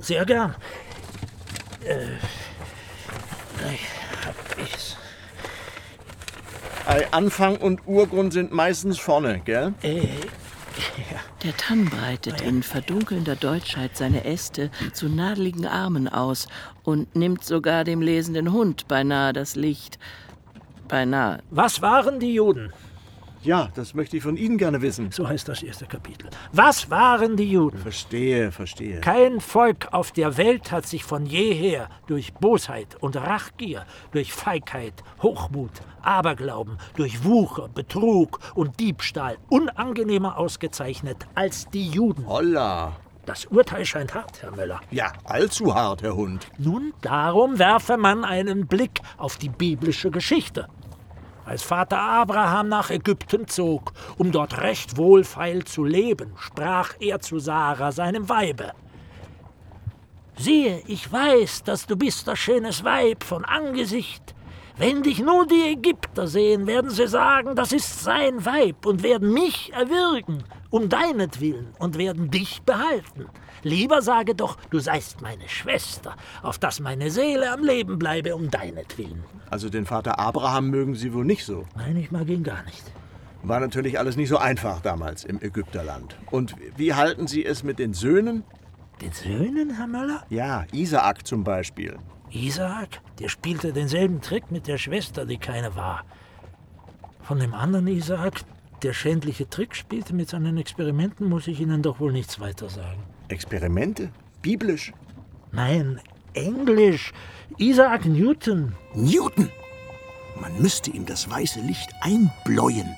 [0.00, 0.54] Sehr gern.
[1.84, 2.18] Äh,
[4.24, 4.97] hab ich's.
[6.88, 9.74] Ei, Anfang und Urgrund sind meistens vorne, gell?
[11.42, 16.48] Der Tann breitet in verdunkelnder Deutschheit seine Äste zu nadeligen Armen aus
[16.84, 19.98] und nimmt sogar dem lesenden Hund beinahe das Licht.
[20.88, 21.42] Beinahe.
[21.50, 22.72] Was waren die Juden?
[23.42, 25.10] Ja, das möchte ich von Ihnen gerne wissen.
[25.12, 26.28] So heißt das erste Kapitel.
[26.52, 27.78] Was waren die Juden?
[27.78, 29.00] Verstehe, verstehe.
[29.00, 35.04] Kein Volk auf der Welt hat sich von jeher durch Bosheit und Rachgier, durch Feigheit,
[35.22, 35.70] Hochmut,
[36.02, 42.26] Aberglauben, durch Wucher, Betrug und Diebstahl unangenehmer ausgezeichnet als die Juden.
[42.26, 42.96] Holla.
[43.28, 44.80] Das Urteil scheint hart, Herr Möller.
[44.90, 46.48] Ja, allzu hart, Herr Hund.
[46.56, 50.66] Nun, darum werfe man einen Blick auf die biblische Geschichte.
[51.48, 57.38] Als Vater Abraham nach Ägypten zog, um dort recht wohlfeil zu leben, sprach er zu
[57.38, 58.72] Sarah, seinem Weibe.
[60.36, 64.34] Siehe, ich weiß, dass du bist das schönes Weib von Angesicht.
[64.76, 69.32] Wenn dich nur die Ägypter sehen, werden sie sagen, das ist sein Weib und werden
[69.32, 73.24] mich erwürgen, um deinetwillen, und werden dich behalten.
[73.62, 78.50] Lieber sage doch, du seist meine Schwester, auf dass meine Seele am Leben bleibe, um
[78.50, 79.24] deinetwillen.
[79.50, 81.64] Also den Vater Abraham mögen Sie wohl nicht so.
[81.76, 82.84] Nein, ich mag ihn gar nicht.
[83.42, 86.16] War natürlich alles nicht so einfach damals im Ägypterland.
[86.30, 88.44] Und wie halten Sie es mit den Söhnen?
[89.00, 90.24] Den Söhnen, Herr Möller?
[90.28, 91.96] Ja, Isaak zum Beispiel.
[92.30, 96.04] Isaak, der spielte denselben Trick mit der Schwester, die keine war.
[97.22, 98.40] Von dem anderen Isaak,
[98.82, 103.02] der schändliche Trick spielte mit seinen Experimenten, muss ich Ihnen doch wohl nichts weiter sagen.
[103.28, 104.10] Experimente?
[104.42, 104.92] Biblisch?
[105.52, 106.00] Nein,
[106.34, 107.12] Englisch.
[107.58, 108.74] Isaac Newton.
[108.94, 109.50] Newton!
[110.40, 112.94] Man müsste ihm das weiße Licht einbläuen,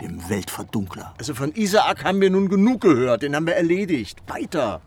[0.00, 1.14] dem Weltverdunkler.
[1.18, 4.18] Also von Isaak haben wir nun genug gehört, den haben wir erledigt.
[4.26, 4.82] Weiter.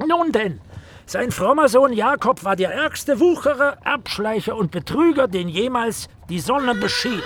[0.00, 0.60] Nun denn,
[1.06, 6.74] sein frommer Sohn Jakob war der ärgste Wucherer, Abschleicher und Betrüger, den jemals die Sonne
[6.74, 7.22] beschied.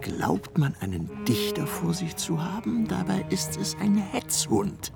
[0.00, 4.92] Glaubt man einen Dichter vor sich zu haben, dabei ist es ein Hetzhund.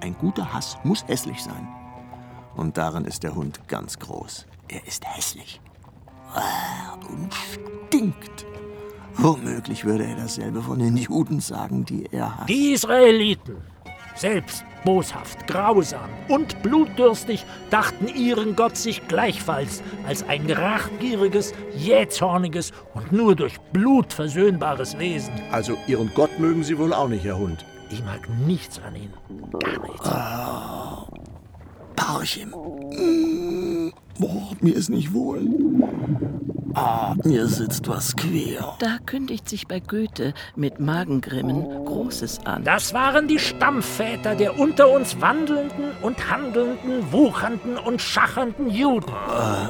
[0.00, 1.66] Ein guter Hass muss hässlich sein.
[2.54, 4.46] Und darin ist der Hund ganz groß.
[4.68, 5.60] Er ist hässlich.
[6.34, 8.46] Ah, Und stinkt.
[9.18, 12.48] Womöglich würde er dasselbe von den Juden sagen, die er hasst.
[12.48, 13.56] Die Israeliten,
[14.16, 23.12] selbst boshaft, grausam und blutdürstig, dachten ihren Gott sich gleichfalls als ein rachgieriges, jähzorniges und
[23.12, 25.34] nur durch Blut versöhnbares Wesen.
[25.52, 27.64] Also Ihren Gott mögen Sie wohl auch nicht, Herr Hund.
[27.90, 29.12] Ich mag nichts an ihn.
[29.52, 30.06] Gar nichts.
[30.06, 31.06] Ah,
[31.94, 32.54] Parchim.
[34.20, 35.48] Oh, mir ist nicht wohl.
[36.74, 38.76] Ah, mir sitzt was quer.
[38.80, 42.64] Da kündigt sich bei Goethe mit Magengrimmen Großes an.
[42.64, 49.10] Das waren die Stammväter der unter uns wandelnden und handelnden, wuchernden und schachernden Juden.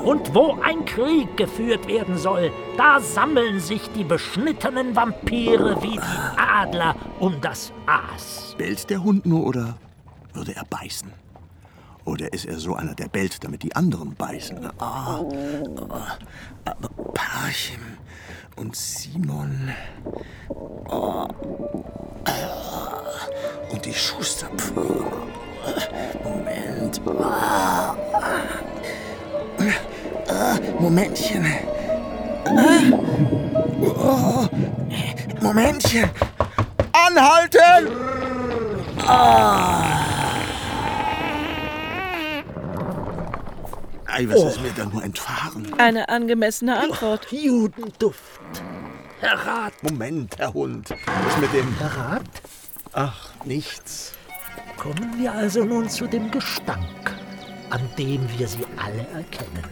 [0.05, 6.01] Und wo ein Krieg geführt werden soll, da sammeln sich die beschnittenen Vampire wie die
[6.36, 8.56] Adler um das Aas.
[8.59, 9.77] Bellt der Hund nur oder
[10.32, 11.26] würde er beißen?
[12.07, 14.65] Oder ist er so einer, der bellt, damit die anderen beißen?
[14.78, 15.20] Ah,
[15.91, 16.16] ah,
[16.65, 17.81] aber Parchim
[18.55, 19.70] und Simon.
[20.89, 21.28] Ah,
[22.24, 23.03] ah,
[23.73, 25.05] und die Schusterpfrühe.
[26.23, 27.01] Moment.
[27.20, 27.97] Ah,
[30.28, 31.45] ah, Momentchen.
[32.45, 32.83] Ah,
[33.83, 34.49] oh,
[35.43, 36.09] Momentchen.
[36.93, 37.91] Anhalten!
[39.09, 40.16] Ah.
[44.17, 44.49] Ei, was Oh.
[44.49, 45.73] ist mir da nur entfahren?
[45.79, 47.27] Eine angemessene Antwort.
[47.31, 48.41] Judenduft.
[49.21, 49.73] Herr Rat.
[49.83, 50.89] Moment, Herr Hund.
[50.91, 51.75] Was mit dem...
[51.79, 52.23] Herr Rat?
[52.93, 54.13] Ach, nichts.
[54.79, 57.15] Kommen wir also nun zu dem Gestank,
[57.71, 59.65] an dem wir sie alle erkennen.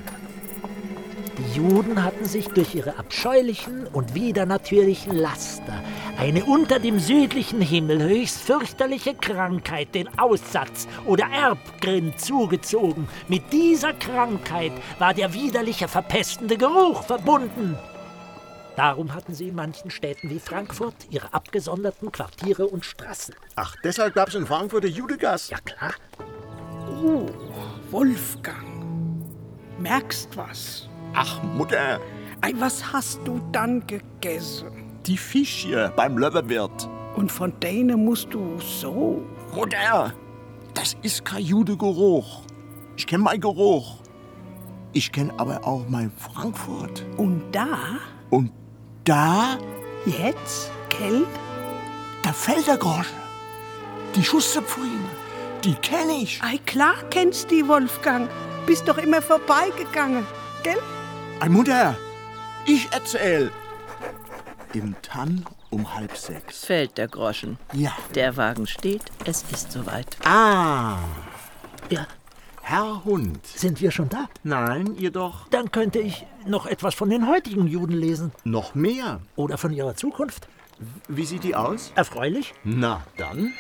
[1.37, 5.83] Die Juden hatten sich durch ihre abscheulichen und widernatürlichen Laster
[6.17, 13.09] eine unter dem südlichen Himmel höchst fürchterliche Krankheit, den Aussatz oder Erbgrind zugezogen.
[13.27, 17.77] Mit dieser Krankheit war der widerliche, verpestende Geruch verbunden.
[18.77, 23.35] Darum hatten sie in manchen Städten wie Frankfurt ihre abgesonderten Quartiere und Straßen.
[23.57, 25.51] Ach, deshalb gab's in Frankfurt der Judegas?
[25.51, 25.95] Ja, klar.
[27.03, 27.27] Oh,
[27.91, 28.57] Wolfgang.
[29.79, 30.89] Merkst was?
[31.15, 32.01] Ach, Mutter.
[32.41, 34.69] Ei, was hast du dann gegessen?
[35.07, 36.89] Die Fisch hier beim Löwenwirt.
[37.17, 39.23] Und von denen musst du so.
[39.55, 40.13] Mutter,
[40.75, 42.43] das ist kein Judegeruch.
[42.97, 43.97] Ich kenn meinen Geruch.
[44.93, 47.05] Ich kenn aber auch mein Frankfurt.
[47.17, 47.69] Und da?
[48.31, 48.53] Und
[49.05, 49.59] da?
[50.07, 51.25] Jetzt, Kell?
[52.23, 53.17] Da fällt der Groschen.
[54.15, 55.09] Die Schusterzäpfrine,
[55.65, 56.41] die kenn ich.
[56.43, 58.29] Ei, klar kennst die, Wolfgang.
[58.67, 60.25] Bist doch immer vorbeigegangen,
[60.63, 60.79] gell?
[61.45, 61.95] Ei, Mutter,
[62.65, 63.53] ich erzähl.
[64.73, 66.65] Im Tann um halb sechs.
[66.65, 67.59] Fällt der Groschen.
[67.75, 67.93] Ja.
[68.15, 70.17] Der Wagen steht, es ist soweit.
[70.25, 70.97] Ah.
[71.91, 72.07] Ja.
[72.63, 73.47] Herr Hund.
[73.47, 74.27] Sind wir schon da?
[74.43, 75.47] Nein, ihr doch.
[75.51, 78.33] Dann könnte ich noch etwas von den heutigen Juden lesen.
[78.45, 79.21] Noch mehr?
[79.37, 80.49] Oder von ihrer Zukunft.
[81.09, 81.93] Wie sieht die aus?
[81.95, 82.55] Erfreulich.
[82.65, 83.53] Na, dann.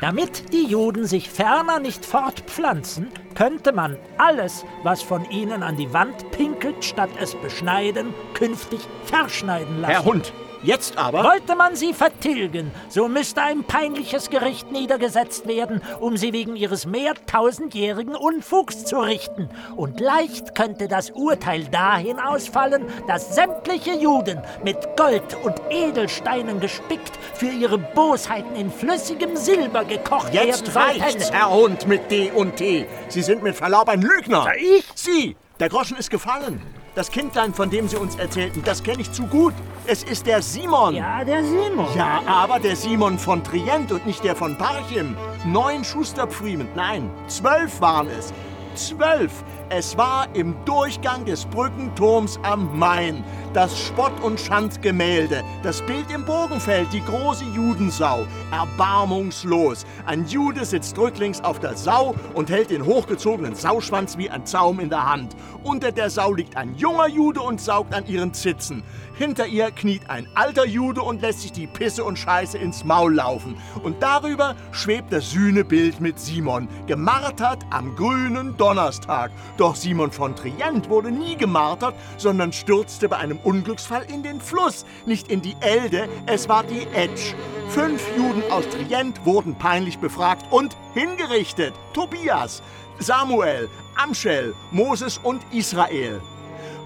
[0.00, 5.92] Damit die Juden sich ferner nicht fortpflanzen, könnte man alles, was von ihnen an die
[5.92, 9.92] Wand pinkelt, statt es beschneiden, künftig verschneiden lassen.
[9.92, 11.24] Herr Hund, jetzt aber.
[11.24, 16.86] Wollte man sie vertilgen, so müsste ein peinliches Gericht niedergesetzt werden, um sie wegen ihres
[16.86, 19.48] mehrtausendjährigen Unfugs zu richten.
[19.76, 27.18] Und leicht könnte das Urteil dahin ausfallen, dass sämtliche Juden mit Gold und Edelsteinen gespickt
[27.34, 31.34] für ihre Bosheiten in flüssigem Silber gekocht Jetzt werden reicht's, sollten.
[31.34, 32.86] Herr Hund, mit D und T.
[33.08, 34.46] Sie sind mit Verlaub ein Lügner.
[34.46, 34.84] Ja, ich?
[34.94, 36.60] Sie, der Groschen ist gefallen.
[36.96, 39.52] Das Kindlein, von dem Sie uns erzählten, das kenne ich zu gut.
[39.86, 40.94] Es ist der Simon.
[40.94, 41.94] Ja, der Simon.
[41.94, 45.14] Ja, aber der Simon von Trient und nicht der von Parchim.
[45.44, 48.32] Neun Schusterpfriemen, nein, zwölf waren es.
[48.76, 49.44] Zwölf.
[49.68, 53.22] Es war im Durchgang des Brückenturms am Main.
[53.56, 55.42] Das Spott- und Schandgemälde.
[55.62, 58.26] Das Bild im Bogenfeld, die große Judensau.
[58.52, 59.86] Erbarmungslos.
[60.04, 64.78] Ein Jude sitzt rücklings auf der Sau und hält den hochgezogenen Sauschwanz wie ein Zaum
[64.78, 65.34] in der Hand.
[65.62, 68.82] Unter der Sau liegt ein junger Jude und saugt an ihren Zitzen.
[69.14, 73.14] Hinter ihr kniet ein alter Jude und lässt sich die Pisse und Scheiße ins Maul
[73.14, 73.56] laufen.
[73.82, 79.30] Und darüber schwebt das Sühnebild mit Simon, gemartert am grünen Donnerstag.
[79.56, 84.84] Doch Simon von Trient wurde nie gemartert, sondern stürzte bei einem Unglücksfall in den Fluss,
[85.06, 87.32] nicht in die Elde, es war die Etsch.
[87.68, 91.72] Fünf Juden aus Trient wurden peinlich befragt und hingerichtet.
[91.92, 92.62] Tobias,
[92.98, 96.20] Samuel, Amschel, Moses und Israel.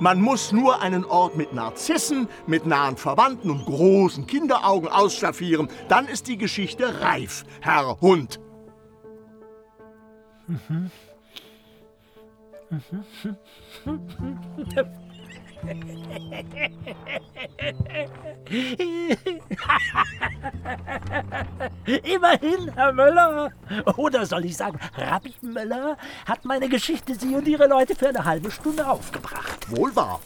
[0.01, 5.69] Man muss nur einen Ort mit Narzissen, mit nahen Verwandten und großen Kinderaugen ausstaffieren.
[5.89, 8.39] Dann ist die Geschichte reif, Herr Hund.
[10.47, 10.91] Mhm.
[22.03, 23.53] Immerhin, Herr Möller,
[23.97, 25.97] oder soll ich sagen, Rabbi Möller,
[26.27, 29.77] hat meine Geschichte Sie und Ihre Leute für eine halbe Stunde aufgebracht.
[29.77, 30.20] Wohl wahr.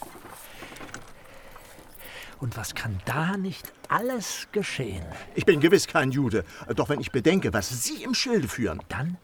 [2.40, 5.04] Und was kann da nicht alles geschehen?
[5.34, 6.44] Ich bin gewiss kein Jude.
[6.76, 8.80] Doch wenn ich bedenke, was Sie im Schilde führen.
[8.88, 9.16] Dann?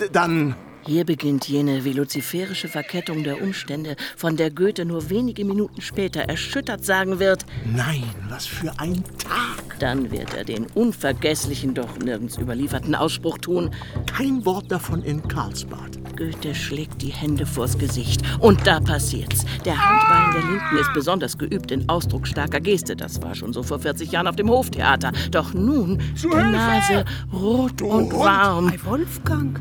[0.00, 0.56] D dann.
[0.84, 6.84] Hier beginnt jene veluziferische Verkettung der Umstände, von der Goethe nur wenige Minuten später erschüttert
[6.84, 9.78] sagen wird: Nein, was für ein Tag!
[9.78, 13.70] Dann wird er den unvergesslichen, doch nirgends überlieferten Ausspruch tun:
[14.12, 16.02] Kein Wort davon in Karlsbad.
[16.16, 18.22] Goethe schlägt die Hände vors Gesicht.
[18.38, 19.44] Und da passiert's.
[19.64, 22.96] Der Handballen der Linken ist besonders geübt in ausdrucksstarker Geste.
[22.96, 25.12] Das war schon so vor 40 Jahren auf dem Hoftheater.
[25.30, 28.68] Doch nun die Nase rot und warm.
[28.68, 29.60] Ei, Wolfgang,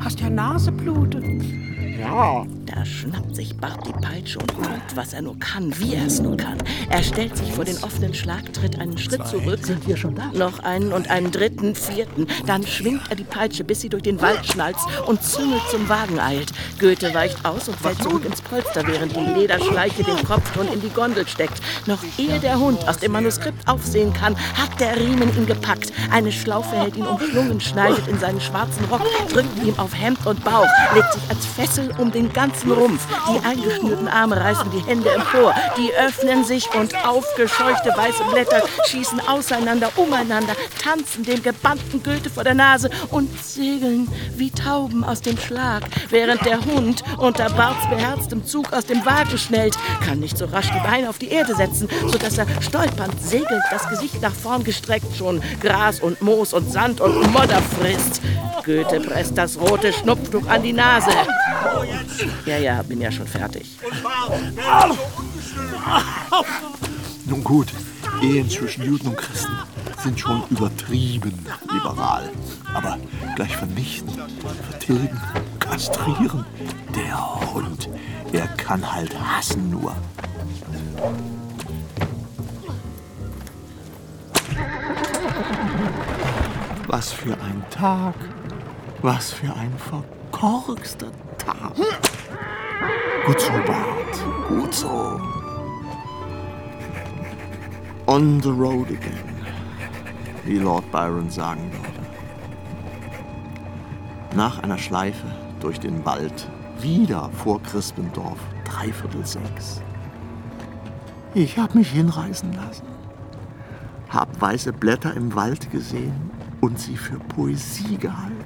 [0.00, 1.24] hast ja Naseblutet.
[2.00, 2.44] Ja.
[2.74, 6.20] Da schnappt sich Bart die Peitsche und guckt, was er nur kann, wie er es
[6.20, 6.56] nur kann.
[6.88, 9.60] Er stellt sich vor den offenen Schlag, tritt einen Schritt zurück.
[9.62, 10.30] Sind wir schon da?
[10.32, 12.26] Noch einen und einen dritten, vierten.
[12.46, 16.18] Dann schwingt er die Peitsche, bis sie durch den Wald schnalzt und züngelt zum Wagen
[16.18, 16.50] eilt.
[16.80, 20.80] Goethe weicht aus und fällt zurück ins Polster, während die Lederschleiche den Kopf schon in
[20.80, 21.60] die Gondel steckt.
[21.86, 25.92] Noch ehe der Hund aus dem Manuskript aufsehen kann, hat der Riemen ihn gepackt.
[26.10, 30.31] Eine Schlaufe hält ihn umschlungen, schneidet in seinen schwarzen Rock, drückt ihm auf Hemd und
[30.34, 33.06] Bauch, legt sich als Fessel um den ganzen Rumpf.
[33.28, 35.54] Die eingeschnürten Arme reißen die Hände empor.
[35.76, 42.44] Die öffnen sich und aufgescheuchte weiße Blätter schießen auseinander, umeinander, tanzen dem gebannten Goethe vor
[42.44, 48.44] der Nase und segeln wie Tauben aus dem Schlag, während der Hund unter Barts beherztem
[48.46, 51.88] Zug aus dem Wagen schnellt, kann nicht so rasch die Beine auf die Erde setzen,
[52.06, 57.00] sodass er stolpernd segelt, das Gesicht nach vorn gestreckt, schon Gras und Moos und Sand
[57.00, 58.20] und Modder frisst.
[58.64, 59.92] Goethe presst das rote
[60.22, 61.10] Schnupftuch an die Nase.
[62.46, 63.78] Ja, ja, bin ja schon fertig.
[67.26, 67.68] Nun gut,
[68.22, 69.56] Ehen zwischen Juden und Christen
[70.02, 72.30] sind schon übertrieben liberal.
[72.72, 72.98] Aber
[73.36, 74.12] gleich vernichten,
[74.70, 75.20] vertilgen,
[75.58, 76.44] kastrieren.
[76.94, 77.88] Der Hund,
[78.32, 79.94] er kann halt hassen nur.
[86.86, 88.14] Was für ein Tag.
[89.02, 91.74] Was für ein verkorkster Tag.
[93.26, 94.48] Gut so, Bart.
[94.48, 95.20] Gut so.
[98.06, 99.44] On the road again,
[100.44, 102.06] wie Lord Byron sagen würde.
[104.36, 105.26] Nach einer Schleife
[105.58, 106.48] durch den Wald,
[106.78, 109.82] wieder vor Crispendorf, dreiviertel sechs.
[111.34, 112.86] Ich hab mich hinreißen lassen,
[114.10, 116.30] hab weiße Blätter im Wald gesehen
[116.60, 118.41] und sie für Poesie gehalten.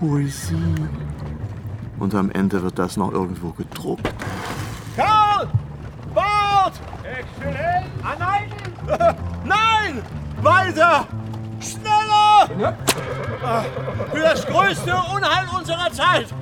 [0.00, 0.56] Poesie.
[1.98, 4.10] Und am Ende wird das noch irgendwo gedruckt.
[4.96, 5.46] Karl!
[6.14, 6.80] Bart!
[7.04, 7.86] Exzellent!
[8.02, 8.72] Anhalten!
[9.44, 10.02] Nein!
[10.40, 11.06] Weiter!
[11.60, 12.74] Schneller!
[14.10, 16.32] Für das größte Unheil unserer Zeit,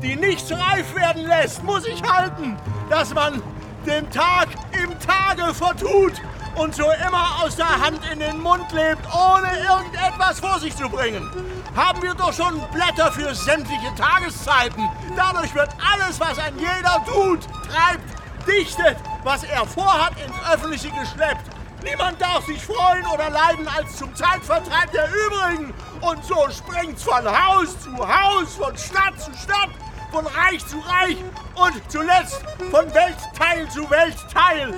[0.00, 2.56] die nichts reif werden lässt, muss ich halten,
[2.88, 3.42] dass man
[3.84, 4.46] den Tag
[4.80, 6.22] im Tage vertut
[6.54, 10.88] und so immer aus der Hand in den Mund lebt, ohne irgendetwas vor sich zu
[10.88, 11.28] bringen.
[11.76, 14.88] Haben wir doch schon Blätter für sämtliche Tageszeiten.
[15.16, 21.44] Dadurch wird alles, was ein jeder tut, treibt, dichtet, was er vorhat, ins Öffentliche geschleppt.
[21.82, 25.72] Niemand darf sich freuen oder leiden als zum Zeitvertreib der übrigen.
[26.00, 29.70] Und so springt's von Haus zu Haus, von Stadt zu Stadt,
[30.10, 31.18] von Reich zu Reich
[31.54, 34.74] und zuletzt von Weltteil zu Weltteil.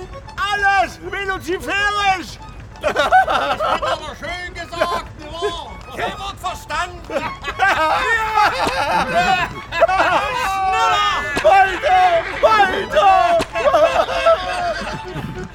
[0.51, 2.39] Alles miluziferisch!
[2.81, 5.95] Das hat aber schön gesagt, ja.
[5.95, 6.99] Sehr gut verstanden.
[11.43, 12.23] Weiter!
[12.41, 13.37] Weiter!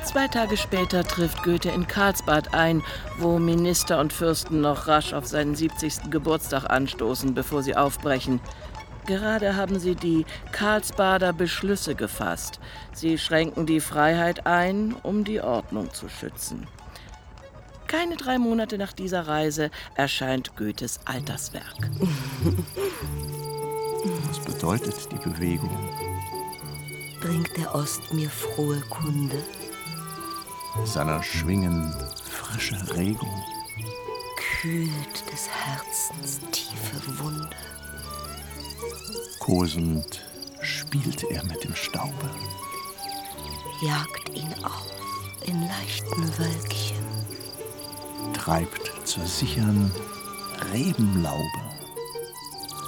[0.05, 2.83] Zwei Tage später trifft Goethe in Karlsbad ein,
[3.19, 6.11] wo Minister und Fürsten noch rasch auf seinen 70.
[6.11, 8.41] Geburtstag anstoßen, bevor sie aufbrechen.
[9.07, 12.59] Gerade haben sie die Karlsbader Beschlüsse gefasst.
[12.93, 16.67] Sie schränken die Freiheit ein, um die Ordnung zu schützen.
[17.87, 21.77] Keine drei Monate nach dieser Reise erscheint Goethes Alterswerk.
[24.29, 25.77] Was bedeutet die Bewegung?
[27.21, 29.43] Bringt der Ost mir frohe Kunde?
[30.85, 31.95] Seiner Schwingen
[32.29, 33.43] frische Regung.
[34.61, 37.57] Kühlt des Herzens tiefe Wunde.
[39.41, 40.23] Kosend
[40.61, 42.31] spielt er mit dem Staube.
[43.83, 44.91] Jagt ihn auf
[45.47, 47.05] in leichten Wölkchen.
[48.33, 49.91] Treibt zur sichern
[50.73, 51.61] Rebenlaube.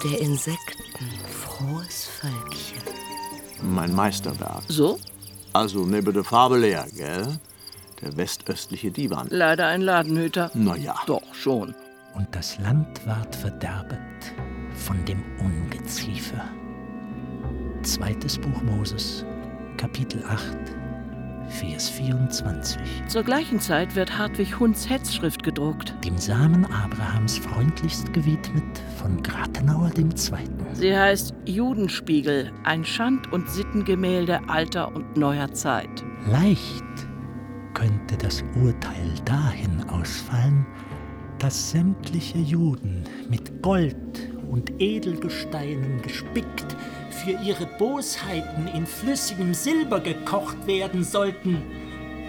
[0.03, 2.83] Der Insekten frohes Völkchen.
[3.63, 4.63] Mein Meisterwerk.
[4.69, 4.99] So?
[5.53, 7.39] Also neben der Farbe leer, gell?
[8.01, 9.29] Der westöstliche Divan.
[9.31, 10.51] Leider ein Ladenhüter.
[10.55, 10.95] Na ja.
[11.07, 11.75] Doch, schon.
[12.15, 14.08] Und das Land ward verderbet
[14.89, 16.49] von dem Ungeziefer.
[17.83, 19.25] Zweites Buch Moses,
[19.77, 20.57] Kapitel 8,
[21.51, 22.81] Vers 24.
[23.07, 25.95] Zur gleichen Zeit wird Hartwig Hunds Hetzschrift gedruckt.
[26.07, 30.09] Dem Samen Abrahams freundlichst gewidmet von Gratenauer II.
[30.73, 36.03] Sie heißt Judenspiegel, ein Schand- und Sittengemälde alter und neuer Zeit.
[36.31, 36.85] Leicht
[37.75, 40.67] könnte das Urteil dahin ausfallen,
[41.39, 46.77] dass sämtliche Juden mit Gold und Edelgesteinen gespickt
[47.11, 51.63] für ihre Bosheiten in flüssigem Silber gekocht werden sollten.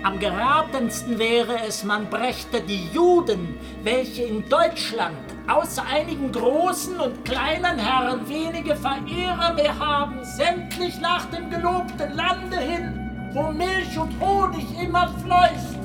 [0.02, 5.18] Am geratensten wäre es, man brächte die Juden, welche in Deutschland
[5.48, 12.58] außer einigen großen und kleinen Herren wenige Verehrer mehr haben, sämtlich nach dem gelobten Lande
[12.58, 15.78] hin, wo Milch und Honig immer fließt.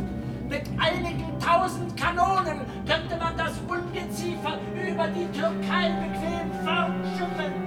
[0.48, 4.58] Mit einigen tausend Kanonen könnte man das Ungeziefer
[4.94, 7.63] über die Türkei bequem fortschiffen.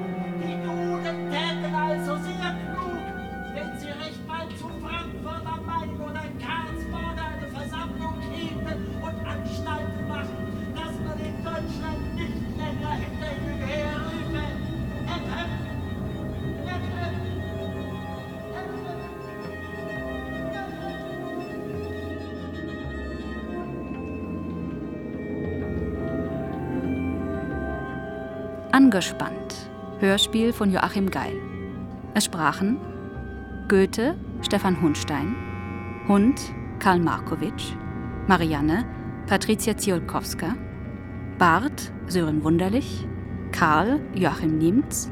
[28.87, 29.69] Angespannt.
[29.99, 31.35] Hörspiel von Joachim Geil.
[32.13, 32.77] Es sprachen
[33.67, 35.35] Goethe, Stefan Hundstein,
[36.07, 36.39] Hund,
[36.79, 37.73] Karl Markowitsch,
[38.27, 38.85] Marianne,
[39.27, 40.55] Patricia Ziolkowska,
[41.37, 43.05] Bart, Sören Wunderlich,
[43.51, 45.11] Karl, Joachim Niemz,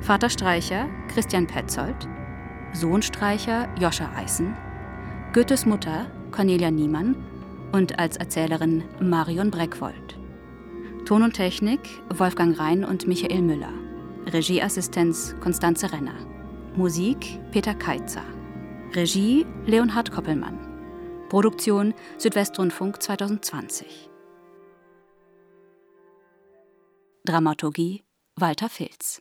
[0.00, 2.08] Vater Streicher, Christian Petzold,
[2.72, 4.56] Sohnstreicher Joscha Eisen,
[5.34, 7.16] Goethes Mutter Cornelia Niemann
[7.70, 10.23] und als Erzählerin Marion Breckwold.
[11.04, 13.72] Ton und Technik Wolfgang Rhein und Michael Müller.
[14.26, 16.16] Regieassistenz Konstanze Renner.
[16.76, 18.24] Musik Peter Keitzer.
[18.94, 20.58] Regie Leonhard Koppelmann.
[21.28, 24.08] Produktion Südwestrundfunk 2020.
[27.26, 28.02] Dramaturgie
[28.36, 29.20] Walter Filz